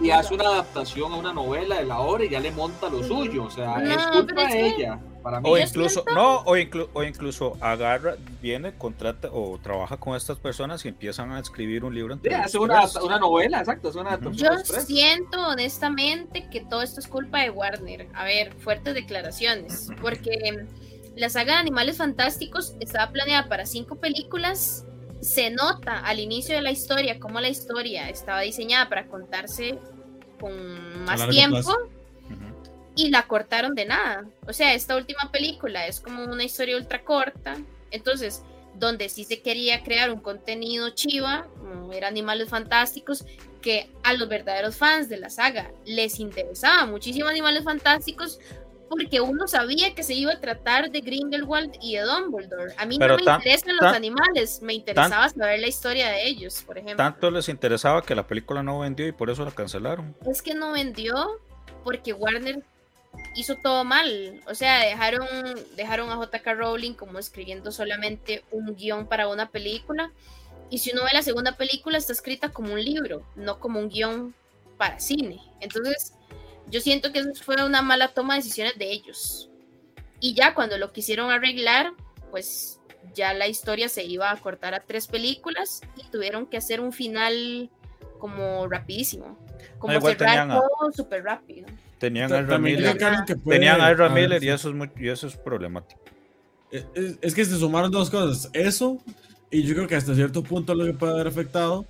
y 0.01 0.11
hace 0.11 0.35
una 0.35 0.45
adaptación 0.45 1.11
a 1.13 1.17
una 1.17 1.33
novela 1.33 1.77
de 1.77 1.85
la 1.87 2.01
obra 2.01 2.25
y 2.25 2.29
ya 2.29 2.41
le 2.41 2.51
monta 2.51 2.89
lo 2.91 3.03
suyo. 3.03 3.45
O 3.45 3.51
sea, 3.51 3.79
No, 3.79 3.91
es 3.95 4.07
culpa 4.09 4.43
es 4.43 4.49
de 4.53 4.55
que- 4.59 4.67
ella. 4.83 4.99
Para 5.23 5.41
mí, 5.41 5.49
O 5.49 5.57
incluso, 5.57 6.05
no, 6.15 6.39
o, 6.41 6.57
inclu- 6.57 6.89
o 6.93 7.03
incluso 7.05 7.57
agarra, 7.61 8.17
viene, 8.41 8.73
contrata 8.77 9.29
o 9.31 9.59
trabaja 9.63 9.97
con 9.97 10.17
estas 10.17 10.39
personas 10.39 10.85
y 10.85 10.89
empiezan 10.89 11.31
a 11.33 11.39
escribir 11.39 11.85
un 11.85 11.95
libro 11.95 12.15
sí, 12.15 12.21
entre 12.25 12.35
hace 12.35 12.59
los 12.59 12.97
una, 13.05 13.19
novela, 13.19 13.61
exacto, 13.61 13.89
es 13.91 13.95
una 13.95 14.19
Yo 14.33 14.51
siento 14.59 15.47
honestamente 15.47 16.49
que 16.51 16.61
todo 16.61 16.83
esto 16.83 17.01
es 17.01 17.07
culpa 17.07 17.41
de 17.41 17.51
Warner. 17.51 18.09
A 18.15 18.25
ver, 18.25 18.53
fuertes 18.55 18.95
declaraciones. 18.95 19.89
Porque 20.01 20.67
la 21.17 21.29
saga 21.29 21.55
de 21.55 21.59
Animales 21.61 21.99
Fantásticos 21.99 22.75
estaba 22.81 23.13
planeada 23.13 23.49
para 23.49 23.67
cinco 23.67 23.97
películas. 23.97 24.85
Se 25.21 25.51
nota 25.51 26.01
al 26.01 26.19
inicio 26.19 26.57
de 26.57 26.63
la 26.63 26.73
historia 26.73 27.21
cómo 27.21 27.41
la 27.41 27.49
historia 27.49 28.09
estaba 28.09 28.41
diseñada 28.41 28.89
para 28.89 29.07
contarse 29.07 29.79
con 30.41 31.05
más 31.05 31.29
tiempo 31.29 31.59
plazo. 31.59 31.77
Y 32.95 33.11
la 33.11 33.23
cortaron 33.27 33.75
de 33.75 33.87
nada. 33.87 34.25
O 34.47 34.53
sea, 34.53 34.75
esta 34.75 34.97
última 34.97 35.31
película 35.33 35.87
es 35.87 36.01
como 36.01 36.25
una 36.25 36.45
historia 36.45 36.77
ultra 36.77 37.03
corta. 37.03 37.57
Entonces, 37.91 38.43
donde 38.75 39.09
sí 39.09 39.25
se 39.25 39.41
quería 39.41 39.83
crear 39.83 40.11
un 40.11 40.21
contenido 40.21 40.91
chiva, 40.91 41.47
como 41.59 41.93
era 41.93 42.09
Animales 42.09 42.49
Fantásticos, 42.49 43.25
que 43.61 43.91
a 44.03 44.13
los 44.15 44.29
verdaderos 44.29 44.77
fans 44.77 45.09
de 45.09 45.19
la 45.19 45.31
saga 45.31 45.71
les 45.85 46.19
interesaba 46.21 46.85
muchísimo 46.87 47.29
Animales 47.29 47.65
Fantásticos, 47.65 48.41
porque 48.91 49.21
uno 49.23 49.47
sabía 49.47 49.95
que 49.95 50.03
se 50.03 50.13
iba 50.15 50.33
a 50.33 50.41
tratar 50.41 50.91
de 50.91 51.01
Grindelwald 51.01 51.77
y 51.81 51.97
de 51.97 52.03
Dumbledore. 52.03 52.75
A 52.77 52.85
mí 52.85 52.99
Pero 52.99 53.15
no 53.15 53.21
me 53.21 53.25
tan- 53.25 53.41
interesan 53.41 53.71
los 53.77 53.81
tan- 53.81 53.95
animales, 53.95 54.61
me 54.61 54.75
interesaba 54.75 55.29
saber 55.31 55.61
la 55.61 55.69
historia 55.69 56.09
de 56.11 56.27
ellos, 56.27 56.63
por 56.67 56.77
ejemplo. 56.77 56.97
Tanto 56.99 57.31
les 57.31 57.49
interesaba 57.49 58.03
que 58.03 58.15
la 58.15 58.27
película 58.27 58.63
no 58.63 58.81
vendió 58.81 59.07
y 59.07 59.13
por 59.13 59.31
eso 59.31 59.45
la 59.47 59.51
cancelaron. 59.53 60.15
es 60.31 60.43
que 60.43 60.55
no 60.55 60.73
vendió 60.73 61.15
porque 61.85 62.13
Warner 62.13 62.63
hizo 63.35 63.57
todo 63.57 63.85
mal. 63.85 64.41
O 64.47 64.55
sea, 64.55 64.81
dejaron, 64.81 65.27
dejaron 65.77 66.11
a 66.11 66.17
JK 66.25 66.47
Rowling 66.57 66.95
como 66.95 67.19
escribiendo 67.19 67.73
solamente 67.73 68.45
un 68.51 68.75
guion 68.77 69.07
para 69.07 69.29
una 69.29 69.51
película. 69.51 70.11
Y 70.71 70.79
si 70.79 70.93
uno 70.93 71.03
ve 71.05 71.11
la 71.13 71.23
segunda 71.23 71.57
película, 71.57 71.99
está 71.99 72.13
escrita 72.13 72.51
como 72.51 72.73
un 72.73 72.83
libro, 72.83 73.27
no 73.37 73.59
como 73.61 73.79
un 73.79 73.89
guion 73.89 74.35
para 74.79 74.99
cine. 75.01 75.41
Entonces, 75.61 76.15
yo 76.69 76.81
siento 76.81 77.13
que 77.13 77.19
eso 77.21 77.31
fue 77.45 77.63
una 77.65 77.83
mala 77.83 78.09
toma 78.09 78.35
de 78.35 78.41
decisiones 78.43 78.79
de 78.79 78.91
ellos. 78.91 79.49
Y 80.21 80.35
ya 80.35 80.55
cuando 80.55 80.79
lo 80.79 80.93
quisieron 80.93 81.31
arreglar, 81.31 81.93
pues 82.31 82.79
ya 83.15 83.35
la 83.35 83.49
historia 83.49 83.89
se 83.89 84.05
iba 84.05 84.31
a 84.31 84.37
cortar 84.37 84.75
a 84.75 84.81
tres 84.81 85.09
películas 85.09 85.83
y 85.97 86.05
tuvieron 86.05 86.47
que 86.47 86.57
hacer 86.57 86.81
un 86.81 86.93
final 86.93 87.69
como 88.19 88.67
rapidísimo. 88.69 89.37
Como 89.79 89.93
igual 89.95 90.17
cerrar 90.17 90.31
tenían 90.39 90.51
a- 90.53 90.61
todo 90.61 90.93
súper 90.93 91.25
rápido. 91.25 91.67
Tenían 92.03 92.33
a 92.33 92.47
puede- 93.27 93.59
tenían 93.59 93.81
a 93.81 94.09
Miller 94.09 94.43
y 94.43 94.49
eso 94.49 94.69
es 94.71 94.75
muy, 94.75 94.91
y 94.99 95.09
eso 95.09 95.27
es 95.29 95.37
problemático. 95.37 96.01
Es, 96.71 96.87
es- 96.95 97.19
es 97.21 97.35
que 97.35 97.45
se 97.45 97.57
sumaron 97.59 97.91
dos 97.91 98.11
cosas. 98.11 98.51
Eso, 98.53 98.99
y 99.51 99.63
yo 99.63 99.75
creo 99.75 99.87
que 99.87 99.95
hasta 99.97 100.15
cierto 100.15 100.43
punto 100.43 100.75
lo 100.75 100.85
que 100.85 100.95
puede 100.95 101.13
haber 101.13 101.29
afectado, 101.29 101.87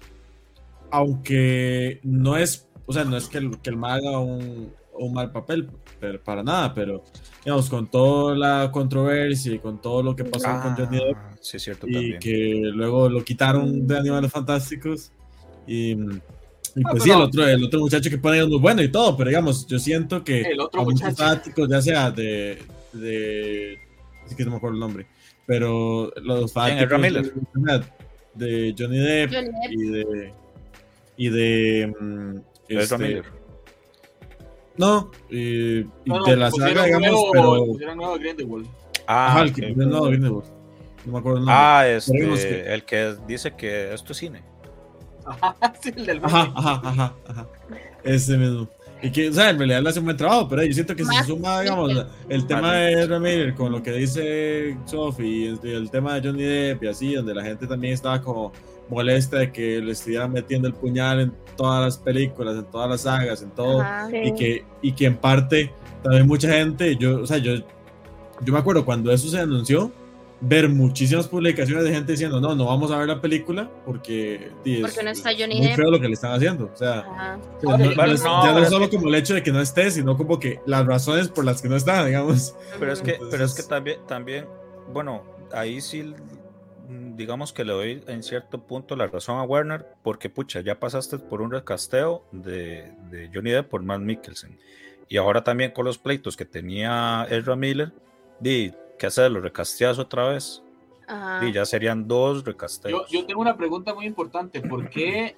aunque 0.91 2.01
no 2.03 2.37
es, 2.37 2.69
o 2.87 2.93
sea, 2.93 3.05
no 3.05 3.17
es 3.17 3.29
que 3.29 3.39
el, 3.39 3.59
que 3.61 3.71
el 3.71 3.77
MAG 3.77 4.01
haga 4.05 4.19
un, 4.19 4.73
un 4.99 5.13
mal 5.13 5.31
papel, 5.33 5.71
pero 5.99 6.23
para 6.23 6.43
nada, 6.43 6.75
pero 6.75 7.03
digamos, 7.45 7.71
con 7.71 7.87
toda 7.91 8.37
la 8.37 8.71
controversia 8.71 9.55
y 9.55 9.59
con 9.59 9.81
todo 9.81 10.03
lo 10.03 10.15
que 10.15 10.25
pasó 10.25 10.49
con 10.63 10.75
Johnny 10.77 10.99
Depp, 10.99 11.17
Ah, 11.17 11.31
sí, 11.41 11.59
cierto 11.59 11.87
y 11.89 11.93
también. 11.93 12.19
que 12.21 12.61
luego 12.75 13.09
lo 13.09 13.25
quitaron 13.25 13.87
de 13.87 13.99
Animales 13.99 14.31
Fantásticos, 14.31 15.11
y, 15.67 15.97
y 16.75 16.83
Ah, 16.85 16.89
pues 16.93 17.03
sí, 17.03 17.11
el 17.11 17.21
otro, 17.21 17.47
el 17.47 17.65
otro 17.65 17.81
muchacho 17.81 18.09
que 18.11 18.19
pone 18.19 18.39
es 18.41 18.49
muy 18.49 18.59
bueno 18.59 18.83
y 18.83 18.89
todo, 18.91 19.17
pero 19.17 19.29
digamos, 19.29 19.67
yo 19.67 19.79
siento 19.79 20.23
que 20.25 20.41
El 20.43 20.61
otro 20.61 20.81
a 20.81 20.85
muchos 20.85 21.03
muchacho. 21.03 21.17
fanáticos, 21.17 21.69
ya 21.69 21.83
sea 21.83 22.11
de, 22.11 22.59
de 22.93 23.79
sí 24.27 24.35
que 24.37 24.45
no 24.45 24.53
me 24.53 24.57
acuerdo 24.57 24.75
el 24.75 24.81
nombre, 24.81 25.07
pero 25.47 26.11
los 26.23 26.53
fanáticos 26.53 27.01
de, 27.03 27.23
de 28.35 28.75
Johnny 28.79 28.99
Depp 28.99 29.33
Johnny 29.33 29.49
Depp. 29.51 29.73
y 29.73 29.87
de 29.91 30.33
y 31.19 31.29
de 31.29 31.95
mm, 32.01 32.37
este, 32.69 33.23
no 34.79 35.11
y, 35.31 35.81
y 35.81 35.85
No, 36.07 36.19
no, 36.21 36.25
de 36.25 36.37
la 36.37 36.49
pusieron 36.51 36.75
saga 36.77 36.87
digamos 36.87 37.09
nuevo- 37.11 37.31
pero 37.33 37.95
nuevo 37.95 38.15
Grindelwald. 38.19 38.67
Ah, 39.07 39.27
ajá, 39.33 39.43
el 39.43 39.53
que 39.53 39.63
no, 39.75 40.03
Grindelwald. 40.05 40.49
no 41.05 41.13
me 41.13 41.19
acuerdo 41.19 41.39
el 41.39 41.45
nombre 41.45 41.55
Ah, 41.55 41.89
este, 41.89 42.13
que- 42.19 42.73
el 42.75 42.85
que 42.85 43.15
dice 43.27 43.55
que 43.55 43.93
esto 43.93 44.13
es 44.13 44.19
cine. 44.19 44.43
Ajá, 45.27 45.57
sí, 45.83 45.93
el 45.97 46.07
del 46.07 46.21
Ajá, 46.25 46.45
meme. 46.45 46.55
ajá, 46.57 46.81
ajá, 46.85 47.15
ajá. 47.29 47.47
Ese 48.05 48.37
mismo. 48.37 48.69
Y 49.03 49.11
que, 49.11 49.29
o 49.29 49.33
sea, 49.33 49.51
en 49.51 49.59
realidad 49.59 49.83
le 49.83 49.89
hace 49.89 49.99
un 49.99 50.05
buen 50.05 50.17
trabajo, 50.17 50.49
pero 50.49 50.63
yo 50.63 50.73
siento 50.73 50.95
que 50.95 51.05
si 51.05 51.13
se 51.17 51.25
suma, 51.25 51.61
digamos, 51.61 52.07
el 52.29 52.47
tema 52.47 52.75
de 52.75 53.03
Ezra 53.03 53.19
Miller 53.19 53.53
con 53.55 53.73
lo 53.73 53.83
que 53.83 53.91
dice 53.91 54.77
Sophie 54.85 55.57
y 55.61 55.69
el, 55.69 55.91
tema 55.91 56.15
de 56.15 56.29
Johnny 56.29 56.45
Depp 56.45 56.85
y 56.85 56.87
así, 56.87 57.15
donde 57.15 57.35
la 57.35 57.43
gente 57.43 57.67
también 57.67 57.95
estaba 57.95 58.23
como 58.23 58.53
molesta 58.89 59.39
de 59.39 59.51
que 59.51 59.81
le 59.81 59.91
estuvieran 59.91 60.31
metiendo 60.31 60.69
el 60.69 60.75
puñal 60.75 61.21
en 61.21 61.33
todas 61.57 61.83
las 61.85 61.99
películas, 61.99 62.55
en 62.57 62.65
todas 62.67 62.89
las 62.89 63.01
sagas, 63.01 63.43
en 63.43 63.51
todo, 63.51 63.81
Ajá. 63.81 64.09
y 64.17 64.35
que, 64.35 64.65
y 64.83 64.93
que 64.93 65.07
en 65.07 65.17
parte 65.17 65.73
también 66.05 66.29
mucha 66.29 66.49
gente, 66.53 66.95
yo, 66.97 67.23
o 67.23 67.27
sea, 67.27 67.39
yo, 67.39 67.55
yo 67.57 68.53
me 68.53 68.59
acuerdo 68.61 68.85
cuando 68.85 69.11
eso 69.11 69.29
se 69.29 69.41
anunció, 69.41 69.91
ver 70.45 70.69
muchísimas 70.69 71.29
publicaciones 71.29 71.85
de 71.85 71.93
gente 71.93 72.13
diciendo, 72.13 72.41
no, 72.41 72.55
no 72.55 72.67
vamos 72.67 72.91
a 72.91 72.99
ver 72.99 73.07
la 73.07 73.21
película 73.21 73.71
porque, 73.87 74.51
porque 74.81 75.03
no 75.03 75.11
está 75.11 75.31
Johnny 75.39 75.59
muy 75.59 75.69
feo 75.69 75.91
lo 75.91 76.01
que 76.01 76.09
le 76.09 76.15
están 76.15 76.33
haciendo. 76.33 76.71
O 76.73 76.77
sea, 76.77 77.39
no, 77.63 77.79
ya 77.79 78.53
no 78.53 78.59
es 78.59 78.69
solo 78.69 78.91
como 78.91 79.09
el 79.09 79.15
hecho 79.15 79.35
de 79.35 79.43
que 79.43 79.53
no 79.53 79.61
esté, 79.61 79.91
sino 79.93 80.17
como 80.17 80.41
que 80.41 80.61
las 80.67 80.85
razones 80.85 81.29
por 81.29 81.45
las 81.45 81.63
que 81.63 81.69
no 81.69 81.77
está, 81.77 82.05
digamos. 82.05 82.57
Pero 82.79 82.93
es 82.93 83.01
que, 83.01 83.19
pero 83.31 83.45
es 83.45 83.55
que 83.55 83.63
también, 83.63 83.99
también, 84.09 84.47
bueno, 84.93 85.23
ahí 85.53 85.81
sí 85.81 86.13
digamos 87.17 87.53
que 87.53 87.65
le 87.65 87.73
doy 87.73 88.05
en 88.07 88.23
cierto 88.23 88.61
punto 88.67 88.97
la 88.97 89.07
razón 89.07 89.39
a 89.39 89.45
Werner, 89.45 89.87
porque 90.03 90.29
pucha, 90.29 90.61
ya 90.61 90.79
pasaste 90.79 91.19
por 91.19 91.41
un 91.41 91.51
recasteo 91.51 92.25
de, 92.33 92.93
de 93.11 93.31
Johnny 93.33 93.51
Depp 93.51 93.69
por 93.71 93.83
Matt 93.83 94.01
Mikkelsen. 94.01 94.59
Y 95.09 95.19
ahora 95.19 95.45
también 95.45 95.71
con 95.71 95.85
los 95.85 95.99
pleitos 95.99 96.37
que 96.37 96.45
tenía 96.45 97.27
Ezra 97.31 97.55
Miller, 97.55 97.93
di, 98.41 98.73
¿qué 99.03 99.09
hacer? 99.09 99.33
¿Lo 99.33 99.41
recasteas 99.41 99.99
otra 99.99 100.29
vez? 100.29 100.63
Y 101.43 101.53
ya 101.53 101.67
serían 101.67 102.07
dos 102.07 102.45
recasteos. 102.45 103.11
Yo, 103.11 103.27
tengo 103.27 103.41
una 103.41 103.57
pregunta 103.57 103.93
muy 103.93 104.07
importante. 104.07 104.61
¿Por 104.61 104.89
qué? 104.89 105.35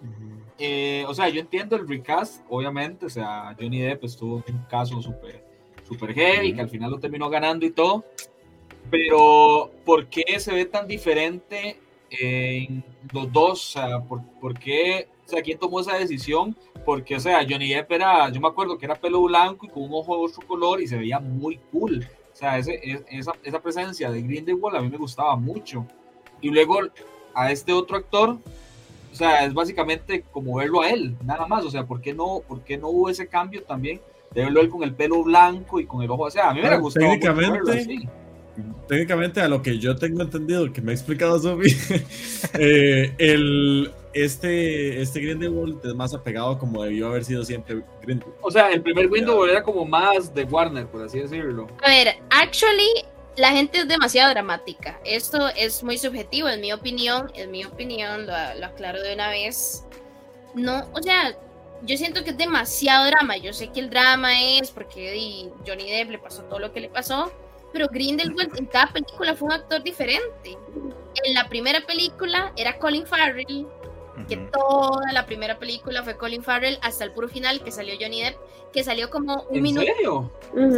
Eh, 0.59 1.03
o 1.09 1.15
sea, 1.15 1.31
yo 1.31 1.41
entiendo 1.41 1.75
el 1.75 1.89
recast, 1.89 2.45
obviamente. 2.51 3.07
O 3.07 3.09
sea, 3.09 3.57
Johnny 3.59 3.81
Depp 3.81 4.05
estuvo 4.05 4.45
en 4.47 4.57
un 4.57 4.65
caso 4.65 5.01
súper 5.01 5.43
super 5.89 6.13
heavy, 6.13 6.55
que 6.55 6.61
al 6.61 6.69
final 6.69 6.91
lo 6.91 6.99
terminó 6.99 7.31
ganando 7.31 7.65
y 7.65 7.71
todo. 7.71 8.05
Pero, 8.91 9.71
¿por 9.87 10.09
qué 10.09 10.39
se 10.39 10.53
ve 10.53 10.67
tan 10.67 10.87
diferente 10.87 11.81
en 12.11 12.85
los 13.15 13.33
dos? 13.33 13.77
O 13.77 13.81
sea, 13.81 14.01
¿por, 14.01 14.59
qué? 14.59 15.09
O 15.25 15.29
sea, 15.31 15.41
¿quién 15.41 15.59
tomó 15.59 15.81
esa 15.81 15.97
decisión? 15.97 16.55
Porque, 16.85 17.17
o 17.17 17.21
sea, 17.21 17.47
Johnny 17.49 17.73
Depp 17.73 17.91
era, 17.93 18.29
yo 18.29 18.43
me 18.43 18.49
acuerdo 18.49 18.77
que 18.77 18.85
era 18.85 18.95
pelo 18.95 19.23
blanco 19.23 19.65
y 19.65 19.71
con 19.71 19.85
un 19.85 19.95
ojo 19.95 20.19
de 20.19 20.25
otro 20.25 20.47
color 20.47 20.83
y 20.83 20.87
se 20.87 20.99
veía 20.99 21.19
muy 21.19 21.57
cool. 21.73 22.07
O 22.35 22.37
sea, 22.37 22.59
ese, 22.59 22.81
esa, 23.11 23.33
esa, 23.45 23.63
presencia 23.63 24.11
de 24.11 24.21
Grindelwald 24.21 24.77
a 24.77 24.81
mí 24.81 24.89
me 24.89 24.97
gustaba 24.99 25.37
mucho. 25.37 25.87
Y 26.41 26.51
luego 26.51 26.81
a 27.33 27.53
este 27.53 27.73
otro 27.73 27.97
actor, 27.97 28.39
o 29.13 29.15
sea, 29.15 29.45
es 29.45 29.55
básicamente 29.55 30.25
como 30.33 30.57
verlo 30.57 30.83
a 30.83 30.91
él, 30.91 31.17
nada 31.25 31.47
más. 31.47 31.65
O 31.65 31.71
sea, 31.71 31.87
¿por 31.87 32.01
qué 32.01 32.13
no, 32.13 32.43
por 32.47 32.63
qué 32.63 32.77
no 32.77 32.89
hubo 32.89 33.09
ese 33.09 33.29
cambio 33.29 33.63
también 33.63 34.01
de 34.33 34.43
verlo 34.43 34.61
él 34.61 34.69
con 34.69 34.83
el 34.83 34.93
pelo 34.93 35.23
blanco 35.23 35.79
y 35.79 35.87
con 35.87 36.03
el 36.03 36.11
ojo? 36.11 36.25
O 36.25 36.31
sea, 36.31 36.51
a 36.51 36.55
mí 36.55 36.61
me 36.61 36.77
gustó. 36.79 36.99
Técnicamente, 36.99 38.09
técnicamente, 38.89 39.41
a 39.41 39.49
lo 39.49 39.63
que 39.63 39.79
yo 39.79 39.95
tengo 39.95 40.23
entendido, 40.23 40.73
que 40.73 40.83
me 40.83 40.91
ha 40.91 40.95
explicado 40.95 41.39
Sophie, 41.39 41.77
eh, 42.59 43.15
el, 43.19 43.93
este, 44.15 45.03
este 45.03 45.21
Grindelwald 45.21 45.85
es 45.85 45.95
más 45.95 46.15
apegado 46.15 46.59
como 46.59 46.83
debió 46.83 47.09
haber 47.09 47.25
sido 47.25 47.45
siempre 47.45 47.83
Grindelwald. 48.03 48.39
O 48.41 48.51
sea, 48.51 48.71
el 48.71 48.83
primer 48.83 49.09
Grindelwald 49.09 49.51
era 49.51 49.63
como 49.63 49.85
más 49.85 50.33
de 50.33 50.45
Warner, 50.45 50.87
por 50.87 51.03
así 51.03 51.19
decirlo. 51.19 51.67
A 51.83 51.89
ver, 51.89 52.17
actually, 52.31 53.05
la 53.37 53.51
gente 53.51 53.79
es 53.79 53.89
demasiado 53.89 54.31
dramática. 54.31 54.99
Esto 55.05 55.49
es 55.57 55.83
muy 55.83 55.99
subjetivo, 55.99 56.49
en 56.49 56.61
mi 56.61 56.73
opinión, 56.73 57.31
en 57.35 57.51
mi 57.51 57.65
opinión, 57.65 58.27
lo, 58.27 58.33
lo 58.61 58.67
aclaro 58.67 59.03
de 59.03 59.15
una 59.15 59.29
vez. 59.31 59.85
No, 60.55 60.89
o 60.93 61.03
sea, 61.03 61.37
yo 61.83 61.97
siento 61.97 62.25
que 62.25 62.31
es 62.31 62.39
demasiado 62.39 63.07
drama. 63.07 63.37
Yo 63.37 63.53
sé 63.53 63.69
que 63.69 63.81
el 63.81 63.91
drama 63.91 64.41
es 64.41 64.71
porque 64.71 65.51
Johnny 65.67 65.91
Depp 65.91 66.11
le 66.11 66.19
pasó 66.19 66.43
todo 66.45 66.59
lo 66.59 66.73
que 66.73 66.81
le 66.81 66.89
pasó, 66.89 67.33
pero 67.73 67.89
Grindelwald 67.89 68.57
en 68.57 68.67
cada 68.67 68.93
película 68.93 69.35
fue 69.35 69.47
un 69.47 69.53
actor 69.53 69.83
diferente. 69.83 70.57
En 71.25 71.35
la 71.35 71.49
primera 71.49 71.81
película 71.87 72.53
era 72.57 72.79
Colin 72.79 73.07
Farrell, 73.07 73.67
que 74.29 74.37
toda 74.37 75.13
la 75.13 75.27
primera 75.27 75.59
película 75.59 76.03
fue 76.03 76.17
Colin 76.17 76.43
Farrell 76.43 76.79
hasta 76.83 77.05
el 77.05 77.13
puro 77.13 77.29
final 77.29 77.63
que 77.63 77.71
salió 77.71 77.95
Johnny 78.01 78.23
Depp, 78.23 78.37
que 78.73 78.85
salió 78.85 79.11
como 79.11 79.43
un 79.51 79.57
¿En 79.57 79.63
minuto. 79.63 79.87
serio? 79.87 80.33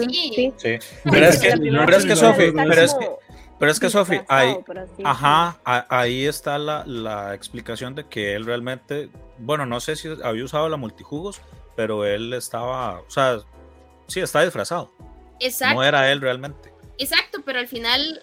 Sí. 0.09 0.53
sí. 0.57 0.79
Pero, 1.05 1.27
es 1.27 1.39
que, 1.39 1.55
pero 1.57 1.97
es 1.97 2.07
que 2.07 2.17
Sophie, 2.17 2.53
pero 2.53 2.83
es 2.83 2.95
que, 2.95 3.11
pero 3.59 3.71
es 3.71 3.81
que 3.81 3.91
Sophie, 3.91 4.25
ahí, 4.29 4.57
ajá, 5.05 5.59
ahí 5.65 6.27
está 6.27 6.59
la, 6.59 6.85
la, 6.87 7.35
explicación 7.35 7.95
de 7.95 8.07
que 8.07 8.35
él 8.35 8.45
realmente, 8.45 9.09
bueno, 9.39 9.65
no 9.65 9.81
sé 9.81 9.97
si 9.97 10.09
había 10.23 10.45
usado 10.45 10.69
la 10.69 10.77
multijugos, 10.77 11.41
pero 11.75 12.05
él 12.05 12.33
estaba, 12.33 13.01
o 13.01 13.11
sea, 13.11 13.41
sí, 14.09 14.21
está 14.21 14.43
disfrazado. 14.43 14.93
Exacto. 15.41 15.75
No 15.75 15.85
era 15.85 16.11
él 16.11 16.21
realmente. 16.21 16.73
Exacto, 16.99 17.41
pero 17.45 17.59
al 17.59 17.69
final 17.69 18.23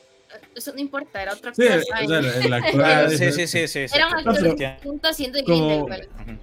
eso 0.56 0.74
no 0.74 0.80
importa, 0.80 1.22
era 1.22 1.34
otra 1.34 1.52
cosa. 1.52 1.64
Sí, 3.10 3.32
sí, 3.32 3.48
sí, 3.48 3.68
sí, 3.68 3.80
Era 3.94 4.08
un 4.08 4.14
actor 4.14 5.00
haciendo 5.04 5.40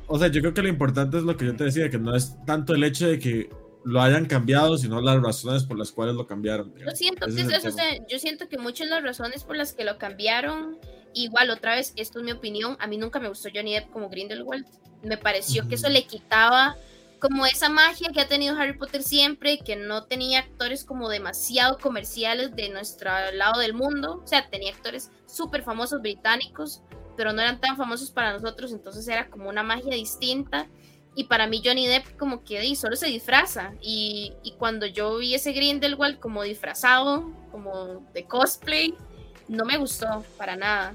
O 0.07 0.19
sea, 0.19 0.29
yo 0.29 0.41
creo 0.41 0.55
que 0.55 0.63
lo 0.63 0.69
importante 0.69 1.19
es 1.19 1.23
lo 1.23 1.37
que 1.37 1.47
yo 1.47 1.57
te 1.57 1.65
decía, 1.65 1.91
que 1.91 1.99
no 1.99 2.15
es 2.15 2.37
tanto 2.45 2.75
el 2.75 2.85
hecho 2.85 3.09
de 3.09 3.19
que 3.19 3.51
lo 3.85 4.03
hayan 4.03 4.27
cambiado, 4.27 4.77
sino 4.77 5.01
las 5.01 5.23
razones 5.23 5.65
por 5.65 5.79
las 5.79 5.91
cuales 5.93 6.15
lo 6.15 6.27
cambiaron. 6.27 6.75
Yo 6.77 6.91
siento, 6.91 7.27
que 7.27 7.33
eso, 7.33 7.71
yo 8.09 8.19
siento 8.19 8.49
que 8.49 8.59
muchas 8.59 8.89
de 8.89 8.95
las 8.95 9.03
razones 9.03 9.45
por 9.45 9.57
las 9.57 9.73
que 9.73 9.85
lo 9.85 9.99
cambiaron, 9.99 10.79
igual 11.15 11.51
otra 11.51 11.77
vez, 11.77 11.93
esto 11.97 12.19
es 12.19 12.25
mi 12.25 12.33
opinión, 12.33 12.77
a 12.81 12.87
mí 12.87 12.99
nunca 12.99 13.21
me 13.21 13.29
gustó 13.29 13.49
Johnny 13.55 13.75
Depp 13.75 13.91
como 13.91 14.09
Grindelwald, 14.09 14.67
me 15.03 15.17
pareció 15.17 15.67
que 15.67 15.77
eso 15.77 15.89
le 15.89 16.05
quitaba 16.05 16.77
como 17.21 17.47
esa 17.47 17.69
magia 17.69 18.11
que 18.13 18.21
ha 18.21 18.27
tenido 18.27 18.57
Harry 18.57 18.77
Potter 18.77 19.03
siempre, 19.03 19.59
que 19.59 19.77
no 19.77 20.05
tenía 20.05 20.41
actores 20.41 20.85
como 20.85 21.09
demasiado 21.09 21.79
comerciales 21.79 22.57
de 22.57 22.71
nuestro 22.71 23.11
lado 23.33 23.61
del 23.61 23.75
mundo, 23.75 24.23
o 24.25 24.27
sea, 24.27 24.49
tenía 24.49 24.73
actores 24.73 25.11
súper 25.27 25.63
famosos 25.63 26.01
británicos, 26.01 26.83
pero 27.17 27.33
no 27.33 27.43
eran 27.43 27.61
tan 27.61 27.77
famosos 27.77 28.11
para 28.11 28.33
nosotros, 28.33 28.73
entonces 28.73 29.07
era 29.07 29.29
como 29.29 29.49
una 29.49 29.63
magia 29.63 29.95
distinta. 29.95 30.69
Y 31.15 31.25
para 31.25 31.47
mí 31.47 31.61
Johnny 31.63 31.87
Depp 31.87 32.17
como 32.17 32.45
que 32.45 32.75
solo 32.77 32.97
se 32.97 33.09
disfraza. 33.09 33.75
Y, 33.81 34.33
y 34.43 34.53
cuando 34.53 34.87
yo 34.87 35.19
vi 35.19 35.35
ese 35.35 35.53
Grindelwald 35.53 36.21
como 36.21 36.43
disfrazado, 36.45 37.31
como 37.51 38.07
de 38.15 38.25
cosplay, 38.25 38.95
no 39.49 39.65
me 39.65 39.77
gustó 39.77 40.25
para 40.39 40.57
nada 40.57 40.95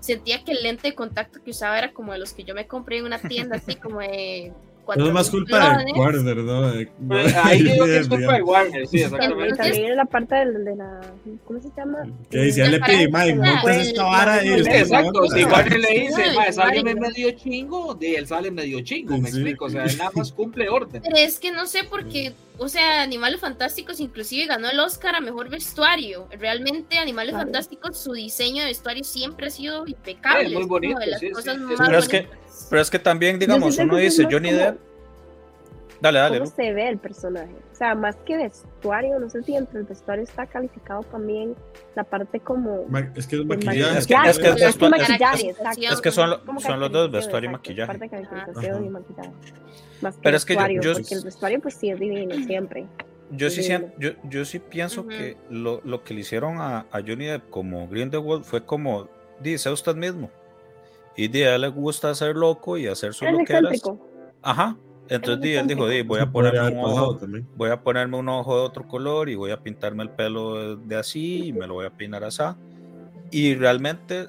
sentía 0.00 0.42
que 0.42 0.52
el 0.52 0.62
lente 0.62 0.88
de 0.88 0.94
contacto 0.94 1.42
que 1.42 1.50
usaba 1.50 1.78
era 1.78 1.92
como 1.92 2.12
de 2.12 2.18
los 2.18 2.32
que 2.32 2.42
yo 2.42 2.54
me 2.54 2.66
compré 2.66 2.98
en 2.98 3.04
una 3.04 3.18
tienda, 3.18 3.56
así 3.56 3.76
como 3.76 4.00
de 4.00 4.52
no 4.96 5.06
es 5.06 5.12
más 5.12 5.30
culpa 5.30 5.78
de 5.84 5.92
Warner, 5.92 6.36
¿no? 6.38 6.66
Ahí 7.44 7.62
digo 7.62 7.84
que 7.84 7.98
es 7.98 8.08
culpa 8.08 8.34
de 8.34 8.42
Warner, 8.42 8.86
sí, 8.86 9.02
exactamente. 9.02 9.56
También 9.56 9.96
la 9.96 10.04
parte 10.04 10.34
de, 10.34 10.76
la. 10.76 11.00
¿Cómo 11.44 11.60
se 11.60 11.68
llama? 11.76 11.98
Que 12.30 12.38
decía, 12.38 12.68
le 12.68 12.80
pedí, 12.80 13.08
Mike, 13.08 13.34
montas 13.34 13.76
esta 13.76 14.04
vara. 14.04 14.44
Exacto, 14.44 15.26
si 15.28 15.44
Warner 15.44 15.80
le 15.80 16.00
dice, 16.00 16.22
Mike, 16.36 16.52
sale 16.52 16.94
medio 16.94 17.30
chingo, 17.32 17.94
de 17.94 18.14
él 18.16 18.26
sale 18.26 18.50
medio 18.50 18.80
chingo, 18.80 19.18
me 19.18 19.28
explico. 19.28 19.66
O 19.66 19.70
sea, 19.70 19.84
él 19.84 19.96
nada 19.98 20.10
más 20.14 20.32
cumple 20.32 20.68
orden. 20.68 21.02
Pero 21.02 21.16
es 21.16 21.38
que 21.38 21.52
no 21.52 21.66
sé 21.66 21.84
por 21.84 22.06
qué. 22.06 22.32
O 22.62 22.68
sea, 22.68 23.00
Animales 23.00 23.40
Fantásticos 23.40 24.00
inclusive 24.00 24.44
ganó 24.44 24.68
el 24.68 24.78
Oscar 24.80 25.14
a 25.14 25.20
Mejor 25.20 25.48
Vestuario. 25.48 26.28
Realmente 26.30 26.98
Animales 26.98 27.34
Fantásticos, 27.34 27.96
su 27.96 28.12
diseño 28.12 28.62
de 28.62 28.68
vestuario 28.68 29.02
siempre 29.02 29.46
ha 29.46 29.50
sido 29.50 29.86
impecable. 29.86 30.48
Es 30.48 30.52
muy 30.52 30.66
bonito, 30.66 31.00
sí, 31.18 31.30
sí, 31.34 31.50
pero, 31.78 31.98
es 31.98 32.06
que, 32.06 32.28
pero 32.68 32.82
es 32.82 32.90
que 32.90 32.98
también, 32.98 33.38
digamos, 33.38 33.78
uno 33.78 33.96
dice 33.96 34.28
Johnny 34.30 34.50
Depp 34.50 34.89
Dale, 36.00 36.18
dale. 36.18 36.38
¿Cómo 36.38 36.50
se 36.50 36.72
ve 36.72 36.88
el 36.88 36.98
personaje? 36.98 37.54
O 37.72 37.74
sea, 37.74 37.94
más 37.94 38.16
que 38.24 38.36
vestuario, 38.36 39.18
no 39.18 39.28
sé 39.28 39.42
si 39.42 39.54
entre 39.54 39.80
el 39.80 39.84
vestuario 39.84 40.24
está 40.24 40.46
calificado 40.46 41.02
también 41.04 41.54
la 41.94 42.04
parte 42.04 42.40
como. 42.40 42.86
Es 43.14 43.26
que 43.26 43.36
es 43.36 43.44
maquillaje. 43.44 43.98
Es 43.98 44.06
que, 44.06 44.14
es 44.14 44.38
que, 44.38 44.48
es, 44.48 44.62
es, 44.62 44.80
maquillaje, 44.80 45.54
es 45.90 46.00
que 46.00 46.10
son, 46.10 46.40
son 46.60 46.80
los 46.80 46.90
dos, 46.90 47.10
vestuario 47.10 47.50
y 47.50 47.52
maquillaje. 47.52 47.86
Parte 47.86 48.04
de 48.04 48.10
calificación 48.10 48.84
y 48.84 48.88
maquillaje. 48.88 49.30
Más 50.00 50.16
que 50.16 50.22
Pero 50.22 50.36
es 50.36 50.44
que 50.44 50.54
vestuario, 50.54 50.80
yo, 50.80 50.92
porque 50.94 51.14
el 51.14 51.24
vestuario, 51.24 51.60
pues 51.60 51.74
sí 51.74 51.90
es 51.90 52.00
divino 52.00 52.34
siempre. 52.46 52.86
Yo 53.32 53.50
sí, 53.50 53.68
yo, 53.98 54.10
yo 54.24 54.44
sí 54.44 54.58
pienso 54.58 55.02
uh 55.02 55.04
-huh. 55.04 55.08
que 55.08 55.36
lo, 55.50 55.80
lo, 55.84 56.02
que 56.02 56.14
le 56.14 56.20
hicieron 56.20 56.56
a, 56.58 56.86
a 56.90 57.00
Johnny 57.00 57.26
Depp 57.26 57.48
como 57.50 57.86
Grindelwald 57.86 58.44
fue 58.44 58.64
como, 58.64 59.08
dice 59.40 59.70
usted 59.70 59.94
mismo. 59.94 60.30
Y 61.16 61.28
de 61.28 61.48
a 61.48 61.54
él 61.54 61.60
le 61.60 61.68
gusta 61.68 62.14
ser 62.14 62.34
loco 62.34 62.76
y 62.76 62.86
hacer 62.86 63.12
su 63.14 63.24
loqueras. 63.26 63.82
Ajá, 64.42 64.76
entonces 65.10 65.56
él 65.56 65.66
dijo, 65.66 65.86
voy 66.06 66.20
a 66.20 66.30
ponerme 66.30 66.70
un 66.70 66.78
ojo, 66.78 67.18
voy 67.56 67.70
a 67.70 67.82
ponerme 67.82 68.16
un 68.16 68.28
ojo 68.28 68.56
de 68.56 68.62
otro 68.62 68.86
color 68.86 69.28
y 69.28 69.34
voy 69.34 69.50
a 69.50 69.60
pintarme 69.60 70.04
el 70.04 70.10
pelo 70.10 70.76
de 70.76 70.96
así 70.96 71.48
y 71.48 71.52
me 71.52 71.66
lo 71.66 71.74
voy 71.74 71.86
a 71.86 71.90
peinar 71.90 72.22
así. 72.22 72.44
Y 73.32 73.56
realmente 73.56 74.28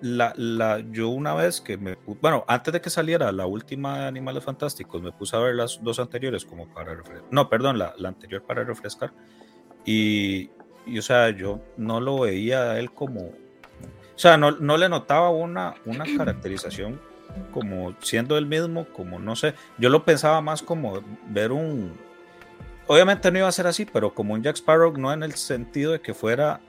la, 0.00 0.32
la, 0.36 0.80
yo 0.90 1.08
una 1.08 1.34
vez 1.34 1.60
que 1.60 1.76
me 1.76 1.96
bueno, 2.20 2.44
antes 2.46 2.72
de 2.72 2.80
que 2.80 2.88
saliera 2.88 3.32
la 3.32 3.46
última 3.46 4.00
de 4.00 4.06
Animales 4.06 4.44
Fantásticos, 4.44 5.02
me 5.02 5.10
puse 5.10 5.36
a 5.36 5.40
ver 5.40 5.56
las 5.56 5.82
dos 5.82 5.98
anteriores 5.98 6.44
como 6.44 6.72
para 6.72 6.94
refrescar. 6.94 7.28
No, 7.32 7.48
perdón, 7.48 7.78
la, 7.78 7.92
la 7.98 8.08
anterior 8.08 8.42
para 8.42 8.62
refrescar. 8.62 9.12
Y, 9.84 10.50
y, 10.86 10.98
o 10.98 11.02
sea, 11.02 11.30
yo 11.30 11.60
no 11.76 12.00
lo 12.00 12.20
veía 12.20 12.70
a 12.70 12.78
él 12.78 12.92
como, 12.92 13.20
o 13.20 14.18
sea, 14.18 14.36
no, 14.36 14.52
no 14.52 14.76
le 14.76 14.88
notaba 14.88 15.30
una, 15.30 15.74
una 15.84 16.04
caracterización 16.16 17.00
como 17.50 17.94
siendo 18.00 18.36
el 18.38 18.46
mismo, 18.46 18.86
como 18.86 19.18
no 19.18 19.36
sé, 19.36 19.54
yo 19.78 19.88
lo 19.88 20.04
pensaba 20.04 20.40
más 20.40 20.62
como 20.62 21.02
ver 21.28 21.52
un, 21.52 21.92
obviamente 22.86 23.30
no 23.30 23.38
iba 23.38 23.48
a 23.48 23.52
ser 23.52 23.66
así, 23.66 23.84
pero 23.84 24.14
como 24.14 24.34
un 24.34 24.42
Jack 24.42 24.56
Sparrow, 24.56 24.96
no 24.96 25.12
en 25.12 25.22
el 25.22 25.34
sentido 25.34 25.92
de 25.92 26.00
que 26.00 26.14
fuera 26.14 26.60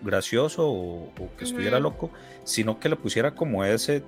gracioso 0.00 0.68
o, 0.68 1.04
o 1.06 1.36
que 1.36 1.44
estuviera 1.44 1.76
uh 1.76 1.80
-huh. 1.80 1.84
loco, 1.84 2.10
sino 2.44 2.78
que 2.80 2.88
le 2.88 2.96
pusiera 2.96 3.34
como 3.34 3.64
ese, 3.64 4.02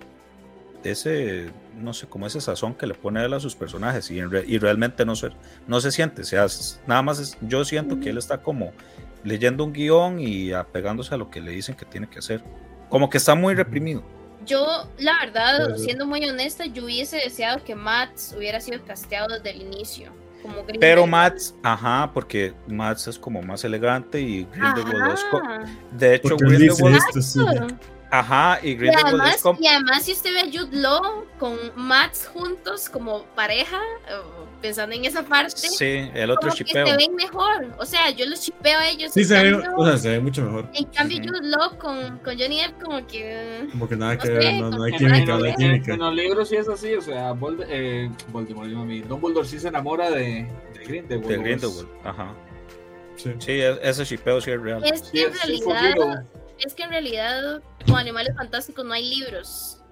ese, 0.82 1.50
no 1.76 1.92
sé, 1.94 2.06
como 2.06 2.26
ese 2.26 2.40
sazón 2.40 2.74
que 2.74 2.86
le 2.86 2.94
pone 2.94 3.20
a 3.20 3.24
él 3.24 3.32
a 3.32 3.40
sus 3.40 3.54
personajes 3.54 4.10
y, 4.10 4.20
re, 4.22 4.44
y 4.46 4.58
realmente 4.58 5.04
no 5.04 5.14
se, 5.14 5.30
no 5.66 5.80
se 5.80 5.92
siente, 5.92 6.22
o 6.22 6.24
sea, 6.24 6.46
nada 6.86 7.02
más 7.02 7.18
es, 7.20 7.38
yo 7.40 7.64
siento 7.64 7.94
uh 7.94 7.98
-huh. 7.98 8.02
que 8.02 8.10
él 8.10 8.18
está 8.18 8.38
como 8.38 8.72
leyendo 9.24 9.64
un 9.64 9.72
guion 9.72 10.20
y 10.20 10.52
apegándose 10.52 11.14
a 11.14 11.18
lo 11.18 11.30
que 11.30 11.40
le 11.40 11.50
dicen 11.52 11.74
que 11.74 11.86
tiene 11.86 12.08
que 12.08 12.18
hacer. 12.18 12.42
Como 12.90 13.08
que 13.08 13.16
está 13.16 13.34
muy 13.34 13.54
reprimido. 13.54 14.04
Yo, 14.46 14.88
la 14.98 15.12
verdad, 15.20 15.76
siendo 15.76 16.06
muy 16.06 16.28
honesta, 16.28 16.66
yo 16.66 16.84
hubiese 16.84 17.16
deseado 17.16 17.62
que 17.64 17.74
Mats 17.74 18.34
hubiera 18.36 18.60
sido 18.60 18.84
casteado 18.84 19.28
desde 19.28 19.50
el 19.50 19.62
inicio. 19.62 20.12
Como 20.42 20.56
Pero 20.78 21.06
Mats, 21.06 21.54
ajá, 21.62 22.10
porque 22.12 22.52
Mats 22.68 23.08
es 23.08 23.18
como 23.18 23.40
más 23.40 23.64
elegante 23.64 24.20
y 24.20 24.44
Grindelwald 24.44 25.14
es. 25.14 25.24
De 25.98 26.14
hecho, 26.16 26.36
Grindelwald. 26.36 27.78
Ajá, 28.18 28.60
y 28.62 28.76
Grindelwald 28.76 29.16
y 29.16 29.20
además, 29.20 29.44
y 29.60 29.66
además, 29.66 30.02
si 30.04 30.12
usted 30.12 30.32
ve 30.32 30.40
a 30.40 30.44
Jude 30.44 30.76
Law 30.76 31.24
con 31.36 31.56
Mats 31.74 32.30
juntos 32.32 32.88
como 32.88 33.24
pareja, 33.34 33.80
pensando 34.62 34.94
en 34.94 35.04
esa 35.04 35.24
parte. 35.24 35.56
Sí, 35.56 36.08
el 36.14 36.30
otro 36.30 36.50
chipeo. 36.50 36.86
se 36.86 36.96
ven 36.96 37.16
mejor. 37.16 37.74
O 37.76 37.84
sea, 37.84 38.10
yo 38.10 38.24
los 38.26 38.40
chipeo 38.40 38.78
a 38.78 38.88
ellos. 38.88 39.12
Sí, 39.12 39.24
se, 39.24 39.42
ve, 39.42 39.54
o 39.76 39.84
sea, 39.84 39.98
se 39.98 40.10
ve 40.10 40.20
mucho 40.20 40.42
mejor. 40.42 40.70
En 40.74 40.84
cambio, 40.84 41.20
yo 41.20 41.32
Jude 41.32 41.76
con, 41.76 42.18
con 42.18 42.38
Johnny 42.38 42.62
Depp, 42.62 42.80
como 42.80 43.04
que. 43.06 43.66
Como 43.72 43.88
que 43.88 43.96
nada 43.96 44.16
que 44.16 44.30
ver, 44.30 44.54
no, 44.60 44.70
no, 44.70 44.84
hay 44.84 44.92
química, 44.92 45.36
no 45.36 45.44
hay 45.44 45.54
química. 45.56 45.94
En 45.94 45.98
los 45.98 46.14
libros 46.14 46.48
sí 46.48 46.56
es 46.56 46.68
así, 46.68 46.94
o 46.94 47.02
sea, 47.02 47.32
Vold 47.32 47.64
eh, 47.68 48.08
Voldemort, 48.28 48.68
a 48.68 48.84
mí, 48.84 49.00
Dumbledore 49.00 49.46
sí 49.46 49.58
se 49.58 49.68
enamora 49.68 50.08
de, 50.10 50.46
de 50.72 50.84
Grindelwald. 50.86 51.28
De 51.28 51.36
Grindelwald, 51.36 51.88
ajá. 52.04 52.32
Sí, 53.16 53.32
sí 53.38 53.52
e-, 53.52 53.78
ese 53.82 54.04
chipeo 54.04 54.40
sí 54.40 54.52
es 54.52 54.60
real. 54.60 54.84
Es 54.84 55.02
que 55.02 55.24
en 55.24 55.32
realidad. 55.34 56.24
Es 56.58 56.74
que 56.74 56.82
en 56.82 56.90
realidad 56.90 57.62
con 57.86 57.96
Animales 57.96 58.34
Fantásticos 58.36 58.84
no 58.84 58.92
hay 58.92 59.08
libros 59.08 59.84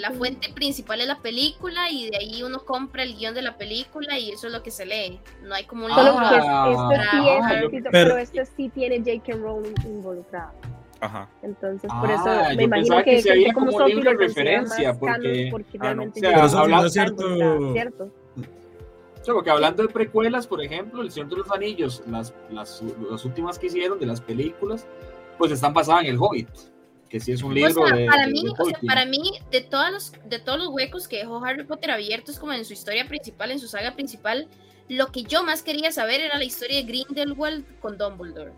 la 0.00 0.10
fuente 0.10 0.52
principal 0.54 1.00
es 1.00 1.06
la 1.06 1.18
película 1.18 1.90
y 1.90 2.10
de 2.10 2.16
ahí 2.16 2.42
uno 2.42 2.64
compra 2.64 3.02
el 3.02 3.14
guion 3.16 3.34
de 3.34 3.42
la 3.42 3.56
película 3.58 4.18
y 4.18 4.30
eso 4.30 4.46
es 4.46 4.52
lo 4.52 4.62
que 4.62 4.70
se 4.70 4.86
lee. 4.86 5.20
No 5.42 5.54
hay 5.54 5.64
como 5.64 5.86
un 5.86 5.92
Solo 5.92 6.16
que 6.18 6.36
este 6.36 7.10
sí 7.10 7.28
es 7.28 7.82
pero, 7.82 7.90
pero 7.90 8.16
este 8.16 8.46
sí 8.46 8.68
tiene 8.70 8.98
J.K. 8.98 9.36
Rowling 9.38 9.74
involucrado. 9.84 10.52
Ajá. 11.00 11.28
Entonces, 11.42 11.90
por 12.00 12.10
eso 12.10 12.24
ah, 12.26 12.52
me 12.56 12.62
imagino 12.62 13.02
que, 13.04 13.22
que, 13.22 13.30
había 13.30 13.52
como, 13.52 13.72
como 13.72 13.86
libro 13.86 14.10
de 14.12 14.16
referencia, 14.16 14.94
porque, 14.94 15.48
porque 15.50 15.78
ah, 15.78 15.82
realmente 15.82 16.20
no. 16.20 16.44
o 16.44 16.48
sea, 16.48 16.60
hablando, 16.60 16.88
cierto. 16.88 17.72
cierto. 17.72 18.10
O 19.20 19.24
sea, 19.24 19.34
porque 19.34 19.50
hablando 19.50 19.82
de 19.82 19.88
precuelas, 19.90 20.46
por 20.46 20.62
ejemplo, 20.62 21.02
El 21.02 21.10
Señor 21.10 21.28
de 21.28 21.36
los 21.36 21.50
Anillos, 21.50 22.02
las, 22.06 22.32
las, 22.50 22.82
las 23.10 23.24
últimas 23.26 23.58
que 23.58 23.66
hicieron 23.66 23.98
de 23.98 24.06
las 24.06 24.22
películas, 24.22 24.86
pues 25.38 25.52
están 25.52 25.72
basadas 25.72 26.04
en 26.04 26.10
El 26.10 26.18
Hobbit 26.18 26.48
que 27.14 27.20
sí 27.20 27.30
es 27.30 27.44
un 27.44 27.54
libro 27.54 27.80
para 27.80 28.26
mí, 28.26 28.44
para 28.84 29.06
mí 29.06 29.22
de 29.52 29.60
todos 29.60 29.92
los 29.92 30.12
de 30.28 30.40
todos 30.40 30.58
los 30.58 30.68
huecos 30.70 31.06
que 31.06 31.18
dejó 31.18 31.44
Harry 31.44 31.62
Potter 31.62 31.92
abiertos 31.92 32.40
como 32.40 32.52
en 32.54 32.64
su 32.64 32.72
historia 32.72 33.06
principal, 33.06 33.52
en 33.52 33.60
su 33.60 33.68
saga 33.68 33.94
principal, 33.94 34.48
lo 34.88 35.12
que 35.12 35.22
yo 35.22 35.44
más 35.44 35.62
quería 35.62 35.92
saber 35.92 36.20
era 36.20 36.38
la 36.38 36.42
historia 36.42 36.78
de 36.78 36.82
Grindelwald 36.82 37.78
con 37.78 37.98
Dumbledore. 37.98 38.50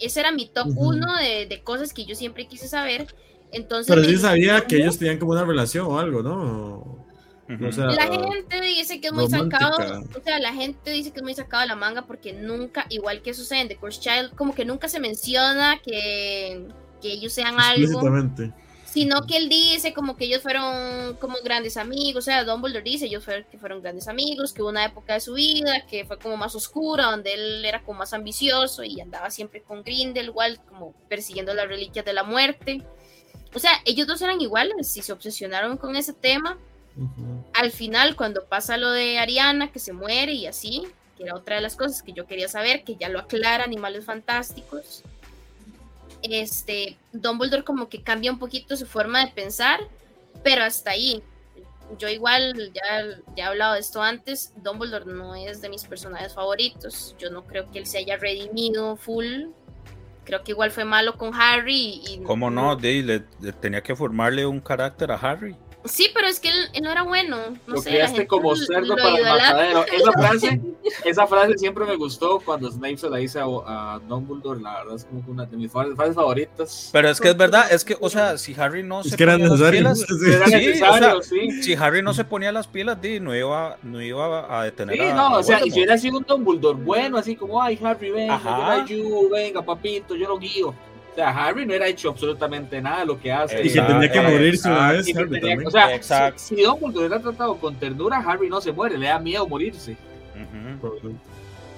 Ese 0.00 0.18
era 0.18 0.32
mi 0.32 0.48
top 0.48 0.66
uno 0.74 1.16
de, 1.18 1.46
de, 1.46 1.62
cosas 1.62 1.92
que 1.92 2.04
yo 2.04 2.16
siempre 2.16 2.48
quise 2.48 2.66
saber. 2.66 3.06
Entonces, 3.52 3.94
Pero 3.94 4.04
sí 4.04 4.16
sabía 4.16 4.60
que 4.62 4.78
ellos 4.78 4.98
tenían 4.98 5.18
como 5.18 5.30
una 5.30 5.44
relación 5.44 5.86
o 5.86 6.00
algo, 6.00 6.20
¿no? 6.20 7.06
O 7.66 7.72
sea, 7.72 7.86
la 7.86 8.06
gente 8.06 8.60
dice 8.60 9.00
que 9.00 9.08
es 9.08 9.12
muy 9.12 9.28
sacado, 9.28 9.76
o 10.16 10.22
sea, 10.22 10.38
la 10.38 10.52
gente 10.52 10.90
dice 10.90 11.10
que 11.10 11.18
es 11.18 11.22
muy 11.22 11.34
sacado 11.34 11.62
de 11.62 11.68
la 11.68 11.76
manga 11.76 12.02
porque 12.02 12.32
nunca, 12.32 12.86
igual 12.88 13.22
que 13.22 13.34
sucede 13.34 13.62
en 13.62 13.68
The 13.68 13.76
Cursed 13.76 14.02
Child, 14.02 14.34
como 14.34 14.54
que 14.54 14.64
nunca 14.64 14.88
se 14.88 15.00
menciona 15.00 15.80
que 15.82 16.66
que 17.00 17.12
ellos 17.12 17.32
sean 17.32 17.58
algo, 17.58 18.00
sino 18.84 19.22
que 19.22 19.36
él 19.36 19.48
dice 19.48 19.92
como 19.92 20.16
que 20.16 20.24
ellos 20.24 20.42
fueron 20.42 21.14
como 21.20 21.36
grandes 21.44 21.76
amigos, 21.76 22.24
o 22.24 22.24
sea, 22.24 22.44
Dumbledore 22.44 22.82
dice 22.82 23.06
ellos 23.06 23.24
fueron, 23.24 23.44
que 23.50 23.58
fueron 23.58 23.82
grandes 23.82 24.08
amigos, 24.08 24.52
que 24.52 24.62
hubo 24.62 24.68
una 24.68 24.84
época 24.84 25.14
de 25.14 25.20
su 25.20 25.34
vida 25.34 25.86
que 25.86 26.04
fue 26.04 26.18
como 26.18 26.36
más 26.36 26.54
oscura, 26.54 27.06
donde 27.10 27.32
él 27.34 27.64
era 27.64 27.82
como 27.82 28.00
más 28.00 28.12
ambicioso 28.12 28.82
y 28.84 29.00
andaba 29.00 29.30
siempre 29.30 29.62
con 29.62 29.82
Grindelwald, 29.82 30.60
como 30.68 30.92
persiguiendo 31.08 31.54
las 31.54 31.68
reliquias 31.68 32.04
de 32.04 32.12
la 32.12 32.24
muerte. 32.24 32.82
O 33.54 33.58
sea, 33.58 33.72
ellos 33.84 34.06
dos 34.06 34.22
eran 34.22 34.40
iguales 34.40 34.96
y 34.96 35.02
se 35.02 35.12
obsesionaron 35.12 35.76
con 35.76 35.96
ese 35.96 36.12
tema. 36.12 36.58
Al 37.54 37.70
final, 37.70 38.16
cuando 38.16 38.44
pasa 38.44 38.76
lo 38.76 38.90
de 38.90 39.18
Ariana, 39.18 39.72
que 39.72 39.78
se 39.78 39.92
muere 39.92 40.32
y 40.32 40.46
así, 40.46 40.86
que 41.16 41.24
era 41.24 41.34
otra 41.34 41.56
de 41.56 41.62
las 41.62 41.76
cosas 41.76 42.02
que 42.02 42.12
yo 42.12 42.26
quería 42.26 42.48
saber, 42.48 42.84
que 42.84 42.96
ya 42.96 43.08
lo 43.08 43.18
aclara 43.18 43.64
Animales 43.64 44.04
Fantásticos, 44.04 45.02
este, 46.22 46.96
Dumbledore 47.12 47.64
como 47.64 47.88
que 47.88 48.02
cambia 48.02 48.30
un 48.30 48.38
poquito 48.38 48.76
su 48.76 48.86
forma 48.86 49.24
de 49.24 49.32
pensar, 49.32 49.80
pero 50.42 50.64
hasta 50.64 50.90
ahí. 50.90 51.22
Yo 51.98 52.08
igual, 52.08 52.72
ya, 52.72 53.04
ya 53.36 53.44
he 53.44 53.48
hablado 53.48 53.74
de 53.74 53.80
esto 53.80 54.00
antes, 54.00 54.52
Dumbledore 54.62 55.06
no 55.06 55.34
es 55.34 55.60
de 55.60 55.68
mis 55.68 55.84
personajes 55.84 56.34
favoritos. 56.34 57.16
Yo 57.18 57.30
no 57.30 57.44
creo 57.44 57.70
que 57.70 57.80
él 57.80 57.86
se 57.86 57.98
haya 57.98 58.16
redimido 58.16 58.96
full. 58.96 59.46
Creo 60.24 60.44
que 60.44 60.52
igual 60.52 60.70
fue 60.70 60.84
malo 60.84 61.16
con 61.16 61.34
Harry. 61.34 62.00
Y, 62.06 62.22
¿Cómo 62.22 62.48
no? 62.48 62.76
le, 62.76 63.20
tenía 63.60 63.82
que 63.82 63.96
formarle 63.96 64.46
un 64.46 64.60
carácter 64.60 65.10
a 65.10 65.16
Harry. 65.16 65.56
Sí, 65.84 66.10
pero 66.12 66.26
es 66.26 66.40
que 66.40 66.48
él, 66.48 66.82
no 66.82 66.90
era 66.90 67.02
bueno. 67.02 67.38
No 67.66 67.74
lo 67.74 67.80
sé, 67.80 68.26
como 68.26 68.54
cerdo 68.54 68.96
para 68.96 69.16
el 69.16 69.24
matadero. 69.24 69.84
Esa 69.92 70.12
frase, 70.12 70.60
esa 71.04 71.26
frase 71.26 71.58
siempre 71.58 71.84
me 71.86 71.96
gustó 71.96 72.40
cuando 72.40 72.70
Snape 72.70 72.98
se 72.98 73.08
la 73.08 73.16
dice 73.18 73.40
a, 73.40 73.98
Dumbledore. 74.06 74.60
La 74.60 74.78
verdad 74.78 74.96
es 74.96 75.04
como 75.04 75.22
una 75.28 75.46
de 75.46 75.56
mis 75.56 75.70
frases 75.72 76.14
favoritas. 76.14 76.90
Pero 76.92 77.08
es 77.08 77.20
que 77.20 77.30
es 77.30 77.36
verdad, 77.36 77.72
es 77.72 77.84
que, 77.84 77.96
o 77.98 78.10
sea, 78.10 78.36
si 78.36 78.54
Harry 78.54 78.82
no 78.82 79.02
se 79.02 79.16
ponía 79.16 79.38
las 79.38 79.70
pilas, 79.70 80.06
si 81.62 81.74
Harry 81.74 82.02
no 82.02 82.12
se 82.12 82.24
ponía 82.24 82.52
las 82.52 82.66
pilas, 82.66 82.98
no 83.20 83.34
iba, 83.34 83.78
no 83.82 84.02
iba 84.02 84.60
a 84.60 84.64
detener 84.64 84.96
sí, 84.96 85.02
no, 85.14 85.38
o 85.38 85.42
sea, 85.42 85.64
y 85.64 85.70
si 85.70 85.78
hubiera 85.78 85.96
sido 85.96 86.18
un 86.18 86.24
Dumbledore 86.24 86.78
bueno, 86.82 87.18
así 87.18 87.36
como, 87.36 87.60
ay, 87.62 87.78
Harry, 87.82 88.10
venga, 88.10 88.84
venga, 89.30 89.62
papito, 89.62 90.14
yo 90.14 90.28
lo 90.28 90.38
guío 90.38 90.74
o 91.12 91.14
sea, 91.14 91.30
Harry 91.30 91.66
no 91.66 91.74
era 91.74 91.88
hecho 91.88 92.10
absolutamente 92.10 92.80
nada 92.80 93.00
de 93.00 93.06
lo 93.06 93.20
que 93.20 93.32
hace. 93.32 93.66
Y 93.66 93.72
que 93.72 93.80
tenía 93.80 94.10
que 94.10 94.20
morirse 94.20 94.68
una 94.68 94.92
vez. 94.92 95.06
o 95.66 95.70
sea, 95.70 96.32
si, 96.36 96.56
si 96.56 96.62
Dumbledore 96.62 97.06
hubiera 97.06 97.20
tratado 97.20 97.56
con 97.56 97.74
ternura, 97.74 98.18
Harry 98.18 98.48
no 98.48 98.60
se 98.60 98.72
muere, 98.72 98.96
le 98.96 99.08
da 99.08 99.18
miedo 99.18 99.46
morirse. 99.46 99.96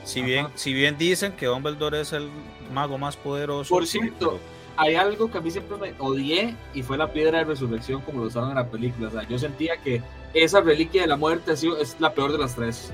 Si 0.04 0.20
bien, 0.20 0.48
si 0.54 0.72
bien 0.74 0.98
dicen 0.98 1.32
que 1.32 1.46
Dumbledore 1.46 2.00
es 2.00 2.12
el 2.12 2.28
mago 2.72 2.98
más 2.98 3.16
poderoso. 3.16 3.72
Por 3.72 3.86
cierto, 3.86 4.38
hay 4.76 4.96
algo 4.96 5.30
que 5.30 5.38
a 5.38 5.40
mí 5.40 5.50
siempre 5.50 5.76
me 5.76 5.94
odié 5.98 6.54
y 6.74 6.82
fue 6.82 6.96
la 6.98 7.12
piedra 7.12 7.38
de 7.38 7.44
resurrección 7.44 8.00
como 8.02 8.20
lo 8.20 8.26
usaron 8.26 8.50
en 8.50 8.56
la 8.56 8.66
película. 8.68 9.08
O 9.08 9.10
sea, 9.10 9.26
yo 9.28 9.38
sentía 9.38 9.76
que 9.78 10.02
esa 10.34 10.60
reliquia 10.60 11.02
de 11.02 11.08
la 11.08 11.16
muerte 11.16 11.52
ha 11.52 11.56
sido, 11.56 11.78
es 11.78 11.96
la 12.00 12.12
peor 12.12 12.32
de 12.32 12.38
las 12.38 12.54
tres, 12.54 12.92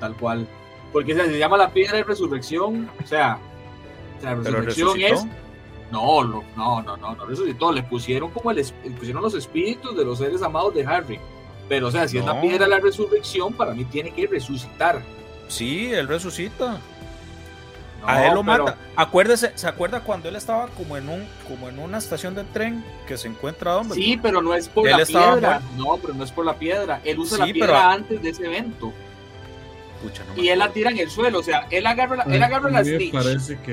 tal 0.00 0.14
cual. 0.16 0.46
Porque 0.92 1.14
se 1.14 1.38
llama 1.38 1.56
la 1.56 1.70
piedra 1.70 1.98
de 1.98 2.04
resurrección, 2.04 2.90
o 3.02 3.06
sea, 3.06 3.38
la 4.22 4.34
resurrección 4.34 5.00
es 5.00 5.26
no, 5.90 6.22
no, 6.24 6.44
no, 6.56 6.82
no, 6.82 6.96
no, 6.96 7.14
no 7.14 7.24
resucitó. 7.26 7.72
Le 7.72 7.82
pusieron 7.82 8.30
como 8.30 8.50
el, 8.50 8.64
pusieron 8.98 9.22
los 9.22 9.34
espíritus 9.34 9.96
de 9.96 10.04
los 10.04 10.18
seres 10.18 10.42
amados 10.42 10.74
de 10.74 10.86
Harry. 10.86 11.18
Pero, 11.68 11.88
o 11.88 11.90
sea, 11.90 12.08
si 12.08 12.18
es 12.18 12.24
la 12.24 12.40
piedra 12.40 12.64
de 12.64 12.70
la 12.70 12.80
resurrección, 12.80 13.52
para 13.52 13.74
mí 13.74 13.84
tiene 13.84 14.10
que 14.10 14.26
resucitar. 14.26 15.02
Sí, 15.48 15.92
él 15.92 16.08
resucita. 16.08 16.80
a 18.02 18.26
él 18.26 18.34
lo 18.34 18.42
mata. 18.42 18.76
Acuérdese, 18.96 19.52
¿se 19.54 19.66
acuerda 19.66 20.00
cuando 20.00 20.28
él 20.28 20.36
estaba 20.36 20.68
como 20.68 20.96
en 20.96 21.08
un, 21.08 21.26
como 21.46 21.68
en 21.68 21.78
una 21.78 21.98
estación 21.98 22.34
de 22.34 22.44
tren 22.44 22.82
que 23.06 23.18
se 23.18 23.28
encuentra 23.28 23.76
hombre? 23.76 23.96
Sí, 23.96 24.18
pero 24.20 24.40
no 24.40 24.54
es 24.54 24.68
por 24.68 24.88
la 24.88 25.04
piedra. 25.04 25.60
No, 25.76 25.98
pero 25.98 26.14
no 26.14 26.24
es 26.24 26.32
por 26.32 26.46
la 26.46 26.54
piedra. 26.54 27.00
Él 27.04 27.18
usa 27.18 27.38
la 27.38 27.52
piedra 27.52 27.92
antes 27.92 28.22
de 28.22 28.30
ese 28.30 28.46
evento 28.46 28.92
y 30.36 30.48
él 30.48 30.58
la 30.58 30.72
tira 30.72 30.90
en 30.90 30.98
el 30.98 31.10
suelo, 31.10 31.40
o 31.40 31.42
sea, 31.42 31.66
él 31.70 31.86
agarra, 31.86 32.16
la, 32.16 32.22
él 32.24 32.42
agarra 32.42 32.70
la 32.70 32.84
snitch. 32.84 33.14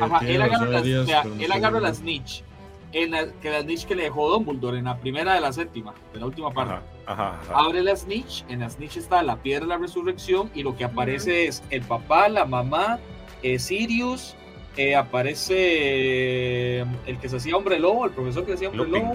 Ajá, 0.01 0.26
él 0.26 0.41
agarra 0.41 0.65
la, 0.65 0.80
o 0.80 1.05
sea, 1.05 1.23
él 1.39 1.51
agarra 1.51 1.80
la 1.80 1.93
snitch. 1.93 2.43
En 2.91 3.11
la, 3.11 3.28
que 3.41 3.49
la 3.49 3.61
snitch 3.61 3.86
que 3.86 3.95
le 3.95 4.03
dejó 4.03 4.30
Dumbledore 4.30 4.78
en 4.78 4.86
la 4.86 4.97
primera 4.97 5.34
de 5.34 5.41
la 5.41 5.51
séptima, 5.51 5.93
de 6.13 6.19
la 6.19 6.28
última 6.28 6.51
parte. 6.51 6.76
Ajá, 7.05 7.41
Abre 7.53 7.84
la 7.84 7.95
snitch, 7.95 8.45
en 8.47 8.61
la 8.61 8.69
snitch 8.69 8.97
está 8.97 9.21
la 9.21 9.36
piedra 9.36 9.65
de 9.65 9.69
la 9.69 9.78
resurrección 9.78 10.49
y 10.55 10.63
lo 10.63 10.78
que 10.78 10.86
aparece 10.86 11.47
es 11.47 11.61
el 11.71 11.82
papá, 11.82 12.30
la 12.30 12.45
mamá, 12.45 12.99
eh, 13.43 13.59
Sirius, 13.59 14.36
eh, 14.78 14.95
aparece 14.95 15.55
eh, 15.57 16.86
el 17.05 17.17
que 17.19 17.30
se 17.30 17.38
hacía 17.38 17.55
hombre 17.55 17.80
lobo, 17.80 18.05
el 18.05 18.11
profesor 18.11 18.43
que 18.45 18.51
se 18.51 18.55
hacía 18.55 18.69
hombre 18.69 18.88
lobo, 18.88 19.13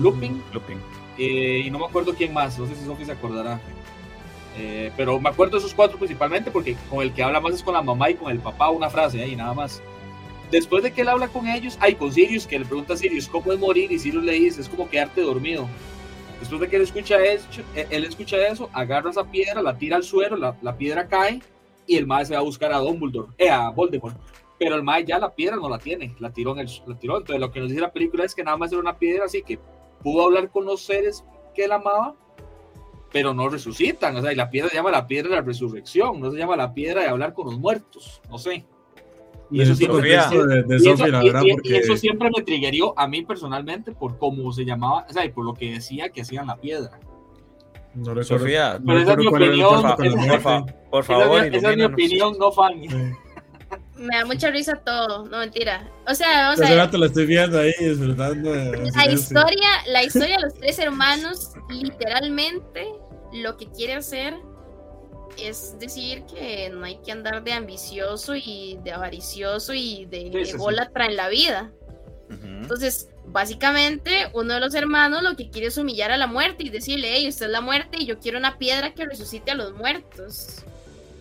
Lupin, 0.00 0.42
Lupin. 0.52 0.78
Eh, 1.18 1.62
y 1.64 1.70
no 1.70 1.78
me 1.80 1.86
acuerdo 1.86 2.14
quién 2.14 2.32
más, 2.32 2.58
no 2.58 2.66
sé 2.66 2.76
si 2.76 2.84
Sophie 2.84 3.04
se 3.06 3.12
acordará. 3.12 3.60
Eh, 4.58 4.90
pero 4.96 5.20
me 5.20 5.28
acuerdo 5.28 5.52
de 5.52 5.58
esos 5.58 5.72
cuatro 5.72 5.98
principalmente 5.98 6.50
porque 6.50 6.76
con 6.90 7.00
el 7.00 7.12
que 7.12 7.22
habla 7.22 7.40
más 7.40 7.54
es 7.54 7.62
con 7.62 7.74
la 7.74 7.82
mamá 7.82 8.10
y 8.10 8.14
con 8.14 8.30
el 8.30 8.40
papá, 8.40 8.70
una 8.70 8.90
frase 8.90 9.22
ahí, 9.22 9.36
nada 9.36 9.54
más. 9.54 9.80
Después 10.50 10.82
de 10.82 10.92
que 10.92 11.02
él 11.02 11.08
habla 11.08 11.28
con 11.28 11.46
ellos, 11.46 11.76
hay 11.80 11.94
con 11.94 12.12
Sirius, 12.12 12.46
que 12.46 12.58
le 12.58 12.64
pregunta 12.64 12.94
a 12.94 12.96
Sirius 12.96 13.28
cómo 13.28 13.52
es 13.52 13.58
morir, 13.58 13.92
y 13.92 13.98
Sirius 13.98 14.24
le 14.24 14.32
dice, 14.32 14.60
es 14.60 14.68
como 14.68 14.88
quedarte 14.88 15.20
dormido. 15.20 15.68
Después 16.40 16.60
de 16.60 16.68
que 16.68 16.76
él 16.76 16.82
escucha 16.82 17.22
eso, 17.22 17.46
eh, 17.74 17.86
él 17.90 18.04
escucha 18.04 18.36
eso 18.48 18.70
agarra 18.72 19.10
esa 19.10 19.24
piedra, 19.24 19.62
la 19.62 19.76
tira 19.76 19.96
al 19.96 20.04
suelo, 20.04 20.36
la, 20.36 20.76
piedra 20.76 21.06
cae, 21.06 21.40
y 21.86 21.96
el 21.96 22.06
mae 22.06 22.24
se 22.24 22.34
va 22.34 22.40
a 22.40 22.44
buscar 22.44 22.72
a 22.72 22.78
Dumbledore, 22.78 23.28
eh, 23.38 23.50
a 23.50 23.70
Voldemort. 23.70 24.16
Pero 24.58 24.74
el 24.74 24.82
mae 24.82 25.04
ya 25.04 25.18
la 25.18 25.34
piedra 25.34 25.56
no 25.56 25.68
la 25.68 25.78
tiene, 25.78 26.14
la 26.18 26.30
tiró, 26.30 26.52
en 26.52 26.60
el, 26.60 26.70
la 26.86 26.98
tiró. 26.98 27.18
Entonces 27.18 27.40
lo 27.40 27.52
que 27.52 27.60
nos 27.60 27.68
dice 27.68 27.80
la 27.80 27.92
película 27.92 28.24
es 28.24 28.34
que 28.34 28.42
nada 28.42 28.56
más 28.56 28.72
era 28.72 28.80
una 28.80 28.98
piedra, 28.98 29.26
así 29.26 29.42
que 29.42 29.58
pudo 30.02 30.24
hablar 30.24 30.50
con 30.50 30.64
los 30.64 30.82
seres 30.82 31.24
que 31.54 31.64
él 31.64 31.72
amaba, 31.72 32.14
pero 33.12 33.34
no 33.34 33.48
resucitan. 33.48 34.16
O 34.16 34.22
sea, 34.22 34.32
y 34.32 34.36
la 34.36 34.50
piedra 34.50 34.68
se 34.68 34.76
llama 34.76 34.90
la 34.90 35.06
piedra 35.06 35.30
de 35.30 35.36
la 35.36 35.42
resurrección, 35.42 36.20
no 36.20 36.30
se 36.30 36.38
llama 36.38 36.56
la 36.56 36.74
piedra 36.74 37.02
de 37.02 37.08
hablar 37.08 37.34
con 37.34 37.46
los 37.46 37.58
muertos, 37.58 38.20
no 38.30 38.38
sé. 38.38 38.64
Y 39.50 39.62
eso, 39.62 39.74
siempre, 39.74 40.14
me 42.36 42.42
triggerió 42.42 42.92
a 42.98 43.08
mí 43.08 43.24
personalmente 43.24 43.92
por 43.92 44.18
cómo 44.18 44.52
se 44.52 44.66
llamaba, 44.66 45.06
o 45.08 45.12
sea, 45.12 45.24
y 45.24 45.30
por 45.30 45.46
lo 45.46 45.54
que 45.54 45.72
decía 45.72 46.10
que 46.10 46.20
hacían 46.20 46.46
la 46.46 46.56
piedra. 46.56 47.00
no 47.94 48.12
recuerdo, 48.12 48.24
Sofía, 48.24 48.78
no 48.78 48.84
Pero 48.84 48.98
esa 49.00 49.12
es 49.12 49.18
mi 49.18 49.26
opinión, 49.26 49.82
por, 50.90 51.04
favor, 51.04 51.46
esa 51.46 51.70
es 51.70 51.76
mi 51.78 51.84
opinión, 51.84 52.36
no 52.38 52.52
fan. 52.52 52.74
Sí. 52.82 52.88
Me 53.98 54.16
da 54.16 54.24
mucha 54.24 54.50
risa 54.50 54.76
todo, 54.76 55.26
no 55.26 55.38
mentira. 55.38 55.90
O 56.06 56.14
sea, 56.14 56.42
vamos 56.46 56.60
a 56.60 56.64
Hace 56.64 56.74
ver. 56.74 56.84
rato 56.84 56.98
la 56.98 57.06
estoy 57.06 57.26
viendo 57.26 57.58
ahí, 57.58 57.72
disfrutando. 57.80 58.54
La 58.54 59.10
historia, 59.10 59.68
la 59.88 60.02
historia 60.04 60.36
de 60.36 60.42
los 60.42 60.54
tres 60.54 60.78
hermanos, 60.78 61.50
literalmente, 61.68 62.88
lo 63.32 63.56
que 63.56 63.66
quiere 63.70 63.94
hacer 63.94 64.34
es 65.36 65.78
decir 65.78 66.24
que 66.24 66.70
no 66.70 66.84
hay 66.84 66.98
que 66.98 67.12
andar 67.12 67.42
de 67.44 67.52
ambicioso 67.52 68.34
y 68.34 68.78
de 68.82 68.92
avaricioso 68.92 69.72
y 69.74 70.06
de 70.06 70.30
Sí, 70.44 70.52
sí, 70.52 70.56
en 70.58 71.16
la 71.16 71.28
vida. 71.28 71.72
Entonces, 72.30 73.08
básicamente, 73.26 74.28
uno 74.34 74.54
de 74.54 74.60
los 74.60 74.74
hermanos 74.74 75.22
lo 75.22 75.36
que 75.36 75.48
quiere 75.50 75.68
es 75.68 75.78
humillar 75.78 76.10
a 76.10 76.16
la 76.16 76.26
muerte 76.26 76.64
y 76.64 76.68
decirle, 76.68 77.10
hey, 77.14 77.28
usted 77.28 77.46
es 77.46 77.52
la 77.52 77.60
muerte 77.60 77.98
y 78.00 78.06
yo 78.06 78.18
quiero 78.18 78.38
una 78.38 78.58
piedra 78.58 78.94
que 78.94 79.06
resucite 79.06 79.50
a 79.50 79.54
los 79.54 79.74
muertos. 79.74 80.64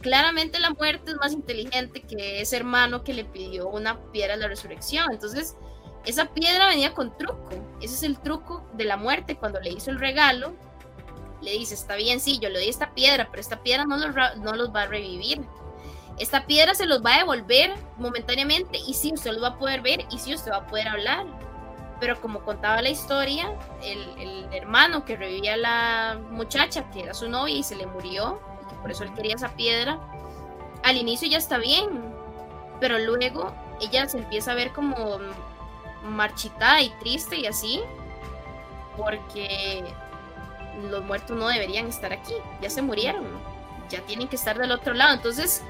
Claramente 0.07 0.57
la 0.59 0.69
muerte 0.69 1.11
es 1.11 1.17
más 1.17 1.33
inteligente 1.33 1.99
que 1.99 2.39
ese 2.39 2.55
hermano 2.55 3.03
que 3.03 3.13
le 3.13 3.25
pidió 3.25 3.67
una 3.67 3.99
piedra 4.13 4.35
a 4.35 4.37
la 4.37 4.47
resurrección. 4.47 5.11
Entonces, 5.11 5.57
esa 6.05 6.27
piedra 6.27 6.67
venía 6.67 6.93
con 6.93 7.17
truco. 7.17 7.49
Ese 7.81 7.95
es 7.95 8.03
el 8.03 8.17
truco 8.17 8.65
de 8.71 8.85
la 8.85 8.95
muerte. 8.95 9.35
Cuando 9.35 9.59
le 9.59 9.69
hizo 9.69 9.91
el 9.91 9.99
regalo, 9.99 10.55
le 11.41 11.51
dice, 11.51 11.73
está 11.73 11.95
bien, 11.95 12.21
sí, 12.21 12.39
yo 12.39 12.47
le 12.47 12.59
doy 12.59 12.69
esta 12.69 12.93
piedra, 12.93 13.27
pero 13.29 13.41
esta 13.41 13.61
piedra 13.61 13.83
no 13.83 13.97
los, 13.97 14.15
no 14.37 14.53
los 14.53 14.73
va 14.73 14.83
a 14.83 14.87
revivir. 14.87 15.41
Esta 16.17 16.45
piedra 16.45 16.73
se 16.73 16.85
los 16.85 17.03
va 17.05 17.15
a 17.15 17.17
devolver 17.17 17.73
momentáneamente 17.97 18.77
y 18.77 18.93
sí, 18.93 19.11
usted 19.13 19.33
los 19.33 19.43
va 19.43 19.49
a 19.49 19.59
poder 19.59 19.81
ver 19.81 20.05
y 20.09 20.19
sí, 20.19 20.33
usted 20.33 20.53
va 20.53 20.59
a 20.59 20.67
poder 20.67 20.87
hablar. 20.87 21.25
Pero 21.99 22.21
como 22.21 22.45
contaba 22.45 22.81
la 22.81 22.89
historia, 22.89 23.51
el, 23.83 24.07
el 24.17 24.53
hermano 24.53 25.03
que 25.03 25.17
revivía 25.17 25.55
a 25.55 25.57
la 25.57 26.19
muchacha, 26.29 26.89
que 26.91 27.01
era 27.01 27.13
su 27.13 27.27
novia 27.27 27.57
y 27.57 27.63
se 27.63 27.75
le 27.75 27.87
murió, 27.87 28.39
por 28.87 28.93
eso 28.93 29.03
él 29.03 29.13
quería 29.15 29.35
esa 29.35 29.49
piedra, 29.49 29.99
al 30.81 30.95
inicio 30.95 31.27
ya 31.27 31.39
está 31.39 31.57
bien, 31.57 31.89
pero 32.79 32.97
luego 32.97 33.53
ella 33.81 34.07
se 34.07 34.17
empieza 34.17 34.53
a 34.53 34.55
ver 34.55 34.71
como 34.71 35.19
marchitada 36.05 36.81
y 36.81 36.89
triste 36.91 37.35
y 37.35 37.47
así, 37.47 37.81
porque 38.95 39.83
los 40.89 41.03
muertos 41.03 41.37
no 41.37 41.49
deberían 41.49 41.87
estar 41.87 42.13
aquí, 42.13 42.33
ya 42.61 42.69
se 42.69 42.81
murieron, 42.81 43.25
ya 43.89 43.99
tienen 44.03 44.29
que 44.29 44.37
estar 44.37 44.57
del 44.57 44.71
otro 44.71 44.93
lado. 44.93 45.15
Entonces, 45.15 45.65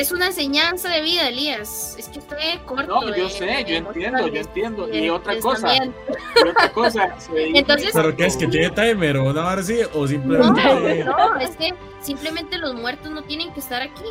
es 0.00 0.12
una 0.12 0.26
enseñanza 0.26 0.88
de 0.88 1.00
vida, 1.02 1.28
Elías. 1.28 1.96
Es 1.98 2.08
que 2.08 2.18
estoy 2.18 2.36
corto. 2.64 2.86
No, 3.00 3.08
yo 3.16 3.24
de- 3.24 3.30
sé, 3.30 3.44
de 3.46 3.64
yo 3.64 3.76
entiendo, 3.76 4.28
yo 4.28 4.40
entiendo. 4.40 4.86
de 4.86 4.98
Y 4.98 5.10
otra 5.10 5.38
cosa, 5.40 5.74
y 5.76 6.48
otra 6.48 6.72
cosa. 6.72 7.16
Entonces- 7.34 7.90
¿Pero 7.94 8.16
qué 8.16 8.26
es? 8.26 8.36
¿Que 8.36 8.46
tiene 8.46 8.70
timer 8.70 9.16
o 9.18 9.30
una 9.30 9.42
vara 9.42 9.60
así? 9.60 9.78
¿O 9.94 10.06
simplemente.? 10.06 11.04
No, 11.04 11.34
no, 11.34 11.40
es 11.40 11.56
que 11.56 11.74
simplemente 12.02 12.58
los 12.58 12.74
muertos 12.74 13.10
no 13.10 13.22
tienen 13.24 13.52
que 13.52 13.60
estar 13.60 13.82
aquí. 13.82 14.04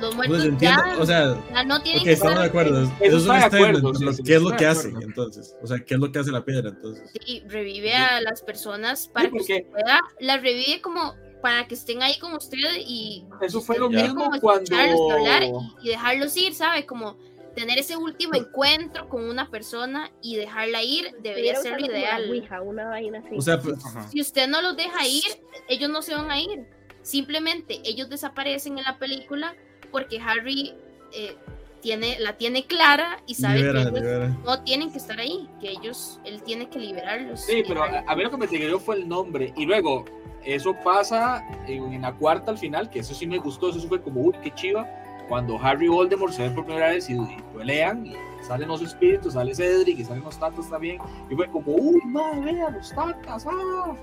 Los 0.00 0.16
muertos 0.16 0.38
Pues 0.38 0.48
entiendo, 0.48 0.82
ya, 0.84 0.98
o 1.00 1.06
sea, 1.06 1.36
ya 1.54 1.64
no 1.64 1.80
tienen 1.80 2.00
ok, 2.00 2.04
que 2.06 2.12
estamos 2.12 2.32
estar 2.32 2.42
de 2.42 2.48
acuerdo. 2.48 2.82
Eso 2.82 2.92
Eso 3.00 3.16
es 3.16 3.22
un 3.22 3.28
de 3.28 3.44
acuerdo, 3.44 3.94
sí, 3.94 4.06
sí, 4.14 4.22
¿Qué 4.24 4.34
es 4.34 4.42
lo 4.42 4.50
que 4.50 4.64
de 4.64 4.66
hace 4.66 4.88
acuerdo. 4.88 5.06
entonces? 5.08 5.56
O 5.62 5.66
sea, 5.68 5.78
¿qué 5.78 5.94
es 5.94 6.00
lo 6.00 6.10
que 6.12 6.18
hace 6.18 6.32
la 6.32 6.44
piedra 6.44 6.68
entonces? 6.70 7.10
y 7.24 7.44
revive 7.46 7.94
a 7.94 8.20
las 8.20 8.42
personas 8.42 9.08
para 9.08 9.26
que 9.26 9.36
porque- 9.38 9.54
usted 9.54 9.70
pueda, 9.70 10.00
las 10.18 10.42
revive 10.42 10.80
como 10.82 11.14
para 11.44 11.68
que 11.68 11.74
estén 11.74 12.02
ahí 12.02 12.18
con 12.18 12.32
usted 12.32 12.56
y 12.78 13.26
Eso 13.42 13.60
fue 13.60 13.78
lo 13.78 13.90
mismo 13.90 14.24
como 14.24 14.40
cuando. 14.40 14.62
escucharlos 14.62 15.12
hablar 15.12 15.42
y, 15.42 15.50
y 15.82 15.88
dejarlos 15.90 16.34
ir, 16.38 16.54
¿sabe? 16.54 16.86
Como 16.86 17.18
tener 17.54 17.78
ese 17.78 17.98
último 17.98 18.34
encuentro 18.34 19.10
con 19.10 19.28
una 19.28 19.50
persona 19.50 20.10
y 20.22 20.36
dejarla 20.36 20.82
ir 20.82 21.14
debería 21.20 21.56
ser 21.56 21.78
lo 21.78 21.86
ideal. 21.86 22.30
ouija, 22.30 22.62
una 22.62 22.88
vaina 22.88 23.18
así. 23.18 23.36
O 23.36 23.42
sea, 23.42 23.60
pues. 23.60 23.76
Si 24.10 24.22
usted 24.22 24.48
no 24.48 24.62
los 24.62 24.74
deja 24.74 25.06
ir, 25.06 25.22
ellos 25.68 25.90
no 25.90 26.00
se 26.00 26.14
van 26.14 26.30
a 26.30 26.40
ir. 26.40 26.66
Simplemente 27.02 27.82
ellos 27.84 28.08
desaparecen 28.08 28.78
en 28.78 28.84
la 28.84 28.98
película 28.98 29.54
porque 29.92 30.18
Harry 30.18 30.74
eh, 31.12 31.36
tiene, 31.84 32.18
la 32.18 32.32
tiene 32.38 32.64
clara 32.64 33.18
y 33.26 33.34
sabe 33.34 33.58
libera, 33.58 33.92
que 33.92 33.98
ellos 33.98 34.30
no 34.42 34.62
tienen 34.62 34.90
que 34.90 34.96
estar 34.96 35.20
ahí, 35.20 35.50
que 35.60 35.70
ellos, 35.70 36.18
él 36.24 36.42
tiene 36.42 36.70
que 36.70 36.78
liberarlos. 36.78 37.42
Sí, 37.42 37.62
pero 37.68 37.82
a, 37.84 38.02
a 38.06 38.16
mí 38.16 38.22
lo 38.22 38.30
que 38.30 38.38
me 38.38 38.48
triggeró 38.48 38.80
fue 38.80 38.96
el 38.96 39.06
nombre. 39.06 39.52
Y 39.54 39.66
luego, 39.66 40.06
eso 40.42 40.74
pasa 40.82 41.44
en, 41.68 41.92
en 41.92 42.00
la 42.00 42.14
cuarta 42.14 42.50
al 42.50 42.56
final, 42.56 42.88
que 42.88 43.00
eso 43.00 43.14
sí 43.14 43.26
me 43.26 43.36
gustó. 43.36 43.68
Eso 43.68 43.86
fue 43.86 44.00
como, 44.00 44.22
uy, 44.22 44.34
qué 44.42 44.50
chiva. 44.54 44.88
Cuando 45.28 45.58
Harry 45.58 45.88
Voldemort 45.88 46.32
se 46.32 46.44
ven 46.44 46.54
por 46.54 46.64
primera 46.64 46.88
vez 46.88 47.10
y, 47.10 47.14
y 47.14 47.36
pelean, 47.54 48.06
y 48.06 48.14
salen 48.46 48.68
los 48.68 48.80
espíritus, 48.80 49.34
sale 49.34 49.54
Cedric 49.54 49.98
y 49.98 50.04
salen 50.04 50.24
los 50.24 50.38
tatas 50.38 50.70
también. 50.70 50.96
Y 51.30 51.34
fue 51.34 51.50
como, 51.50 51.70
uy, 51.70 52.00
madre 52.06 52.54
los 52.72 52.94
tatas, 52.94 53.46
ah. 53.46 53.94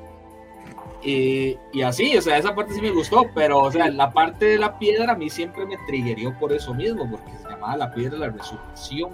Y, 1.03 1.57
y 1.73 1.81
así, 1.81 2.15
o 2.17 2.21
sea, 2.21 2.37
esa 2.37 2.53
parte 2.53 2.73
sí 2.73 2.81
me 2.81 2.91
gustó, 2.91 3.25
pero, 3.33 3.59
o 3.59 3.71
sea, 3.71 3.89
la 3.89 4.11
parte 4.11 4.45
de 4.45 4.57
la 4.59 4.77
piedra 4.77 5.13
a 5.13 5.15
mí 5.15 5.29
siempre 5.29 5.65
me 5.65 5.75
triggerió 5.87 6.37
por 6.37 6.53
eso 6.53 6.73
mismo, 6.73 7.09
porque 7.09 7.31
se 7.41 7.49
llamaba 7.49 7.75
la 7.77 7.91
piedra 7.93 8.19
de 8.19 8.27
la 8.27 8.29
resurrección. 8.29 9.09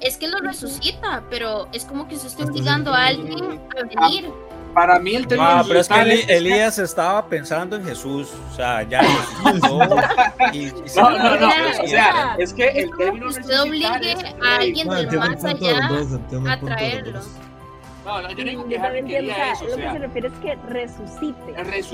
Es 0.00 0.16
que 0.16 0.28
lo 0.28 0.38
resucita, 0.38 1.22
pero 1.30 1.68
es 1.72 1.84
como 1.84 2.08
que 2.08 2.16
se 2.16 2.28
Entonces, 2.28 2.50
obligando 2.50 2.92
a 2.94 3.06
alguien 3.06 3.60
a 3.78 3.82
venir. 3.84 4.30
Para 4.74 5.00
mí 5.00 5.16
el 5.16 5.26
término 5.26 5.50
Ah, 5.50 5.64
pero 5.66 5.80
es 5.80 5.88
que 5.88 5.94
Eli- 6.00 6.24
Elías 6.28 6.78
estaba 6.78 7.26
pensando 7.26 7.74
en 7.74 7.84
Jesús, 7.84 8.28
o 8.52 8.54
sea, 8.54 8.82
ya 8.84 9.00
resucitó 9.02 9.96
y, 10.52 10.58
y 10.58 10.70
se- 10.88 11.00
No, 11.02 11.10
no, 11.10 11.36
no, 11.36 11.46
o 11.82 11.86
sea, 11.88 12.36
es 12.38 12.52
que 12.54 12.66
Es 12.68 12.76
el 12.76 12.84
como 12.90 12.96
que 12.98 13.04
término 13.04 13.26
usted 13.28 13.60
obligue 13.62 14.12
es- 14.12 14.24
a 14.40 14.56
alguien 14.58 14.86
No, 14.86 14.94
del 14.94 15.18
más 15.18 15.44
allá 15.44 15.88
a 16.48 16.60
traerlo. 16.60 17.20
No, 18.04 18.22
no, 18.22 18.30
yo 18.30 18.44
no 18.44 18.50
digo 18.50 18.66
que 18.66 18.78
Harry 18.78 18.98
entiendo, 19.00 19.30
o 19.30 19.34
quería 19.34 19.34
sea, 19.34 19.52
eso, 19.52 19.64
o 19.64 19.68
lo 19.68 19.76
que 19.76 19.82
se 19.82 19.88
sea, 19.90 19.98
refiere 19.98 20.28
es 20.28 20.34
que 20.34 20.54
resucite. 20.54 21.78
Es 21.78 21.86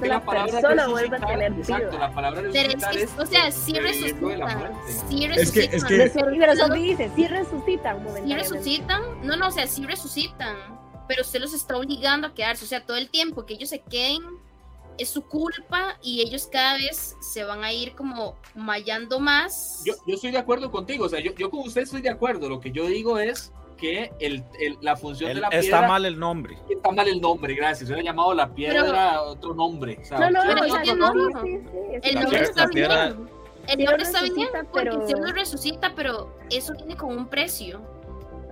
que 0.00 0.08
la 0.08 0.14
la 0.14 0.24
palabra 0.24 0.52
persona 0.60 0.88
vuelve 0.88 1.16
a 1.16 1.20
resucitar, 1.20 1.28
tener 1.38 1.52
exacto, 1.52 1.90
vida. 1.90 1.98
la 1.98 2.14
palabra 2.14 2.42
Pero 2.42 2.50
es 2.52 2.64
resucitar 2.66 2.92
que, 2.94 3.02
es 3.02 3.18
o 3.18 3.26
sea, 3.26 3.52
sí 3.52 3.72
resucitan. 3.74 4.72
Sí 5.08 5.24
Es 5.24 5.52
que- 5.52 5.68
resucitan. 5.68 5.74
es 5.74 5.84
que- 6.12 6.20
Pero, 6.20 6.36
pero 6.38 6.56
Sophie 6.56 6.82
dice, 6.82 7.10
sí 7.14 7.26
resucitan 7.28 7.96
Sí 7.98 8.02
momentáneamente. 8.04 8.54
resucitan. 8.54 9.02
No, 9.22 9.36
no, 9.36 9.48
o 9.48 9.50
sea, 9.52 9.66
sí 9.66 9.84
resucitan. 9.86 10.56
Pero 11.08 11.22
usted 11.22 11.40
los 11.40 11.52
está 11.52 11.76
obligando 11.76 12.26
a 12.26 12.34
quedarse. 12.34 12.64
O 12.64 12.68
sea, 12.68 12.84
todo 12.84 12.96
el 12.96 13.08
tiempo 13.08 13.44
que 13.46 13.54
ellos 13.54 13.68
se 13.68 13.80
queden 13.82 14.20
es 14.98 15.08
su 15.10 15.22
culpa 15.26 15.96
y 16.02 16.22
ellos 16.22 16.48
cada 16.50 16.74
vez 16.74 17.16
se 17.20 17.44
van 17.44 17.64
a 17.64 17.72
ir 17.72 17.94
como 17.94 18.36
mallando 18.54 19.20
más. 19.20 19.82
Yo, 19.86 19.94
yo 20.06 20.14
estoy 20.16 20.32
de 20.32 20.38
acuerdo 20.38 20.70
contigo, 20.70 21.06
o 21.06 21.08
sea, 21.08 21.20
yo, 21.20 21.32
yo 21.34 21.50
con 21.50 21.60
usted 21.60 21.82
estoy 21.82 22.02
de 22.02 22.10
acuerdo, 22.10 22.48
lo 22.48 22.60
que 22.60 22.72
yo 22.72 22.86
digo 22.86 23.18
es 23.18 23.52
que 23.82 24.12
el, 24.20 24.44
el- 24.60 24.78
la 24.80 24.94
función 24.96 25.30
él- 25.30 25.36
de 25.36 25.40
la 25.42 25.48
está 25.48 25.60
piedra 25.60 25.88
mal 25.88 26.06
el 26.06 26.18
nombre. 26.18 26.56
está 26.70 26.90
mal 26.92 27.08
el 27.08 27.20
nombre, 27.20 27.54
gracias, 27.54 27.90
hubiera 27.90 28.02
llamado 28.04 28.32
la 28.32 28.48
piedra 28.54 29.20
otro 29.22 29.54
nombre, 29.54 29.98
o 30.00 30.04
sea, 30.04 30.18
No, 30.20 30.30
no, 30.30 30.40
Pero 30.46 30.54
no, 30.54 30.62
o 30.62 30.68
sea, 30.76 30.84
sí, 30.84 30.92
no. 30.96 31.12
sí, 31.12 31.18
sí, 31.42 31.58
sí, 31.70 32.08
el 32.08 32.14
La 32.14 32.20
nombre 32.22 32.38
piedra- 32.38 32.44
está 32.44 32.60
la 32.62 32.68
bien. 32.68 33.28
El 33.68 33.84
nombre 33.84 34.02
está 34.04 34.22
bien 34.22 34.48
porque 34.72 34.90
pero- 34.90 35.06
sí 35.06 35.14
lo 35.18 35.32
resucita, 35.32 35.92
pero 35.96 36.32
eso 36.50 36.72
viene 36.74 36.96
con 36.96 37.16
un 37.16 37.26
precio. 37.26 37.80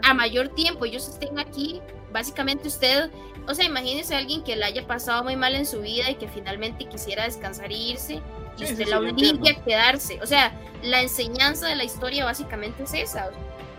A 0.03 0.15
mayor 0.15 0.49
tiempo 0.49 0.85
ellos 0.85 1.09
estén 1.09 1.39
aquí, 1.39 1.81
básicamente 2.13 2.69
usted, 2.69 3.11
o 3.49 3.55
sea, 3.55 3.65
imagínese 3.65 4.15
a 4.15 4.19
alguien 4.19 4.43
que 4.43 4.57
le 4.57 4.65
haya 4.65 4.87
pasado 4.87 5.23
muy 5.25 5.37
mal 5.37 5.55
en 5.55 5.65
su 5.67 5.81
vida 5.81 6.11
y 6.11 6.15
que 6.17 6.27
finalmente 6.29 6.87
quisiera 6.87 7.25
descansar 7.25 7.71
e 7.71 7.77
irse 7.77 8.15
y 8.59 8.63
usted 8.65 8.77
sí, 8.77 8.85
sí, 8.85 8.91
la 8.91 8.99
obligue 8.99 9.51
a 9.51 9.63
quedarse. 9.65 10.19
O 10.23 10.27
sea, 10.27 10.53
la 10.83 11.03
enseñanza 11.03 11.69
de 11.69 11.77
la 11.77 11.85
historia 11.85 12.25
básicamente 12.25 12.83
es 12.85 12.95
esa. 12.95 13.31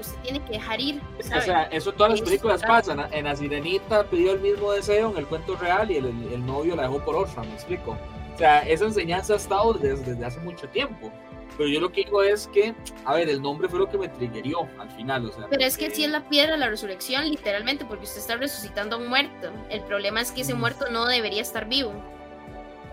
Usted 0.01 0.17
tiene 0.21 0.43
que 0.45 0.53
dejar 0.53 0.79
ir. 0.79 1.01
O 1.19 1.23
¿sabe? 1.23 1.41
sea, 1.41 1.63
eso 1.63 1.91
todas 1.93 2.11
las 2.11 2.21
películas 2.21 2.61
pasan. 2.61 3.07
En 3.11 3.25
La 3.25 3.35
Sirenita 3.35 4.03
pidió 4.03 4.33
el 4.33 4.39
mismo 4.41 4.71
deseo 4.71 5.11
en 5.11 5.17
el 5.17 5.27
cuento 5.27 5.55
real 5.55 5.89
y 5.89 5.97
el, 5.97 6.05
el 6.05 6.45
novio 6.45 6.75
la 6.75 6.83
dejó 6.83 6.99
por 6.99 7.15
otra, 7.15 7.43
me 7.43 7.53
explico. 7.53 7.97
O 8.33 8.37
sea, 8.37 8.59
esa 8.59 8.85
enseñanza 8.85 9.33
ha 9.33 9.37
estado 9.37 9.73
desde, 9.73 10.03
desde 10.03 10.25
hace 10.25 10.39
mucho 10.39 10.67
tiempo. 10.69 11.11
Pero 11.57 11.69
yo 11.69 11.81
lo 11.81 11.91
que 11.91 12.05
digo 12.05 12.23
es 12.23 12.47
que, 12.47 12.73
a 13.05 13.13
ver, 13.13 13.29
el 13.29 13.41
nombre 13.41 13.67
fue 13.67 13.79
lo 13.79 13.89
que 13.89 13.97
me 13.97 14.07
triggerió 14.07 14.67
al 14.79 14.89
final. 14.91 15.25
O 15.25 15.31
sea, 15.31 15.47
Pero 15.49 15.63
es 15.63 15.77
que 15.77 15.91
sí 15.91 16.03
es 16.03 16.09
la 16.09 16.27
piedra 16.27 16.53
de 16.53 16.57
la 16.57 16.69
resurrección, 16.69 17.29
literalmente, 17.29 17.85
porque 17.85 18.05
usted 18.05 18.19
está 18.19 18.37
resucitando 18.37 18.95
a 18.95 18.99
un 18.99 19.07
muerto. 19.07 19.51
El 19.69 19.81
problema 19.81 20.21
es 20.21 20.31
que 20.31 20.41
ese 20.41 20.53
muerto 20.53 20.89
no 20.89 21.05
debería 21.05 21.41
estar 21.41 21.67
vivo. 21.67 21.93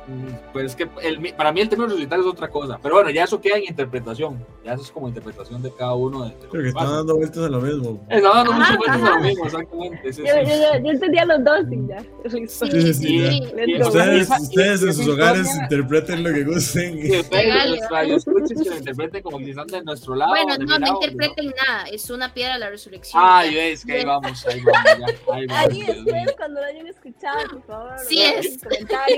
Mm, 0.09 0.53
Pues 0.55 0.65
es 0.67 0.77
que 0.77 0.89
el- 1.03 1.35
para 1.35 1.53
mí 1.53 1.61
el 1.61 1.69
término 1.69 1.89
resucitar 1.91 2.19
es 2.19 2.25
otra 2.27 2.49
cosa. 2.49 2.79
Pero 2.83 2.95
bueno, 2.95 3.11
ya 3.11 3.25
eso 3.25 3.41
queda 3.41 3.59
en 3.59 3.65
interpretación. 3.65 4.45
Ya 4.65 4.73
eso 4.73 4.83
es 4.83 4.91
como 4.91 5.07
interpretación 5.09 5.63
de 5.63 5.71
cada 5.75 5.95
uno. 5.95 6.25
De, 6.25 6.31
de 6.31 6.63
que 6.63 6.69
están 6.69 6.87
dando 6.91 7.17
vueltas 7.17 7.45
a 7.45 7.49
lo 7.49 7.61
mismo. 7.61 8.07
Está 8.09 8.29
dando 8.31 8.53
Ajá, 8.53 8.59
muchas 8.59 8.77
vueltas 8.79 9.03
a 9.03 9.15
lo 9.17 9.21
mismo, 9.21 9.45
exactamente. 9.45 10.13
sí, 10.13 10.23
Yo, 10.23 10.33
sí. 10.33 10.41
yo, 10.51 10.55
yo, 10.79 10.85
yo 10.85 10.91
entendía 10.91 11.25
los 11.27 11.45
dos 11.45 11.61
y 11.71 11.89
ya. 11.89 12.01
Sí, 12.31 12.47
sí, 12.71 12.95
sí, 12.95 13.21
ya. 13.23 13.33
Y-. 13.33 13.83
Ustedes, 13.83 14.31
ustedes 14.31 14.83
y 14.83 14.87
en 14.87 14.95
sus 14.95 15.09
hogares 15.09 15.41
historia- 15.47 15.63
interpreten 15.65 16.23
lo 16.25 16.33
que 16.33 16.45
gusten. 16.45 17.01
que 17.01 17.21
ustedes, 17.21 17.81
radioescuchas, 17.91 18.63
que 18.63 18.71
lo 18.71 18.77
interpreten 18.77 19.23
como 19.23 19.39
que 19.39 19.51
están 19.51 19.67
de 19.67 19.83
nuestro 19.85 20.15
lado. 20.15 20.31
bueno, 20.31 20.57
no, 20.65 20.79
no 20.79 20.87
interpreten 20.87 21.53
nada, 21.67 21.85
es 21.93 22.09
una 22.11 22.33
piedra 22.33 22.55
de 22.55 22.61
la 22.61 22.71
resurrección. 22.71 23.23
Ah, 23.25 23.45
yo 23.45 23.61
es 23.61 23.85
que 23.85 23.93
ahí 23.93 24.05
vamos, 24.07 24.47
ahí 24.47 24.63
vamos, 24.63 24.85
ya. 24.99 25.35
Ahí 25.35 25.47
vamos, 25.47 25.73
Ahí 25.73 25.83
ustedes 25.99 26.33
cuando 26.37 26.61
lo 26.61 26.67
hayan 26.67 26.87
escuchado, 26.87 27.39
por 27.51 27.63
favor. 27.65 27.93
Sí 28.09 28.23
es. 28.23 28.59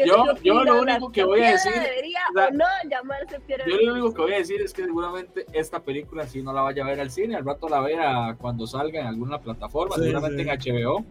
Yo, 0.06 0.22
opinan. 0.32 0.79
Lo 0.84 0.92
único 0.92 1.12
que 1.12 1.24
voy 1.24 1.40
a 1.42 1.50
decir. 1.52 1.72
Debería 1.72 2.18
o 2.30 2.38
sea, 2.38 2.48
o 2.48 2.50
no 2.52 2.64
llamarse 2.90 3.40
Piedra 3.40 3.64
Yo 3.66 3.76
lo 3.76 3.92
único 3.92 4.14
que 4.14 4.22
voy 4.22 4.32
a 4.34 4.38
decir 4.38 4.60
es 4.62 4.72
que 4.72 4.84
seguramente 4.84 5.46
esta 5.52 5.80
película 5.82 6.26
sí 6.26 6.42
no 6.42 6.52
la 6.52 6.62
vaya 6.62 6.84
a 6.84 6.86
ver 6.86 7.00
al 7.00 7.10
cine, 7.10 7.36
al 7.36 7.44
rato 7.44 7.68
la 7.68 7.80
vea 7.80 8.36
cuando 8.40 8.66
salga 8.66 9.00
en 9.00 9.06
alguna 9.06 9.38
plataforma, 9.40 9.94
Sí, 9.96 10.02
seguramente 10.02 10.42
sí. 10.44 10.48
en 10.70 10.76
HBO. 10.84 11.04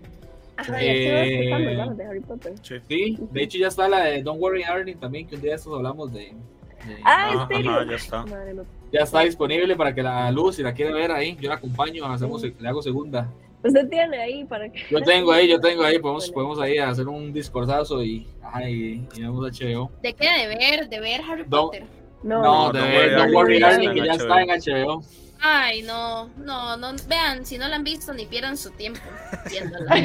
Ajá, 0.57 0.77
Eh, 0.81 1.05
ya 1.05 1.41
buscando, 1.41 1.69
¿verdad? 1.69 1.95
de 1.95 2.05
Harry 2.05 2.19
Potter. 2.19 2.53
Sí, 2.61 3.17
de 3.31 3.43
hecho 3.43 3.57
ya 3.57 3.67
está 3.67 3.87
la 3.87 4.01
de 4.03 4.21
Don't 4.23 4.41
Worry 4.41 4.63
Darling 4.63 4.97
también, 4.97 5.25
que 5.27 5.35
un 5.35 5.41
día 5.41 5.51
de 5.51 5.55
estos 5.57 5.73
hablamos 5.73 6.11
de... 6.11 6.19
de- 6.19 6.33
Ah, 7.05 7.31
Ajá, 7.33 7.41
¿en 7.43 7.47
serio? 7.57 7.71
ajá, 7.71 7.85
ya 7.89 7.95
está. 7.95 8.25
Madre, 8.25 8.53
no. 8.53 8.63
ya 8.91 8.99
está 9.01 9.21
disponible 9.21 9.75
para 9.77 9.93
que 9.95 10.03
la 10.03 10.29
luz, 10.31 10.55
si 10.57 10.63
la 10.63 10.73
quiere 10.73 10.91
ver 10.93 11.11
ahí, 11.11 11.37
yo 11.39 11.47
la 11.49 11.55
acompaño, 11.55 12.05
hacemos, 12.07 12.41
le 12.43 12.67
hago 12.67 12.81
segunda. 12.81 13.29
Usted 13.63 13.89
tiene 13.89 14.17
ahí 14.17 14.45
para 14.45 14.69
que. 14.71 14.81
Yo 14.89 15.01
tengo 15.01 15.31
ahí, 15.31 15.47
yo 15.49 15.59
tengo 15.61 15.83
ahí, 15.83 15.99
podemos, 15.99 16.31
Bueno. 16.31 16.33
podemos 16.49 16.59
ahí 16.59 16.77
hacer 16.77 17.07
un 17.07 17.33
discordazo 17.33 18.03
y, 18.03 18.27
ajá, 18.41 18.69
y, 18.69 19.05
y 19.15 19.21
vemos 19.21 19.41
HBO. 19.59 19.91
¿De 20.01 20.13
qué? 20.13 20.29
De 20.31 20.47
ver, 20.47 20.87
de 20.89 20.99
ver 20.99 21.21
Harry 21.29 21.43
No. 21.43 21.65
Potter. 21.65 21.83
No, 22.23 22.41
No, 22.41 22.67
no, 22.67 22.73
de 22.73 22.79
Don't 22.79 22.91
ver 22.91 23.15
Don't 23.15 23.33
Worry 23.35 23.59
ya 23.59 23.69
Darling, 23.71 23.87
está 23.89 23.93
que 23.93 23.99
en 23.99 24.05
ya 24.05 24.13
está 24.13 24.41
en 24.41 24.49
HBO. 24.85 25.03
Ay, 25.41 25.81
no, 25.83 26.27
no, 26.37 26.75
no, 26.75 26.91
vean, 27.07 27.45
si 27.45 27.57
no 27.57 27.65
la 27.69 27.77
han 27.77 27.83
visto 27.85 28.13
ni 28.13 28.25
pierdan 28.25 28.57
su 28.57 28.71
tiempo 28.71 28.99
viéndola. 29.49 29.95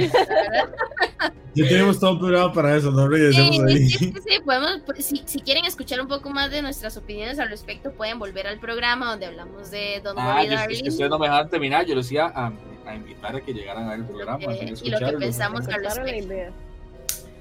Ya 1.55 1.69
tenemos 1.69 1.99
todo 1.99 2.19
programa 2.19 2.53
para 2.53 2.77
eso, 2.77 2.91
no 2.93 3.03
Sí, 3.07 3.09
regresemos 3.13 3.57
sí, 3.57 3.63
ahí. 3.63 3.89
sí, 3.89 4.13
sí, 4.13 4.41
podemos, 4.45 4.81
pues, 4.87 5.05
si, 5.05 5.23
si 5.27 5.41
quieren 5.41 5.65
escuchar 5.65 6.01
un 6.01 6.07
poco 6.09 6.31
más 6.31 6.51
de 6.53 6.63
nuestras 6.63 6.97
opiniones 6.97 7.39
al 7.41 7.49
respecto, 7.49 7.93
pueden 7.93 8.19
volver 8.21 8.47
al 8.47 8.59
programa 8.61 9.11
donde 9.11 9.27
hablamos 9.27 9.71
de 9.73 10.01
Don't 10.05 10.19
Ah, 10.21 10.35
Worry 10.37 10.47
yo- 10.47 10.53
es 10.55 10.61
Darling 10.61 10.83
que 10.85 10.89
ustedes 10.91 11.11
no 11.11 11.19
me 11.19 11.27
dejaban 11.27 11.49
terminar, 11.51 11.85
yo 11.87 11.95
les 11.97 12.11
iba 12.13 12.27
a, 12.35 12.53
a 12.87 12.95
invitar 12.95 13.37
a 13.37 13.41
que 13.41 13.53
llegaran 13.53 13.87
a 13.87 13.91
ver 13.91 14.01
el 14.01 14.07
programa. 14.07 14.39
que- 14.55 14.75
y 14.83 14.91
lo 14.91 14.99
que 14.99 15.13
pensamos 15.19 15.67
al 15.69 15.83
respecto. 15.85 16.25
idea. 16.33 16.51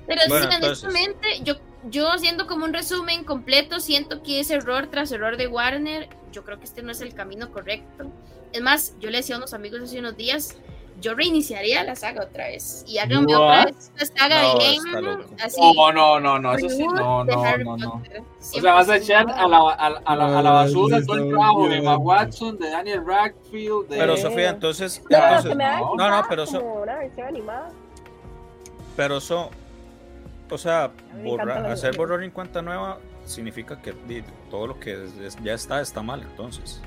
Pero 0.06 0.22
Bueno, 0.28 0.52
sí, 0.52 0.58
honestamente, 0.58 1.28
yo, 1.44 1.56
yo 1.90 2.12
haciendo 2.12 2.46
como 2.48 2.66
un 2.66 2.74
resumen 2.74 3.24
completo, 3.24 3.80
siento 3.80 4.22
que 4.22 4.40
es 4.42 4.50
error 4.52 4.88
tras 4.88 5.12
error 5.12 5.38
de 5.38 5.48
Warner. 5.48 6.10
Yo 6.32 6.44
creo 6.44 6.58
que 6.60 6.66
este 6.66 6.82
no 6.82 6.92
es 6.92 7.00
el 7.02 7.14
camino 7.14 7.52
correcto. 7.52 8.12
Es 8.52 8.62
más, 8.62 8.96
yo 9.00 9.10
le 9.10 9.18
decía 9.18 9.36
a 9.36 9.38
unos 9.38 9.54
amigos 9.54 9.82
hace 9.82 10.00
unos 10.00 10.18
días, 10.18 10.58
yo 11.02 11.16
reiniciaría 11.16 11.84
la 11.84 11.96
saga 11.96 12.24
otra 12.24 12.48
vez. 12.48 12.84
Y 12.88 12.98
háganme 12.98 13.36
otra 13.36 13.66
vez 13.66 13.92
una 13.96 14.06
saga 14.06 14.42
No, 14.42 14.54
loco. 15.02 15.36
así. 15.44 15.60
No, 15.76 15.92
no, 15.92 16.20
no, 16.20 16.40
no, 16.40 16.54
eso 16.56 16.70
sí, 16.70 16.86
no, 16.88 17.26
de 17.26 17.34
no, 17.34 17.58
no, 17.58 17.78
no. 17.78 18.02
O 18.40 18.62
sea, 18.62 18.74
vas 18.74 18.90
a 18.90 18.98
echar 18.98 19.30
a 19.30 19.48
la, 19.48 19.58
a, 19.72 19.90
la- 19.90 20.02
a 20.06 20.16
la, 20.16 20.40
a 20.40 20.42
la 20.42 20.52
basura 20.52 21.02
todo 21.06 21.18
el 21.18 21.30
trabajo 21.30 21.68
de. 21.70 21.78
Emma 21.78 21.98
Watson, 21.98 22.58
de 22.58 22.70
Daniel 22.70 23.04
Radcliffe, 23.06 23.88
de... 23.90 23.98
Pero 23.98 24.18
Sofía, 24.18 24.50
entonces, 24.50 25.02
No, 25.10 25.18
no, 25.20 25.26
entonces 25.26 25.56
no, 25.56 25.96
no, 25.96 25.96
no, 25.96 26.16
quizás 26.16 26.26
pero 26.30 26.44
eso, 26.44 26.62
pero 28.96 29.18
eso, 29.18 29.50
o 30.50 30.58
sea, 30.58 30.92
la 31.24 31.72
hacer 31.72 31.98
borrón 31.98 32.24
en 32.24 32.32
cuenta 32.32 32.62
nueva 32.62 33.00
significa 33.26 33.82
que 33.82 33.94
todo 34.52 34.68
lo 34.68 34.80
que 34.80 35.08
ya 35.44 35.54
está 35.54 35.82
está 35.82 36.02
mal, 36.02 36.22
entonces. 36.22 36.82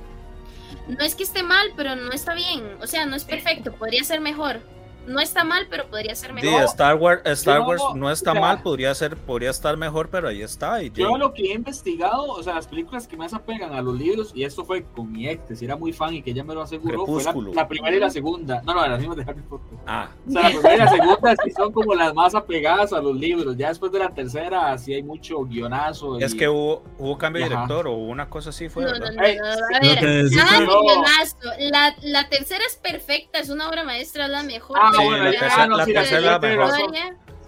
No 0.89 1.05
es 1.05 1.15
que 1.15 1.25
esté 1.25 1.43
mal, 1.43 1.73
pero 1.77 1.97
no 1.97 2.13
está 2.13 2.35
bien. 2.35 2.79
O 2.81 2.87
sea, 2.87 3.07
no 3.07 3.17
es 3.17 3.25
perfecto, 3.25 3.73
podría 3.73 4.05
ser 4.05 4.21
mejor. 4.21 4.61
No 5.07 5.21
está 5.21 5.45
mal, 5.45 5.67
pero 5.71 5.87
podría 5.87 6.15
ser 6.15 6.33
mejor. 6.33 6.63
Star 6.65 6.97
Wars, 6.97 7.23
Star 7.25 7.61
Wars 7.61 7.83
no 7.95 8.11
está 8.11 8.31
o 8.31 8.35
sea, 8.35 8.41
mal, 8.41 8.63
podría 8.63 8.95
ser, 8.95 9.17
podría 9.17 9.51
estar 9.51 9.77
mejor, 9.77 10.09
pero 10.09 10.29
ahí 10.29 10.43
está. 10.43 10.83
Y, 10.83 10.91
Yo 10.91 11.17
lo 11.17 11.33
que 11.33 11.45
he 11.45 11.55
investigado, 11.55 12.25
o 12.25 12.43
sea, 12.43 12.55
las 12.55 12.67
películas 12.67 13.07
que 13.07 13.17
más 13.17 13.33
apegan 13.33 13.73
a 13.73 13.81
los 13.81 13.97
libros, 13.97 14.33
y 14.35 14.45
esto 14.45 14.65
fue 14.65 14.85
con 14.85 15.11
mi 15.13 15.29
ex, 15.29 15.45
que 15.47 15.57
sí 15.57 15.65
era 15.65 15.77
muy 15.77 15.93
fan 15.93 16.15
y 16.15 16.23
que 16.23 16.31
ella 16.31 16.45
me 16.45 16.55
lo 16.55 16.63
aseguró, 16.63 17.07
fue 17.07 17.23
la, 17.55 17.69
primera 17.69 17.97
y 17.97 18.01
la 18.01 18.11
segunda. 18.11 18.63
No, 18.65 18.75
no, 18.75 18.87
las 18.87 18.99
mismas 18.99 19.17
de 19.17 19.23
Harry 19.23 19.43
Potter. 19.43 19.79
ah, 19.87 20.09
O 20.27 20.31
sea, 20.31 20.43
la 20.43 20.49
primera 20.51 20.75
y 20.75 20.79
la 20.79 20.89
segunda 20.89 21.35
sí 21.45 21.51
son 21.53 21.73
como 21.73 21.95
las 21.95 22.15
más 22.15 22.35
apegadas 22.35 22.93
a 22.93 23.01
los 23.01 23.17
libros. 23.17 23.57
Ya 23.57 23.69
después 23.69 23.93
de 23.93 24.01
la 24.01 24.11
tercera 24.13 24.77
sí 24.79 24.93
hay 24.93 25.03
mucho 25.03 25.45
guionazo. 25.45 26.19
es 26.19 26.35
que 26.35 26.49
hubo, 26.49 26.83
hubo 26.99 27.17
cambio 27.19 27.41
de 27.41 27.47
Ajá. 27.47 27.65
director 27.65 27.87
o 27.87 27.93
una 27.95 28.29
cosa 28.29 28.51
así 28.51 28.69
fue, 28.69 28.85
No, 28.85 28.91
¿verdad? 28.91 29.11
no, 29.11 29.15
no, 29.15 29.21
a 29.21 29.81
ver, 29.81 30.31
nada 30.33 30.61
de 30.61 30.67
guionazo. 30.67 31.37
La, 31.71 31.95
la 32.03 32.29
tercera 32.29 32.65
es 32.67 32.77
perfecta, 32.77 33.39
es 33.39 33.49
una 33.49 33.69
obra 33.69 33.85
maestra, 33.85 34.25
es 34.27 34.31
la 34.31 34.43
mejor. 34.43 34.79
Ah, 34.81 34.91
Sí, 34.99 35.05
bueno, 35.05 35.25
la 35.25 35.33
ya, 35.33 35.39
tercera- 35.41 35.67
no, 35.67 35.77
la 35.77 35.85
sí, 35.85 35.93
tercera 35.93 36.19
es 36.19 36.25
la 36.25 36.41
tiene 36.41 36.57
mejor. 36.57 36.73
razón. 36.73 36.95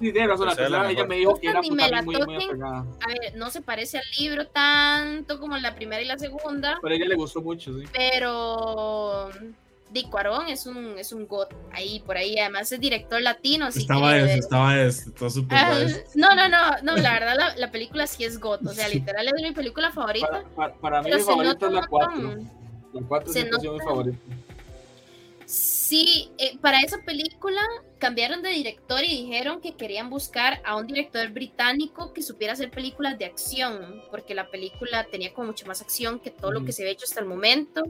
Sí, 0.01 0.12
tiene 0.12 0.28
razón, 0.28 0.46
la 0.46 0.55
Tercera 0.55 0.66
es 0.66 0.70
la 0.72 0.78
tercera 0.78 0.90
ella 0.92 1.03
mejor. 1.03 1.09
me 1.09 1.16
dijo 1.16 1.40
que 1.40 1.49
era 1.49 1.61
Ni 1.61 1.68
pues, 1.70 1.76
me 1.76 1.88
la 1.90 1.96
también 1.96 2.05
muy, 2.20 2.26
muy 2.26 2.34
toquen. 2.46 2.51
apegada. 2.62 2.78
A 3.03 3.09
ver, 3.09 3.34
no 3.36 3.51
se 3.51 3.61
parece 3.62 3.99
al 3.99 4.05
libro 4.16 4.46
tanto 4.46 5.40
como 5.40 5.57
la 5.59 5.74
primera 5.74 6.01
y 6.01 6.05
la 6.05 6.18
segunda, 6.18 6.78
Pero 6.80 6.94
a 6.94 6.96
ella 6.96 7.07
le 7.09 7.14
gustó 7.16 7.42
mucho, 7.42 7.72
sí. 7.76 7.82
pero 7.92 9.30
Dick 9.90 10.09
Cuarón 10.11 10.49
es 10.49 10.66
un, 10.66 10.96
es 10.99 11.12
un 11.12 11.26
god 11.26 11.49
ahí, 11.72 11.99
por 12.07 12.16
ahí. 12.16 12.38
Además 12.38 12.70
es 12.70 12.78
director 12.78 13.20
latino, 13.20 13.66
así 13.66 13.80
Estaba 13.80 14.12
que... 14.12 14.24
eso, 14.24 14.34
estaba 14.38 14.80
está 14.82 15.30
súper 15.30 15.59
Ah, 15.59 15.78
no, 16.14 16.34
no, 16.36 16.49
no, 16.49 16.61
no, 16.82 16.96
la 16.96 17.12
verdad 17.14 17.34
la, 17.36 17.57
la 17.57 17.70
película 17.72 18.07
sí 18.07 18.22
es 18.24 18.38
god, 18.38 18.64
o 18.68 18.72
sea, 18.72 18.88
literal 18.88 19.26
es 19.26 19.42
mi 19.42 19.51
película 19.53 19.90
favorita. 19.90 20.28
Para, 20.28 20.44
para, 20.55 20.74
para 20.74 21.03
mí 21.03 21.11
mi 21.11 21.18
se 21.18 21.24
favorita 21.24 21.55
nota 21.55 21.66
es 21.66 21.72
la 21.72 21.86
4. 21.88 22.16
montón. 22.22 22.51
La 22.92 23.01
4 23.09 23.26
se 23.26 23.32
siempre 23.32 23.57
ha 23.57 23.61
sido 23.61 23.72
mi 23.72 23.80
favorita. 23.80 24.18
Sí, 25.49 26.30
eh, 26.36 26.59
para 26.61 26.82
esa 26.82 26.99
película 26.99 27.62
cambiaron 27.96 28.42
de 28.42 28.51
director 28.51 29.03
y 29.03 29.22
dijeron 29.22 29.62
que 29.62 29.76
querían 29.76 30.11
buscar 30.11 30.61
a 30.62 30.76
un 30.76 30.86
director 30.86 31.26
británico 31.30 32.12
que 32.12 32.20
supiera 32.20 32.53
hacer 32.53 32.70
películas 32.70 33.18
de 33.18 33.24
acción, 33.24 34.03
porque 34.11 34.34
la 34.34 34.51
película 34.51 35.07
tenía 35.11 35.32
como 35.32 35.46
mucha 35.46 35.64
más 35.66 35.80
acción 35.80 36.20
que 36.20 36.30
todo 36.30 36.53
lo 36.53 36.66
que 36.66 36.72
se 36.72 36.82
había 36.82 36.92
hecho 36.92 37.07
hasta 37.07 37.20
el 37.20 37.26
momento. 37.26 37.82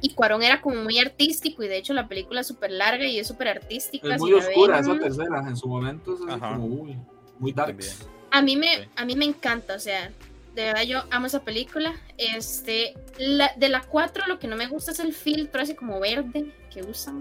Y 0.00 0.14
Cuarón 0.14 0.44
era 0.44 0.60
como 0.60 0.76
muy 0.76 1.00
artístico 1.00 1.64
y 1.64 1.68
de 1.68 1.78
hecho 1.78 1.92
la 1.92 2.06
película 2.06 2.42
es 2.42 2.46
súper 2.46 2.70
larga 2.70 3.04
y 3.04 3.18
es 3.18 3.26
súper 3.26 3.48
artística. 3.48 4.14
Es 4.14 4.20
muy 4.20 4.34
oscura 4.34 4.80
ven. 4.80 4.84
esa 4.88 5.00
tercera. 5.00 5.40
En 5.48 5.56
su 5.56 5.66
momento 5.66 6.14
es 6.14 6.20
como 6.20 6.66
uy, 6.66 6.96
muy 7.40 7.52
dark. 7.52 7.78
A 8.30 8.42
mí 8.42 8.54
me, 8.54 8.76
Sí. 8.76 8.88
a 8.94 9.04
mí 9.04 9.16
me 9.16 9.24
encanta, 9.24 9.74
o 9.74 9.80
sea, 9.80 10.12
de 10.56 10.64
verdad 10.64 10.82
yo 10.82 11.02
amo 11.10 11.26
esa 11.26 11.44
película. 11.44 11.92
Este, 12.18 12.94
la, 13.18 13.52
de 13.56 13.68
la 13.68 13.82
4 13.82 14.24
lo 14.26 14.38
que 14.40 14.48
no 14.48 14.56
me 14.56 14.66
gusta 14.66 14.90
es 14.90 14.98
el 15.00 15.12
filtro 15.12 15.62
ese 15.62 15.76
como 15.76 16.00
verde 16.00 16.50
que 16.72 16.82
usan. 16.82 17.18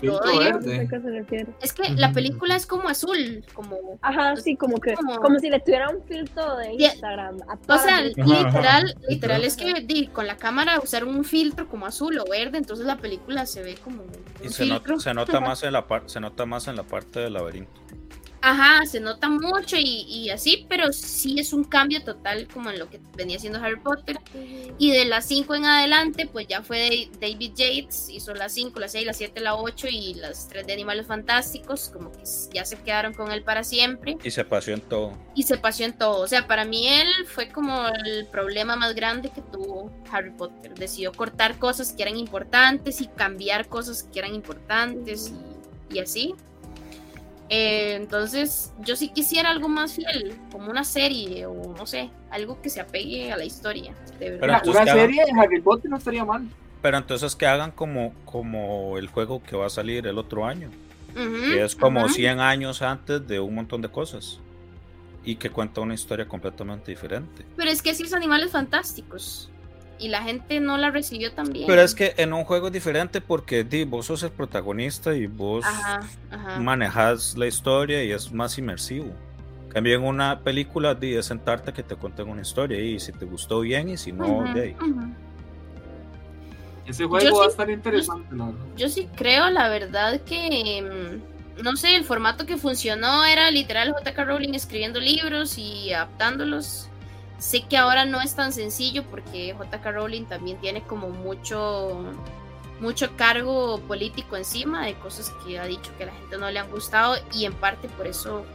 Filtro 0.00 0.18
Odio. 0.18 0.32
No 0.52 0.62
sé 0.62 0.74
a 0.74 0.78
verde. 0.78 0.88
qué 0.90 1.00
se 1.00 1.10
refiere. 1.10 1.46
Es 1.60 1.72
que 1.72 1.88
la 1.90 2.08
Ujú. 2.08 2.14
película 2.14 2.56
es 2.56 2.66
como 2.66 2.88
azul, 2.88 3.44
como 3.54 3.76
Ajá, 4.02 4.34
sí, 4.36 4.56
como 4.56 4.78
que, 4.80 4.94
Como- 4.94 5.16
como 5.20 5.38
si 5.38 5.48
le 5.48 5.60
tuviera 5.60 5.90
un 5.90 6.02
filtro 6.04 6.56
de. 6.56 6.72
Instagram. 6.74 7.38
O 7.68 7.78
sea, 7.78 8.00
literal, 8.00 8.46
ajá. 8.46 8.82
literal 9.08 9.44
es 9.44 9.56
que 9.56 9.74
di, 9.82 10.08
con 10.08 10.26
la 10.26 10.36
cámara 10.36 10.80
usar 10.82 11.04
un 11.04 11.24
filtro 11.24 11.68
como 11.68 11.86
azul 11.86 12.18
o 12.18 12.24
verde, 12.28 12.58
entonces 12.58 12.84
la 12.86 12.96
película 12.96 13.46
se 13.46 13.62
ve 13.62 13.76
como 13.82 14.02
Y 14.42 14.48
se, 14.48 14.66
not- 14.66 14.78
filtro. 14.82 14.98
se 15.00 15.14
nota 15.14 15.40
más 15.40 15.62
en 15.62 15.72
la 15.72 15.86
par- 15.86 16.04
se 16.06 16.18
nota 16.20 16.46
más 16.46 16.66
en 16.68 16.76
la 16.76 16.82
parte 16.82 17.20
del 17.20 17.34
laberinto. 17.34 17.80
Ajá, 18.44 18.84
se 18.86 18.98
nota 18.98 19.28
mucho 19.28 19.76
y, 19.76 20.02
y 20.08 20.30
así, 20.30 20.66
pero 20.68 20.92
sí 20.92 21.38
es 21.38 21.52
un 21.52 21.62
cambio 21.62 22.02
total 22.02 22.48
como 22.52 22.70
en 22.70 22.78
lo 22.80 22.90
que 22.90 23.00
venía 23.16 23.38
siendo 23.38 23.60
Harry 23.60 23.78
Potter. 23.78 24.18
Y 24.78 24.90
de 24.90 25.04
las 25.04 25.26
5 25.26 25.54
en 25.54 25.64
adelante, 25.64 26.26
pues 26.26 26.48
ya 26.48 26.60
fue 26.62 27.08
David 27.20 27.52
Yates, 27.54 28.08
hizo 28.08 28.34
las 28.34 28.52
5, 28.52 28.80
las 28.80 28.92
6, 28.92 29.06
las 29.06 29.16
7, 29.18 29.40
la 29.40 29.54
8 29.54 29.86
y 29.88 30.14
las 30.14 30.48
3 30.48 30.66
de 30.66 30.72
Animales 30.72 31.06
Fantásticos, 31.06 31.88
como 31.90 32.10
que 32.10 32.22
ya 32.52 32.64
se 32.64 32.76
quedaron 32.78 33.14
con 33.14 33.30
él 33.30 33.44
para 33.44 33.62
siempre. 33.62 34.18
Y 34.24 34.30
se 34.32 34.44
pasó 34.44 34.72
en 34.72 34.80
todo. 34.80 35.12
y 35.36 35.44
se 35.44 35.56
pasó 35.56 35.84
en 35.84 35.96
todo. 35.96 36.20
O 36.20 36.26
sea, 36.26 36.48
para 36.48 36.64
mí 36.64 36.88
él 36.88 37.08
fue 37.26 37.48
como 37.48 37.86
el 38.04 38.26
problema 38.26 38.74
más 38.74 38.94
grande 38.96 39.30
que 39.30 39.40
tuvo 39.40 39.92
Harry 40.10 40.32
Potter. 40.32 40.74
Decidió 40.74 41.12
cortar 41.12 41.58
cosas 41.60 41.92
que 41.92 42.02
eran 42.02 42.16
importantes 42.16 43.00
y 43.00 43.06
cambiar 43.06 43.68
cosas 43.68 44.02
que 44.02 44.18
eran 44.18 44.34
importantes 44.34 45.32
y, 45.90 45.94
y 45.94 46.00
así. 46.00 46.34
Eh, 47.48 47.94
entonces, 47.96 48.72
yo 48.80 48.96
sí 48.96 49.08
quisiera 49.08 49.50
algo 49.50 49.68
más 49.68 49.94
fiel, 49.94 50.34
como 50.50 50.70
una 50.70 50.84
serie 50.84 51.44
o 51.46 51.74
no 51.76 51.86
sé, 51.86 52.10
algo 52.30 52.60
que 52.62 52.70
se 52.70 52.80
apegue 52.80 53.30
a 53.32 53.36
la 53.36 53.44
historia. 53.44 53.92
De 54.18 54.30
verdad. 54.30 54.40
Pero 54.40 54.52
Una, 54.52 54.58
entonces, 54.58 54.82
una 54.82 54.92
¿qué 54.92 55.00
serie 55.00 55.24
de 55.26 55.40
Harry 55.40 55.60
Potter 55.60 55.90
no 55.90 55.96
estaría 55.98 56.24
mal. 56.24 56.48
Pero 56.80 56.96
entonces 56.96 57.36
que 57.36 57.46
hagan 57.46 57.70
como, 57.70 58.12
como 58.24 58.98
el 58.98 59.06
juego 59.08 59.42
que 59.42 59.56
va 59.56 59.66
a 59.66 59.70
salir 59.70 60.06
el 60.06 60.18
otro 60.18 60.46
año. 60.46 60.70
Ujú, 61.14 61.50
que 61.50 61.62
es 61.62 61.76
como 61.76 62.00
ajá. 62.00 62.08
100 62.08 62.40
años 62.40 62.80
antes 62.80 63.26
de 63.28 63.38
un 63.38 63.54
montón 63.54 63.82
de 63.82 63.88
cosas. 63.88 64.40
Y 65.24 65.36
que 65.36 65.50
cuenta 65.50 65.80
una 65.80 65.94
historia 65.94 66.26
completamente 66.26 66.90
diferente. 66.90 67.44
Pero 67.56 67.70
es 67.70 67.82
que 67.82 67.90
así 67.90 68.02
es 68.02 68.12
Animales 68.12 68.50
Fantásticos. 68.50 69.51
Y 69.98 70.08
la 70.08 70.22
gente 70.22 70.58
no 70.60 70.78
la 70.78 70.90
recibió 70.90 71.32
tan 71.32 71.52
bien. 71.52 71.66
Pero 71.66 71.80
es 71.82 71.94
que 71.94 72.14
en 72.16 72.32
un 72.32 72.44
juego 72.44 72.66
es 72.68 72.72
diferente 72.72 73.20
porque 73.20 73.62
di, 73.64 73.84
vos 73.84 74.06
sos 74.06 74.22
el 74.24 74.30
protagonista 74.30 75.14
y 75.14 75.26
vos 75.26 75.64
Ajá, 75.64 76.00
ajá. 76.30 76.58
manejas 76.58 77.36
la 77.36 77.46
historia 77.46 78.02
y 78.02 78.10
es 78.10 78.32
más 78.32 78.58
inmersivo. 78.58 79.12
Cambio 79.68 79.94
en 79.96 80.04
una 80.04 80.40
película 80.40 80.94
di, 80.94 81.14
es 81.14 81.26
sentarte 81.26 81.72
que 81.72 81.82
te 81.82 81.94
cuenten 81.96 82.28
una 82.28 82.42
historia 82.42 82.78
y 82.80 82.98
si 82.98 83.12
te 83.12 83.24
gustó 83.24 83.60
bien 83.60 83.88
y 83.88 83.96
si 83.96 84.12
no, 84.12 84.26
Ujú, 84.26 84.52
de 84.54 84.60
ahí. 84.62 84.76
ujú. 84.80 85.14
Ese 86.86 87.04
juego 87.04 87.24
Yo 87.24 87.36
va 87.38 87.44
a 87.44 87.48
estar 87.48 87.70
interesante, 87.70 88.34
la 88.34 88.46
verdad. 88.46 88.60
Yo 88.76 88.88
sí 88.88 89.08
creo, 89.14 89.48
la 89.50 89.68
verdad, 89.68 90.20
que 90.22 90.82
mm, 90.82 91.62
no 91.62 91.76
sé, 91.76 91.94
el 91.94 92.04
formato 92.04 92.44
que 92.44 92.56
funcionó 92.56 93.24
era 93.24 93.50
literal 93.50 93.94
JK 94.04 94.18
Rowling 94.24 94.54
escribiendo 94.54 94.98
libros 94.98 95.58
y 95.58 95.92
adaptándolos. 95.92 96.88
Sé 97.42 97.62
que 97.62 97.76
ahora 97.76 98.04
no 98.04 98.20
es 98.20 98.36
tan 98.36 98.52
sencillo 98.52 99.02
porque 99.02 99.52
JK 99.52 99.84
Rowling 99.86 100.26
también 100.26 100.58
tiene 100.58 100.80
como 100.82 101.10
mucho 101.10 102.04
mucho 102.78 103.16
cargo 103.16 103.80
político 103.80 104.36
encima 104.36 104.86
de 104.86 104.94
cosas 104.94 105.32
que 105.44 105.58
ha 105.58 105.64
dicho 105.64 105.90
que 105.98 106.04
a 106.04 106.06
la 106.06 106.12
gente 106.12 106.38
no 106.38 106.48
le 106.52 106.60
han 106.60 106.70
gustado 106.70 107.16
y 107.34 107.44
en 107.44 107.52
parte 107.52 107.88
por 107.88 108.06
eso 108.06 108.46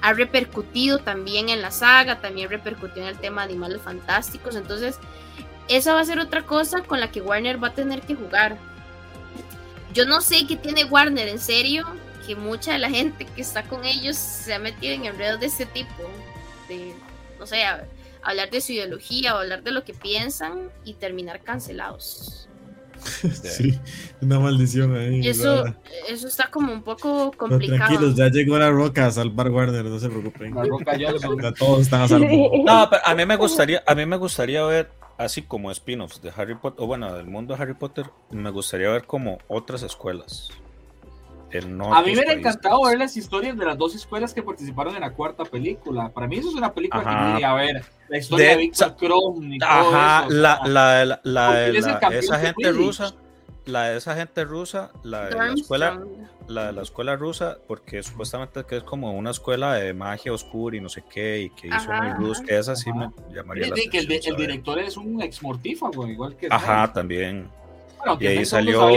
ha 0.00 0.12
repercutido 0.14 0.98
también 0.98 1.48
en 1.48 1.62
la 1.62 1.70
saga, 1.70 2.20
también 2.20 2.50
repercutió 2.50 3.02
en 3.02 3.08
el 3.08 3.18
tema 3.20 3.42
de 3.42 3.52
animales 3.52 3.82
fantásticos. 3.82 4.56
Entonces, 4.56 4.98
esa 5.68 5.94
va 5.94 6.00
a 6.00 6.04
ser 6.04 6.18
otra 6.18 6.42
cosa 6.42 6.82
con 6.82 6.98
la 6.98 7.12
que 7.12 7.20
Warner 7.20 7.62
va 7.62 7.68
a 7.68 7.74
tener 7.74 8.00
que 8.00 8.16
jugar. 8.16 8.58
Yo 9.94 10.06
no 10.06 10.22
sé 10.22 10.44
qué 10.44 10.56
tiene 10.56 10.84
Warner, 10.84 11.28
en 11.28 11.38
serio, 11.38 11.86
que 12.26 12.34
mucha 12.34 12.72
de 12.72 12.80
la 12.80 12.90
gente 12.90 13.26
que 13.26 13.42
está 13.42 13.62
con 13.62 13.84
ellos 13.84 14.16
se 14.16 14.54
ha 14.54 14.58
metido 14.58 14.92
en 14.92 15.04
enredos 15.04 15.38
de 15.38 15.46
este 15.46 15.66
tipo, 15.66 16.02
de, 16.68 16.96
no 17.38 17.46
sé, 17.46 17.64
hablar 18.22 18.50
de 18.50 18.60
su 18.60 18.72
ideología 18.72 19.34
o 19.34 19.38
hablar 19.38 19.62
de 19.62 19.72
lo 19.72 19.84
que 19.84 19.94
piensan 19.94 20.70
y 20.84 20.94
terminar 20.94 21.42
cancelados. 21.42 22.48
Sí, 23.42 23.78
una 24.20 24.40
maldición 24.40 24.96
ahí. 24.96 25.26
Eso, 25.26 25.64
eso 26.08 26.28
está 26.28 26.50
como 26.50 26.72
un 26.72 26.82
poco 26.82 27.30
complicado. 27.32 27.78
tranquilos, 27.78 28.16
ya 28.16 28.28
llegó 28.28 28.58
la 28.58 28.70
roca 28.70 29.06
a 29.06 29.10
salvar 29.10 29.50
Warner, 29.50 29.84
no 29.84 29.98
se 29.98 30.08
preocupen. 30.08 30.54
La 30.54 30.64
roca 30.64 30.96
ya 30.96 31.12
todos 31.52 31.82
están 31.82 32.02
a 32.02 32.08
salvo. 32.08 32.52
No, 32.64 32.88
pero 32.90 33.02
a 33.04 33.14
mí 33.14 33.24
me 33.24 33.36
gustaría, 33.36 33.82
a 33.86 33.94
mí 33.94 34.04
me 34.04 34.16
gustaría 34.16 34.64
ver 34.64 34.90
así 35.16 35.42
como 35.42 35.70
spin-offs 35.70 36.22
de 36.22 36.32
Harry 36.34 36.54
Potter, 36.54 36.82
o 36.82 36.86
bueno, 36.86 37.12
del 37.14 37.26
mundo 37.26 37.54
de 37.54 37.62
Harry 37.62 37.74
Potter, 37.74 38.06
me 38.30 38.50
gustaría 38.50 38.88
ver 38.90 39.04
como 39.04 39.38
otras 39.48 39.82
escuelas. 39.82 40.50
A 41.50 42.02
mí 42.02 42.06
me 42.06 42.12
hubiera 42.12 42.32
encantado 42.32 42.82
ver 42.84 42.98
las 42.98 43.16
historias 43.16 43.56
de 43.56 43.64
las 43.64 43.78
dos 43.78 43.94
escuelas 43.94 44.34
que 44.34 44.42
participaron 44.42 44.94
en 44.94 45.00
la 45.00 45.12
cuarta 45.12 45.44
película. 45.44 46.10
Para 46.10 46.26
mí 46.26 46.36
eso 46.36 46.50
es 46.50 46.54
una 46.54 46.72
película 46.72 47.02
que 47.02 47.32
quería 47.32 47.54
ver. 47.54 47.84
La 48.08 48.18
historia 48.18 48.50
de, 48.50 48.56
Victor 48.56 48.96
Krum 48.96 49.52
y 49.52 49.58
Ajá, 49.62 50.26
la, 50.28 50.60
la, 50.66 51.20
la, 51.22 51.66
esa 51.68 52.38
gente 52.38 52.72
rusa 52.72 53.14
la 53.68 53.90
de 53.90 53.98
esa 53.98 54.16
gente 54.16 54.44
rusa, 54.44 54.90
la 55.02 55.26
de 55.26 55.34
la 55.34 55.52
escuela, 55.52 56.02
la 56.46 56.68
de 56.68 56.72
la 56.72 56.82
escuela 56.82 57.16
rusa, 57.16 57.58
porque 57.66 58.02
supuestamente 58.02 58.64
que 58.64 58.78
es 58.78 58.82
como 58.82 59.12
una 59.12 59.30
escuela 59.30 59.74
de 59.74 59.92
magia 59.92 60.32
oscura 60.32 60.76
y 60.76 60.80
no 60.80 60.88
sé 60.88 61.04
qué, 61.08 61.42
y 61.42 61.50
que 61.50 61.68
hizo 61.68 61.92
muy 61.92 62.26
luz, 62.26 62.40
que 62.40 62.58
esa 62.58 62.74
sí 62.74 62.90
me 62.92 63.10
llamaría 63.32 63.66
la 63.66 63.72
atención. 63.74 63.90
Que 63.90 64.28
el, 64.30 64.36
director 64.36 64.78
es 64.78 64.96
un 64.96 65.20
ex 65.22 65.42
mortífago, 65.42 66.06
igual 66.06 66.36
que. 66.36 66.48
Ajá, 66.50 66.92
también. 66.92 67.50
y 68.18 68.26
ahí 68.26 68.44
salió. 68.44 68.88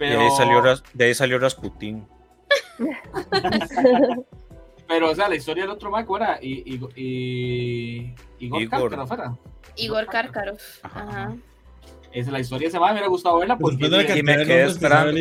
Y 0.00 0.04
ahí 0.04 0.30
salió, 0.36 0.62
de 0.94 1.04
ahí 1.04 1.14
salió 1.14 1.38
Rasputin. 1.38 2.06
pero, 4.88 5.10
o 5.10 5.14
sea, 5.14 5.28
la 5.28 5.36
historia 5.36 5.64
del 5.64 5.70
otro 5.70 5.90
Mac 5.90 6.08
era 6.16 6.38
y, 6.42 6.74
y, 6.74 6.80
y, 6.96 8.14
Igor, 8.38 8.62
Igor. 8.62 8.90
Karkarov, 8.90 9.38
Igor. 9.76 10.06
Ajá. 10.82 11.34
Es 12.12 12.26
la 12.26 12.40
historia 12.40 12.70
se 12.70 12.80
me 12.80 12.90
hubiera 12.90 13.06
gustado 13.06 13.38
verla 13.38 13.56
pues 13.56 13.76
porque 13.76 14.18
y 14.18 14.22
me 14.24 14.44
quedé 14.44 14.64
esperando 14.64 15.16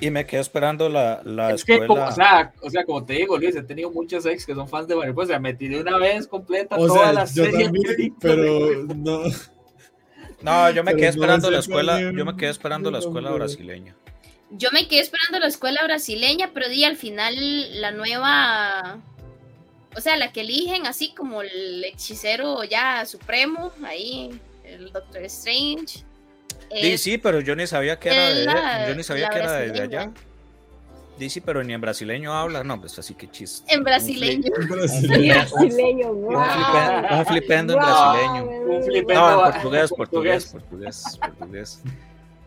y 0.00 0.10
me 0.10 0.26
quedé 0.26 0.40
esperando 0.40 0.88
la, 0.88 1.22
la 1.24 1.50
es 1.50 1.60
escuela. 1.60 1.82
Que 1.82 1.86
como, 1.86 2.04
o, 2.04 2.12
sea, 2.12 2.52
o 2.60 2.68
sea, 2.68 2.84
como 2.84 3.04
te 3.04 3.14
digo, 3.14 3.38
Luis, 3.38 3.56
he 3.56 3.62
tenido 3.62 3.90
muchos 3.90 4.26
ex 4.26 4.44
que 4.44 4.54
son 4.54 4.68
fans 4.68 4.88
de 4.88 4.96
Mario, 4.96 5.14
pues 5.14 5.28
o 5.28 5.30
sea, 5.30 5.38
me 5.38 5.54
tiré 5.54 5.80
una 5.80 5.96
vez 5.96 6.26
completa 6.26 6.76
o 6.76 6.86
toda 6.86 7.04
sea, 7.04 7.12
la 7.12 7.24
yo 7.24 7.44
serie. 7.44 7.64
También, 7.64 8.14
pero 8.20 8.84
no. 8.96 9.22
No, 10.44 10.70
yo 10.70 10.84
me 10.84 10.94
quedé 10.94 11.08
esperando 11.08 11.50
la 11.50 11.58
escuela, 11.58 12.00
yo 12.00 12.24
me 12.24 12.36
quedé 12.36 12.50
esperando 12.50 12.90
la 12.90 12.98
escuela 12.98 13.30
brasileña. 13.30 13.96
Yo 14.50 14.68
me 14.72 14.86
quedé 14.86 15.00
esperando 15.00 15.38
la 15.38 15.48
escuela 15.48 15.82
brasileña, 15.82 16.50
pero 16.52 16.68
di 16.68 16.84
al 16.84 16.96
final 16.96 17.80
la 17.80 17.90
nueva 17.90 19.00
o 19.96 20.00
sea, 20.00 20.16
la 20.16 20.32
que 20.32 20.40
eligen 20.40 20.86
así 20.86 21.14
como 21.14 21.42
el 21.42 21.84
hechicero 21.84 22.64
ya 22.64 23.06
supremo 23.06 23.72
ahí 23.84 24.38
el 24.64 24.92
Doctor 24.92 25.22
Strange. 25.24 26.04
Sí, 26.70 26.98
sí, 26.98 27.18
pero 27.18 27.40
yo 27.40 27.54
ni 27.54 27.66
sabía 27.66 27.98
que 27.98 28.08
era 28.08 28.82
de, 28.82 28.88
yo 28.88 28.94
ni 28.96 29.02
sabía 29.02 29.28
que 29.28 29.38
era 29.38 29.52
de, 29.52 29.80
allá. 29.80 30.10
Dice, 31.18 31.40
pero 31.40 31.62
ni 31.62 31.72
en 31.72 31.80
brasileño 31.80 32.34
habla, 32.34 32.64
no, 32.64 32.80
pues 32.80 32.98
así 32.98 33.14
que 33.14 33.30
chiste. 33.30 33.72
En 33.72 33.84
brasileño. 33.84 34.50
En 34.60 34.68
brasileño, 34.68 36.10
Un 36.10 37.26
flipendo 37.26 37.74
en 37.74 37.78
brasileño. 37.78 38.63
Un 38.84 38.90
flipendo. 38.90 39.20
No, 39.20 39.46
en 39.46 39.52
portugués, 39.52 39.90
portugués, 39.90 40.46
portugués, 40.52 41.18
portugués. 41.20 41.82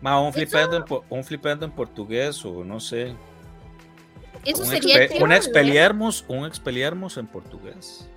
Ma, 0.00 0.20
un 0.20 0.32
flipendo, 0.32 0.76
en, 0.76 0.84
un 1.10 1.24
flipendo 1.24 1.66
en 1.66 1.72
portugués 1.72 2.44
o 2.44 2.64
no 2.64 2.78
sé. 2.78 3.14
Eso 4.44 4.62
un 4.62 4.68
sería 4.68 5.02
expe, 5.02 5.22
un 5.22 5.32
expeliermos, 5.32 6.24
un 6.28 6.46
expeliermos 6.46 7.16
en 7.16 7.26
portugués. 7.26 8.08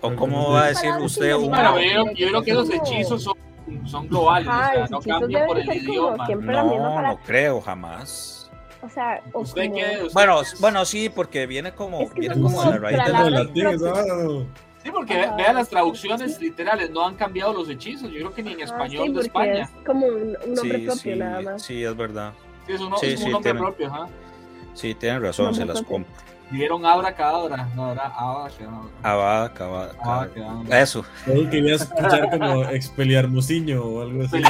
¿O 0.00 0.14
cómo 0.14 0.52
va 0.52 0.64
a 0.64 0.68
decir 0.68 0.90
usted 1.00 1.34
un... 1.34 1.52
yo, 2.14 2.28
creo 2.30 2.42
que 2.42 2.52
los 2.52 2.70
hechizos 2.70 3.22
son, 3.22 3.34
son 3.86 4.08
globales, 4.08 4.48
o 4.48 4.50
sea, 4.50 4.86
no 4.90 5.00
cambian 5.00 5.46
por 5.46 5.58
el 5.58 5.72
idioma. 5.72 6.28
No, 6.28 7.02
no 7.02 7.18
creo, 7.24 7.60
jamás. 7.60 8.50
O 8.82 8.88
sea, 8.88 9.22
o 9.32 9.40
¿Usted 9.40 9.64
como... 9.64 9.74
qué, 9.74 10.08
bueno, 10.12 10.42
bueno, 10.60 10.84
sí, 10.84 11.08
porque 11.08 11.46
viene 11.46 11.72
como, 11.72 12.02
es 12.02 12.12
que 12.12 12.20
viene 12.20 12.40
como 12.40 12.62
de 12.62 12.70
la 12.70 12.78
raíz 12.78 13.04
de 13.04 13.30
latín. 13.30 14.48
Sí, 14.86 14.92
porque 14.92 15.14
vean 15.36 15.56
las 15.56 15.68
traducciones 15.68 16.40
literales, 16.40 16.90
no 16.90 17.04
han 17.04 17.16
cambiado 17.16 17.52
los 17.52 17.68
hechizos. 17.68 18.08
Yo 18.12 18.18
creo 18.18 18.32
que 18.32 18.44
ni 18.44 18.52
en 18.52 18.60
español 18.60 19.02
ah, 19.02 19.06
sí, 19.08 19.12
de 19.14 19.20
España. 19.20 19.62
Es 19.62 19.70
como 19.84 20.06
un, 20.06 20.36
un 20.44 20.54
nombre 20.54 20.78
sí, 20.78 20.84
propio, 20.86 20.94
sí, 20.94 21.16
nada 21.16 21.40
más. 21.42 21.62
Sí, 21.62 21.82
es 21.82 21.96
verdad. 21.96 22.32
Sí, 22.66 22.72
es 22.72 22.80
un, 22.80 22.94
es 23.02 23.22
un 23.22 23.32
nombre 23.32 23.50
tienen, 23.50 23.64
propio, 23.64 23.92
¿ah? 23.92 24.08
Sí, 24.74 24.94
tienen 24.94 25.22
razón, 25.22 25.52
se 25.56 25.64
las 25.64 25.82
compro. 25.82 26.12
Vieron 26.52 26.86
Abra 26.86 27.12
Cadabra, 27.16 27.68
no 27.74 27.90
era 27.90 28.06
Abra 28.06 29.52
Cadabra. 29.52 29.92
Abra 30.04 30.80
Eso. 30.80 31.04
Yo 31.26 31.50
quería 31.50 31.74
escuchar 31.74 32.30
como 32.30 32.62
Expeliarmusiño 32.66 33.82
o 33.82 34.02
algo 34.02 34.22
así. 34.22 34.38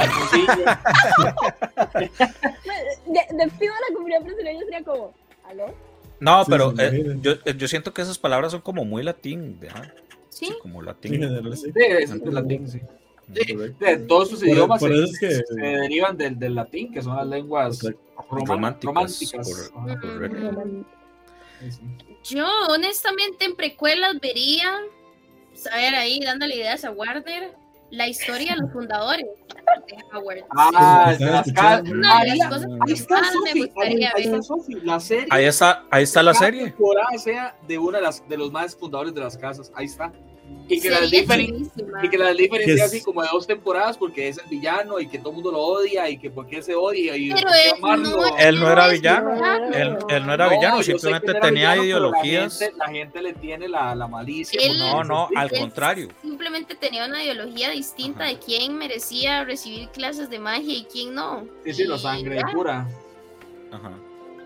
de, 3.07 3.21
de 3.31 3.49
fijo 3.57 3.73
la 3.89 3.95
comunidad 3.95 4.21
brasileña 4.21 4.59
sería 4.59 4.83
como, 4.83 5.15
¿aló? 5.49 5.73
No, 6.19 6.43
sí, 6.43 6.51
pero 6.51 6.75
eh, 6.77 7.17
yo, 7.21 7.43
yo 7.43 7.67
siento 7.67 7.91
que 7.91 8.03
esas 8.03 8.19
palabras 8.19 8.51
son 8.51 8.61
como 8.61 8.85
muy 8.85 9.01
latín, 9.01 9.59
¿verdad? 9.59 9.91
Sí. 10.37 10.45
sí 10.45 10.53
como 10.61 10.81
latín. 10.81 11.21
Sí, 11.55 11.71
es, 11.75 12.11
es 12.11 12.33
latín, 12.33 12.67
sí. 12.67 12.79
De, 13.27 13.73
de, 13.79 13.97
todos 13.97 14.29
sus 14.29 14.43
idiomas 14.43 14.79
por, 14.79 14.89
por 14.89 15.07
se, 15.09 15.19
que... 15.19 15.31
se, 15.31 15.55
derivan 15.55 16.15
del, 16.15 16.39
del, 16.39 16.55
latín, 16.55 16.93
que 16.93 17.01
son 17.01 17.17
las 17.17 17.27
lenguas 17.27 17.79
románticas. 18.29 18.83
románticas. 18.83 19.71
Correcto. 19.73 20.85
Yo, 22.23 22.47
honestamente, 22.69 23.45
en 23.45 23.55
precuelas 23.55 24.19
vería, 24.21 24.77
a 25.71 25.75
ver, 25.75 25.95
ahí 25.95 26.19
dándole 26.23 26.55
ideas 26.55 26.85
a 26.85 26.91
Warner, 26.91 27.51
la 27.89 28.07
historia 28.07 28.53
de 28.53 28.61
los 28.61 28.71
fundadores 28.71 29.25
de 29.25 29.97
Howard. 30.13 30.45
Ah, 30.51 31.13
sí. 31.17 31.23
las 31.23 32.49
cosas 32.49 32.69
ahí 32.85 32.93
está, 32.93 33.23
Sophie, 33.23 33.71
ahí, 33.75 34.23
está 34.23 34.41
Sophie, 34.41 34.79
la 34.83 34.99
serie. 34.99 35.27
Ahí 35.29 35.45
está, 35.45 35.85
ahí 35.89 36.03
está 36.03 36.23
la 36.23 36.33
serie. 36.33 36.65
temporada 36.65 37.17
sea 37.17 37.55
de 37.67 37.77
una 37.77 37.97
de, 37.97 38.03
las, 38.03 38.27
de 38.27 38.37
los 38.37 38.51
más 38.51 38.75
fundadores 38.75 39.13
de 39.13 39.21
las 39.21 39.37
casas, 39.37 39.71
ahí 39.75 39.85
está. 39.85 40.11
Y 40.69 40.81
que, 40.81 40.89
las 40.89 41.11
y 41.13 42.09
que 42.09 42.17
las 42.17 42.35
diferencia 42.35 42.83
así 42.83 43.01
como 43.01 43.21
de 43.21 43.29
dos 43.31 43.47
temporadas 43.47 43.97
porque 43.97 44.27
es 44.27 44.37
el 44.37 44.49
villano 44.49 44.99
y 44.99 45.07
que 45.07 45.17
todo 45.17 45.29
el 45.29 45.35
mundo 45.35 45.51
lo 45.51 45.59
odia 45.59 46.09
y 46.09 46.17
que 46.17 46.29
por 46.29 46.45
qué 46.45 46.61
se 46.61 46.75
odia 46.75 47.15
y 47.15 47.31
Pero 47.31 47.49
él 47.49 48.03
no, 48.03 48.37
él 48.37 48.59
no 48.59 48.69
era 48.69 48.87
villano, 48.89 49.33
él, 49.73 49.97
él 50.09 50.25
no 50.25 50.33
era 50.33 50.49
villano, 50.49 50.83
simplemente 50.83 51.33
tenía 51.35 51.71
villano, 51.71 51.83
ideologías. 51.83 52.59
La 52.59 52.65
gente, 52.65 52.77
la 52.77 52.87
gente, 52.87 53.21
le 53.21 53.33
tiene 53.33 53.69
la, 53.69 53.95
la 53.95 54.07
malicia. 54.07 54.59
Él, 54.61 54.77
no, 54.77 55.05
no, 55.05 55.29
al 55.33 55.49
contrario. 55.49 56.09
Simplemente 56.21 56.75
tenía 56.75 57.05
una 57.05 57.23
ideología 57.23 57.69
distinta 57.69 58.25
Ajá. 58.25 58.33
de 58.33 58.39
quién 58.39 58.77
merecía 58.77 59.45
recibir 59.45 59.87
clases 59.89 60.29
de 60.29 60.39
magia 60.39 60.73
y 60.73 60.83
quién 60.91 61.15
no. 61.15 61.47
Sí, 61.63 61.73
sí, 61.73 61.83
la 61.85 61.97
sangre 61.97 62.41
pura. 62.51 62.85
Ajá. 63.71 63.91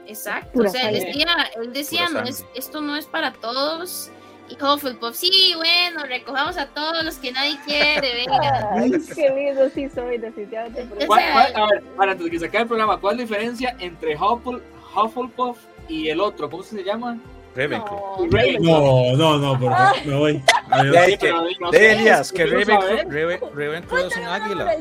Exacto, 0.06 0.52
Pura 0.54 0.70
o 0.70 0.72
sea, 0.72 0.90
él 0.90 1.00
decía, 1.00 1.28
él 1.56 1.74
decía 1.74 2.10
no 2.10 2.22
es, 2.22 2.46
esto 2.54 2.82
no 2.82 2.96
es 2.96 3.06
para 3.06 3.34
todos 3.34 4.12
y 4.52 4.64
Hufflepuff, 4.64 5.16
sí, 5.16 5.54
bueno, 5.56 6.04
recojamos 6.04 6.58
a 6.58 6.66
todos 6.68 7.04
los 7.04 7.16
que 7.16 7.32
nadie 7.32 7.58
quiere, 7.66 8.16
venga. 8.16 8.70
Ay, 8.74 8.92
qué 9.16 9.30
lindo, 9.30 9.70
sí 9.70 9.90
soy, 9.90 10.18
definitivamente. 10.18 10.88
¿Cuál, 11.06 11.24
cuál, 11.32 11.56
a 11.56 11.66
ver, 11.68 11.84
para 11.96 12.12
antes 12.12 12.26
de 12.26 12.32
que 12.32 12.40
se 12.40 12.46
acabe 12.46 12.64
el 12.64 12.68
programa, 12.68 12.98
¿cuál 12.98 13.20
es 13.20 13.30
la 13.30 13.38
diferencia 13.38 13.76
entre 13.80 14.16
Hufflepuff 14.16 15.58
y 15.88 16.10
el 16.10 16.20
otro? 16.20 16.50
¿Cómo 16.50 16.64
se 16.64 16.84
llama? 16.84 17.18
Ravenclaw. 17.56 18.28
No, 18.62 19.16
no, 19.16 19.38
no, 19.38 19.60
por 19.60 19.72
favor, 19.74 20.06
me 20.06 20.16
voy. 20.16 20.44
De, 20.84 21.18
que, 21.18 21.34
de 21.72 21.92
Elias, 21.92 22.32
que 22.32 22.46
Ravenclaw, 22.46 23.52
Ravenclaw 23.54 24.08
es 24.08 24.18
un 24.18 24.24
águila. 24.24 24.76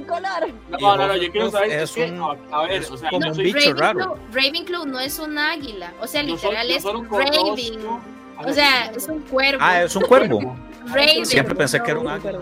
No, 0.80 0.96
no, 0.96 1.06
no, 1.08 1.16
yo 1.16 1.32
quiero 1.32 1.50
saber. 1.50 1.70
Es, 1.72 1.96
un, 1.96 2.22
a 2.52 2.62
ver, 2.62 2.84
o 2.88 2.96
sea, 2.96 3.10
como 3.10 3.26
no, 3.26 3.32
un 3.32 3.38
bicho 3.38 3.74
Ravenclaw, 3.74 3.94
raro. 3.94 4.18
Ravenclaw 4.32 4.86
no 4.86 5.00
es 5.00 5.18
un 5.18 5.36
águila, 5.36 5.92
o 6.00 6.06
sea, 6.06 6.22
literal 6.22 6.70
es 6.70 6.84
Raven. 6.84 8.19
O 8.46 8.52
sea, 8.52 8.86
es 8.94 9.06
un 9.08 9.20
cuervo. 9.20 9.58
Ah, 9.60 9.82
es 9.82 9.94
un 9.96 10.02
cuervo. 10.02 10.56
Raven. 10.86 11.26
Siempre 11.26 11.54
pensé 11.54 11.80
que 11.82 11.90
era 11.90 12.00
un 12.00 12.08
águila. 12.08 12.40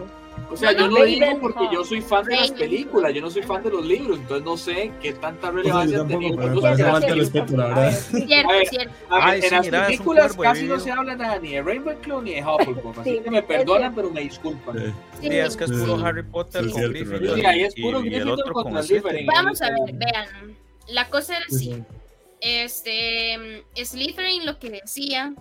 O 0.51 0.57
sea, 0.57 0.73
yo 0.73 0.89
lo 0.89 1.05
digo 1.05 1.27
porque 1.41 1.69
yo 1.71 1.85
soy 1.85 2.01
fan 2.01 2.25
de 2.25 2.37
las 2.37 2.51
películas, 2.53 3.13
yo 3.13 3.21
no 3.21 3.31
soy 3.31 3.43
fan 3.43 3.63
de 3.63 3.71
los 3.71 3.85
libros, 3.85 4.19
entonces 4.19 4.45
no 4.45 4.57
sé 4.57 4.93
qué 5.03 5.13
tanta 5.13 5.51
relevancia 5.51 5.99
pues 5.99 6.09
tenido. 6.09 6.37
Me 6.39 6.61
parece 6.61 6.85
falta 6.85 7.15
respeto, 7.15 7.57
la 7.57 7.67
verdad. 7.67 7.93
Cierto, 7.93 8.51
cierto. 8.71 8.95
En 9.11 9.51
las 9.51 9.87
películas 9.87 10.37
casi 10.37 10.65
no 10.65 10.81
se 10.81 10.91
habla 10.91 11.17
nada 11.17 11.39
ni 11.39 11.53
de 11.53 11.63
Ravenclaw 11.63 12.23
ni 12.23 12.35
de 12.35 12.43
Hufflepuff, 12.45 12.99
así 12.99 13.21
que 13.21 13.31
me 13.31 13.43
perdonan, 13.43 13.95
pero 13.95 14.11
me 14.11 14.23
disculpan. 14.23 14.95
Sí, 15.21 15.29
es 15.29 15.57
que 15.57 15.65
es 15.65 15.71
puro 15.71 15.97
Harry 16.05 16.23
Potter 16.23 16.65
Sí, 16.65 16.71
con 16.71 16.83
Gryffindor 16.93 17.39
Sí, 17.39 17.45
ahí 17.45 17.63
es 17.65 17.75
puro 17.75 18.01
Gryffindor 18.01 18.53
contra 18.53 18.73
con 18.73 18.85
Slytherin. 18.85 19.27
Vamos 19.27 19.61
a 19.61 19.71
ver, 19.71 19.95
vean. 19.95 20.57
La 20.89 21.09
cosa 21.11 21.37
era 21.37 21.47
así. 21.47 21.83
este, 22.41 23.65
Slytherin 23.77 24.47
lo 24.47 24.59
que 24.59 24.71
decía 24.71 25.35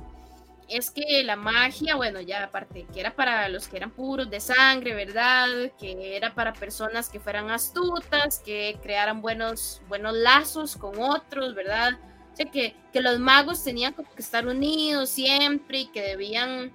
es 0.70 0.92
que 0.92 1.24
la 1.24 1.36
magia, 1.36 1.96
bueno, 1.96 2.20
ya 2.20 2.44
aparte, 2.44 2.86
que 2.94 3.00
era 3.00 3.16
para 3.16 3.48
los 3.50 3.68
que 3.68 3.78
eran 3.78 3.92
puros 3.92 4.30
de 4.30 4.40
sangre, 4.40 4.94
¿verdad? 4.94 5.72
Que 5.80 6.18
era 6.18 6.34
para 6.34 6.54
personas 6.54 7.10
que 7.10 7.20
fueran 7.20 7.50
astutas, 7.52 8.40
que 8.40 8.78
crearan 8.82 9.22
buenos, 9.22 9.82
buenos 9.88 10.14
lazos 10.14 10.76
con 10.76 11.00
otros, 11.00 11.56
¿verdad? 11.56 11.98
O 12.34 12.36
sea, 12.36 12.46
que, 12.52 12.76
que 12.92 13.02
los 13.02 13.20
magos 13.20 13.64
tenían 13.64 13.94
que 13.94 14.04
estar 14.18 14.46
unidos 14.46 15.10
siempre 15.10 15.80
y 15.80 15.88
que 15.88 16.02
debían 16.02 16.74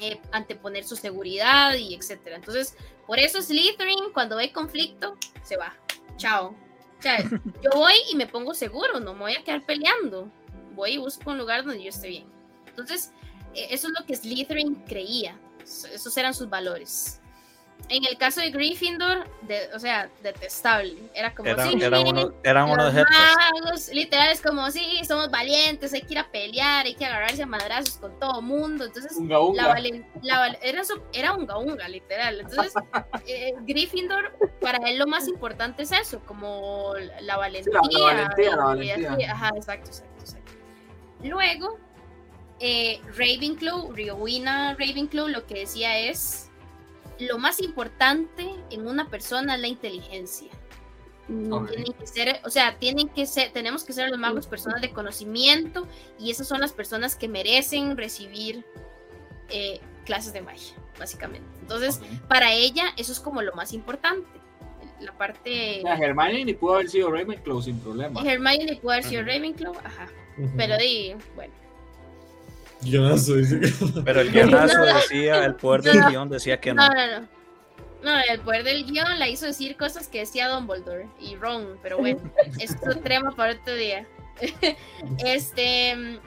eh, 0.00 0.20
anteponer 0.32 0.84
su 0.84 0.96
seguridad 0.96 1.74
y 1.74 1.94
etcétera. 1.94 2.36
Entonces, 2.36 2.76
por 3.06 3.18
eso 3.18 3.40
Slytherin, 3.40 4.12
cuando 4.12 4.36
ve 4.36 4.52
conflicto, 4.52 5.16
se 5.42 5.56
va. 5.56 5.74
Chao. 6.16 6.48
O 6.98 7.02
sea, 7.02 7.18
yo 7.62 7.70
voy 7.74 7.94
y 8.10 8.16
me 8.16 8.26
pongo 8.26 8.52
seguro, 8.52 9.00
no 9.00 9.14
me 9.14 9.20
voy 9.20 9.34
a 9.34 9.44
quedar 9.44 9.64
peleando. 9.64 10.30
Voy 10.74 10.92
y 10.92 10.98
busco 10.98 11.30
un 11.30 11.38
lugar 11.38 11.64
donde 11.64 11.82
yo 11.82 11.88
esté 11.88 12.08
bien. 12.08 12.26
Entonces, 12.66 13.12
eso 13.70 13.88
es 13.88 13.94
lo 13.98 14.04
que 14.06 14.14
Slytherin 14.16 14.74
creía. 14.86 15.36
Esos 15.62 16.16
eran 16.16 16.34
sus 16.34 16.48
valores. 16.48 17.20
En 17.90 18.04
el 18.04 18.18
caso 18.18 18.40
de 18.40 18.50
Gryffindor, 18.50 19.28
de, 19.42 19.70
o 19.72 19.78
sea, 19.78 20.10
detestable. 20.20 20.96
Era 21.14 21.32
como 21.32 21.48
Era- 21.48 21.64
sí, 21.64 21.78
era 21.80 22.00
uno- 22.00 22.34
eran 22.42 22.68
unos 22.70 22.92
magos, 22.92 23.88
literal, 23.92 24.30
es 24.30 24.40
como 24.42 24.68
sí, 24.72 25.00
somos 25.06 25.30
valientes, 25.30 25.94
hay 25.94 26.02
que 26.02 26.14
ir 26.14 26.18
a 26.18 26.28
pelear, 26.28 26.86
hay 26.86 26.96
que 26.96 27.06
agarrarse 27.06 27.44
a 27.44 27.46
madrazos 27.46 27.96
con 27.98 28.18
todo 28.18 28.42
mundo. 28.42 28.84
Entonces, 28.84 29.12
Unga, 29.16 29.38
unga. 29.40 29.62
la 29.62 29.68
valen- 29.76 30.06
la 30.22 30.48
era, 30.60 30.82
era 31.12 31.34
unga 31.34 31.56
unga, 31.56 31.88
literal. 31.88 32.40
Entonces, 32.40 32.74
eh, 33.28 33.52
Gryffindor, 33.60 34.36
para 34.60 34.78
él 34.90 34.98
lo 34.98 35.06
más 35.06 35.28
importante 35.28 35.84
es 35.84 35.92
eso, 35.92 36.20
como 36.26 36.94
la 37.20 37.36
valentía. 37.36 37.72
la 37.74 37.80
valentía, 38.04 38.56
la 38.56 38.64
valentía. 38.64 39.12
así, 39.12 39.24
ajá, 39.24 39.50
exacto, 39.56 39.86
exacto, 39.90 40.20
exacto. 40.24 40.52
Luego, 41.22 41.78
eh, 42.60 43.00
Ravenclaw, 43.16 43.92
Rowena 43.94 44.74
Ravenclaw, 44.74 45.28
lo 45.28 45.46
que 45.46 45.54
decía 45.54 45.98
es, 45.98 46.50
lo 47.18 47.38
más 47.38 47.60
importante 47.60 48.48
en 48.70 48.86
una 48.86 49.08
persona 49.08 49.54
es 49.56 49.60
la 49.60 49.68
inteligencia. 49.68 50.50
Mm, 51.28 51.52
Ok. 51.52 51.68
Tienen 51.70 51.92
que 51.92 52.06
ser, 52.06 52.40
o 52.44 52.50
sea, 52.50 52.78
tienen 52.78 53.08
que 53.08 53.26
ser, 53.26 53.52
tenemos 53.52 53.84
que 53.84 53.92
ser 53.92 54.08
los 54.10 54.18
magos 54.18 54.46
personas 54.46 54.80
de 54.80 54.90
conocimiento 54.90 55.86
y 56.18 56.30
esas 56.30 56.48
son 56.48 56.60
las 56.60 56.72
personas 56.72 57.16
que 57.16 57.28
merecen 57.28 57.96
recibir 57.96 58.64
eh, 59.50 59.80
clases 60.04 60.32
de 60.32 60.40
magia, 60.40 60.74
básicamente. 60.98 61.46
Entonces, 61.60 62.00
para 62.28 62.52
ella 62.52 62.92
eso 62.96 63.12
es 63.12 63.20
como 63.20 63.42
lo 63.42 63.54
más 63.54 63.72
importante. 63.72 64.26
La 65.00 65.16
parte 65.16 65.78
O 65.78 65.82
sea, 65.82 65.96
Hermione 65.96 66.54
pudo 66.54 66.74
haber 66.74 66.88
sido 66.88 67.10
Ravenclaw 67.12 67.62
sin 67.62 67.78
problema. 67.78 68.20
Hermione 68.20 68.76
puede 68.82 68.98
haber 68.98 69.08
sido 69.08 69.22
Ajá. 69.22 69.30
Ravenclaw, 69.30 69.74
ajá, 69.84 70.08
pero 70.56 70.76
di, 70.76 71.14
bueno. 71.36 71.52
Guionazo, 72.82 73.34
dice 73.34 73.60
que. 73.60 73.72
Pero 74.04 74.20
el 74.20 74.30
guionazo 74.30 74.78
No. 74.78 74.84
decía, 74.84 75.44
el 75.44 75.54
poder 75.56 75.82
del 75.82 76.00
No. 76.00 76.08
guion 76.10 76.28
decía 76.28 76.60
que 76.60 76.72
no. 76.74 76.86
No, 76.86 76.94
no, 76.94 77.20
no. 77.20 77.28
No, 78.00 78.12
el 78.30 78.40
poder 78.40 78.62
del 78.62 78.84
guion 78.84 79.18
la 79.18 79.28
hizo 79.28 79.46
decir 79.46 79.76
cosas 79.76 80.06
que 80.06 80.20
decía 80.20 80.48
Dumbledore 80.48 81.08
y 81.20 81.34
Ron, 81.34 81.78
pero 81.82 81.98
bueno, 81.98 82.20
es 82.60 82.76
otro 82.76 82.96
tema 83.00 83.34
para 83.34 83.54
otro 83.54 83.74
día. 83.74 84.06
este, 85.24 86.20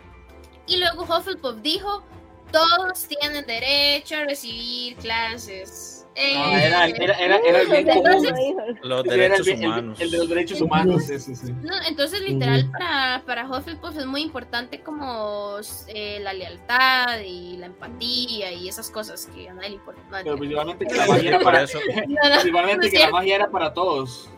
y 0.67 0.77
luego 0.77 1.03
Hufflepuff 1.03 1.61
dijo, 1.61 2.03
todos 2.51 3.07
tienen 3.07 3.45
derecho 3.45 4.17
a 4.17 4.25
recibir 4.25 4.97
clases. 4.97 6.00
No, 6.13 6.21
Eh, 6.21 6.65
era, 6.67 6.87
era, 6.87 7.13
era, 7.19 7.37
era 7.37 7.61
el 7.61 7.67
bien 7.69 7.89
Entonces- 7.89 8.31
común. 8.33 8.79
Los 8.83 9.03
derechos 9.05 9.47
el, 9.47 9.53
el- 9.59 9.65
humanos. 9.65 10.01
el 10.01 10.11
de 10.11 10.17
los 10.17 10.29
derechos 10.29 10.61
humanos, 10.61 11.03
sí, 11.05 11.19
sí, 11.19 11.35
sí. 11.35 11.53
No, 11.53 11.73
entonces 11.87 12.21
literal 12.21 12.69
para, 12.69 13.23
para 13.25 13.47
Hufflepuff 13.49 13.97
es 13.97 14.05
muy 14.05 14.21
importante 14.21 14.81
como 14.81 15.55
eh, 15.87 16.19
la 16.21 16.33
lealtad 16.33 17.19
y 17.25 17.55
la 17.57 17.67
empatía 17.67 18.51
y 18.51 18.67
esas 18.67 18.89
cosas 18.89 19.27
que 19.33 19.47
a 19.49 19.53
nadie 19.53 19.69
le 19.69 19.75
importan. 19.75 20.03
Pero 20.23 20.35
principalmente 20.37 20.85
que 20.85 20.95
la 20.95 21.05
magia 21.07 21.29
era 21.29 21.39
para, 21.39 21.61
eso, 21.63 21.79
No, 22.07 22.29
no, 22.29 22.31
principalmente 22.35 22.89
que 22.91 22.99
la 22.99 23.09
magia 23.09 23.35
era 23.35 23.49
para 23.49 23.73
todos. 23.73 24.29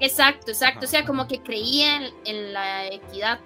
Exacto, 0.00 0.50
exacto. 0.50 0.86
O 0.86 0.88
sea, 0.88 1.04
como 1.04 1.28
que 1.28 1.40
creía 1.42 1.96
en, 1.96 2.12
en 2.24 2.52
la 2.52 2.86
equidad 2.88 3.38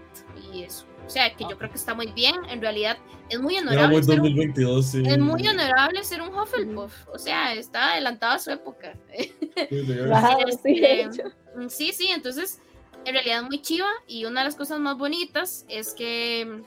y 0.52 0.62
eso. 0.62 0.86
O 1.06 1.10
sea, 1.10 1.34
que 1.34 1.44
yo 1.44 1.58
creo 1.58 1.70
que 1.70 1.76
está 1.76 1.94
muy 1.94 2.06
bien. 2.12 2.34
En 2.48 2.60
realidad, 2.60 2.96
es 3.28 3.40
muy 3.40 3.56
honorable. 3.58 3.96
muy 3.96 4.02
Ser 4.02 4.20
un, 4.20 4.26
2022, 4.26 4.86
sí. 4.86 5.02
es 5.06 5.18
muy 5.18 5.46
honorable 5.46 6.02
ser 6.02 6.22
un 6.22 6.34
Hufflepuff. 6.34 7.08
O 7.12 7.18
sea, 7.18 7.52
está 7.54 7.92
adelantado 7.92 8.34
a 8.34 8.38
su 8.38 8.50
época. 8.50 8.94
Sí, 9.16 9.34
Este. 10.48 11.08
Mm, 11.56 11.68
Sí, 11.68 11.92
sí, 11.92 12.08
entonces 12.08 12.60
en 13.04 13.14
realidad 13.14 13.38
es 13.38 13.44
muy 13.44 13.60
chiva 13.60 13.88
y 14.06 14.24
una 14.24 14.40
de 14.40 14.46
las 14.46 14.56
cosas 14.56 14.80
más 14.80 14.96
bonitas 14.96 15.64
es 15.68 15.92
que 15.94 16.62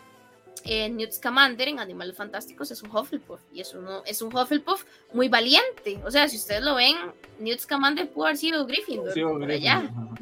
eh, 0.64 0.90
Newt 0.90 1.12
Scamander 1.12 1.68
en 1.68 1.80
Animales 1.80 2.16
Fantásticos 2.16 2.72
es 2.72 2.82
un 2.84 2.96
Hufflepuff 2.96 3.40
y 3.52 3.62
es, 3.62 3.74
uno, 3.74 4.04
es 4.06 4.22
un 4.22 4.36
Hufflepuff 4.36 4.84
muy 5.14 5.30
valiente. 5.30 6.00
O 6.06 6.12
sea, 6.12 6.28
si 6.28 6.38
ustedes 6.38 6.62
lo 6.62 6.76
ven, 6.76 6.96
Newt 7.40 7.60
Scamander 7.60 8.10
pudo 8.10 8.26
haber 8.26 8.38
sido 8.38 8.66
Gryffindor. 8.66 9.14
Sí, 9.14 9.22
por 9.22 9.50
allá. 9.50 9.80
Gryffindor, 9.80 10.20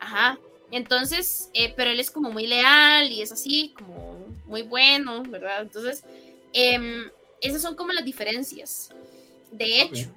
ajá. 0.00 0.28
Ajá. 0.30 0.38
Entonces, 0.70 1.50
eh, 1.52 1.72
pero 1.76 1.90
él 1.90 2.00
es 2.00 2.10
como 2.10 2.30
muy 2.30 2.46
leal 2.46 3.10
y 3.10 3.22
es 3.22 3.32
así, 3.32 3.74
como 3.76 4.26
muy 4.46 4.62
bueno, 4.62 5.22
¿verdad? 5.24 5.62
Entonces, 5.62 6.04
em, 6.52 7.10
esas 7.40 7.62
son 7.62 7.74
como 7.74 7.92
las 7.92 8.04
diferencias. 8.04 8.90
De 9.50 9.82
hecho, 9.82 10.08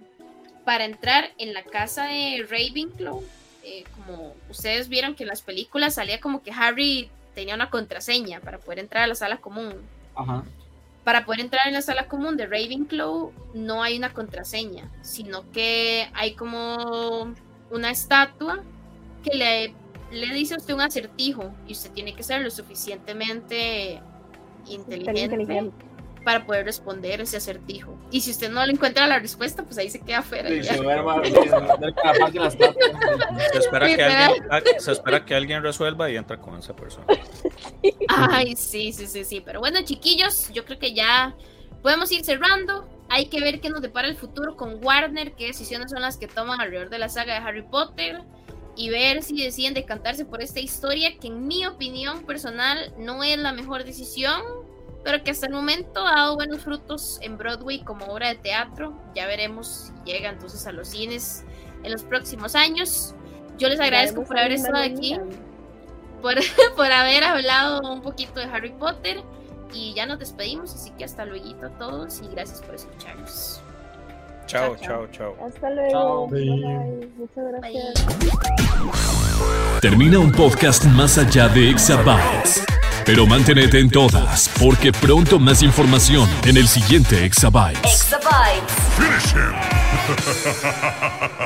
para 0.65 0.85
entrar 0.85 1.31
en 1.37 1.53
la 1.53 1.63
casa 1.63 2.05
de 2.05 2.45
Ravenclaw, 2.49 3.23
eh, 3.63 3.83
como 3.95 4.35
ustedes 4.49 4.89
vieron 4.89 5.15
que 5.15 5.23
en 5.23 5.29
las 5.29 5.41
películas 5.41 5.95
salía 5.95 6.19
como 6.19 6.43
que 6.43 6.51
Harry 6.51 7.09
tenía 7.33 7.55
una 7.55 7.69
contraseña 7.69 8.39
para 8.41 8.59
poder 8.59 8.79
entrar 8.79 9.03
a 9.03 9.07
la 9.07 9.15
sala 9.15 9.37
común. 9.37 9.73
Ajá. 10.15 10.43
Para 11.03 11.25
poder 11.25 11.41
entrar 11.41 11.67
en 11.67 11.73
la 11.73 11.81
sala 11.81 12.07
común 12.07 12.37
de 12.37 12.45
Ravenclaw 12.45 13.31
no 13.53 13.83
hay 13.83 13.97
una 13.97 14.13
contraseña, 14.13 14.89
sino 15.01 15.49
que 15.51 16.09
hay 16.13 16.33
como 16.33 17.33
una 17.71 17.91
estatua 17.91 18.63
que 19.23 19.35
le, 19.35 19.73
le 20.13 20.33
dice 20.33 20.53
a 20.53 20.57
usted 20.57 20.73
un 20.73 20.81
acertijo 20.81 21.53
y 21.67 21.73
usted 21.73 21.91
tiene 21.91 22.15
que 22.15 22.23
ser 22.23 22.41
lo 22.41 22.49
suficientemente 22.49 24.01
inteligente, 24.67 25.21
inteligente. 25.21 25.85
para 26.23 26.45
poder 26.45 26.65
responder 26.65 27.21
ese 27.21 27.37
acertijo. 27.37 27.97
Y 28.11 28.21
si 28.21 28.31
usted 28.31 28.49
no 28.51 28.65
le 28.65 28.73
encuentra 28.73 29.07
la 29.07 29.19
respuesta, 29.19 29.63
pues 29.63 29.77
ahí 29.77 29.89
se 29.89 29.99
queda. 29.99 30.21
Sí, 30.21 30.61
ya. 30.61 30.75
se 33.51 33.59
espera, 33.59 33.87
que 33.95 34.03
alguien, 34.03 34.43
ah, 34.49 34.61
se 34.77 34.91
espera 34.91 35.25
que 35.25 35.35
alguien 35.35 35.63
resuelva 35.63 36.09
y 36.09 36.15
entra 36.15 36.39
con 36.39 36.57
esa 36.57 36.75
persona. 36.75 37.05
Ay, 38.07 38.55
sí, 38.55 38.93
sí, 38.93 39.07
sí, 39.07 39.23
sí. 39.25 39.41
Pero 39.41 39.59
bueno, 39.59 39.79
chiquillos, 39.83 40.49
yo 40.53 40.63
creo 40.65 40.79
que 40.79 40.93
ya 40.93 41.35
podemos 41.81 42.11
ir 42.11 42.23
cerrando. 42.23 42.87
Hay 43.09 43.25
que 43.25 43.41
ver 43.41 43.59
qué 43.59 43.69
nos 43.69 43.81
depara 43.81 44.07
el 44.07 44.15
futuro 44.15 44.55
con 44.55 44.83
Warner, 44.83 45.33
qué 45.33 45.47
decisiones 45.47 45.91
son 45.91 46.01
las 46.01 46.17
que 46.17 46.27
toman 46.27 46.61
alrededor 46.61 46.89
de 46.89 46.99
la 46.99 47.09
saga 47.09 47.33
de 47.33 47.45
Harry 47.45 47.61
Potter 47.61 48.23
y 48.75 48.89
ver 48.89 49.23
si 49.23 49.41
deciden 49.41 49.73
decantarse 49.73 50.25
por 50.25 50.41
esta 50.41 50.59
historia 50.59 51.17
que 51.19 51.27
en 51.27 51.47
mi 51.47 51.65
opinión 51.65 52.25
personal 52.25 52.93
no 52.97 53.23
es 53.23 53.37
la 53.37 53.53
mejor 53.53 53.83
decisión, 53.83 54.41
pero 55.03 55.23
que 55.23 55.31
hasta 55.31 55.47
el 55.47 55.53
momento 55.53 56.05
ha 56.07 56.15
dado 56.15 56.35
buenos 56.35 56.61
frutos 56.61 57.19
en 57.21 57.37
Broadway 57.37 57.83
como 57.83 58.05
obra 58.05 58.29
de 58.29 58.35
teatro. 58.35 58.97
Ya 59.13 59.27
veremos 59.27 59.91
si 60.05 60.11
llega 60.11 60.29
entonces 60.29 60.65
a 60.65 60.71
los 60.71 60.87
cines 60.87 61.43
en 61.83 61.91
los 61.91 62.03
próximos 62.03 62.55
años. 62.55 63.13
Yo 63.57 63.69
les 63.69 63.79
agradezco 63.79 64.23
por 64.23 64.39
haber 64.39 64.53
estado 64.53 64.77
aquí 64.77 65.19
por, 66.23 66.35
por 66.75 66.91
haber 66.91 67.23
hablado 67.23 67.81
un 67.91 68.01
poquito 68.01 68.39
de 68.39 68.45
Harry 68.45 68.71
Potter. 68.71 69.21
Y 69.73 69.93
ya 69.95 70.05
nos 70.05 70.19
despedimos, 70.19 70.73
así 70.73 70.91
que 70.91 71.03
hasta 71.03 71.25
luego 71.25 71.65
a 71.65 71.69
todos 71.79 72.21
y 72.21 72.27
gracias 72.27 72.61
por 72.61 72.75
escucharnos. 72.75 73.62
Chao, 74.53 74.75
Chao, 74.75 75.07
chao. 75.11 75.35
Hasta 75.47 75.69
luego. 75.71 75.89
Chao. 75.91 76.27
Bye, 76.27 76.45
Bye. 76.45 76.59
bye. 76.61 77.09
Muchas 77.17 77.43
Bye. 77.61 77.73
gracias. 77.73 78.05
Termina 79.81 80.19
un 80.19 80.31
podcast 80.31 80.85
más 80.85 81.17
allá 81.17 81.49
de 81.49 81.71
Exabytes. 81.71 82.63
Pero 83.03 83.25
manténete 83.25 83.79
en 83.79 83.89
todas, 83.89 84.47
porque 84.61 84.91
pronto 84.93 85.39
más 85.39 85.63
información 85.63 86.29
en 86.45 86.57
el 86.57 86.67
siguiente 86.67 87.25
Exabytes. 87.25 87.79
Exabytes. 87.83 89.33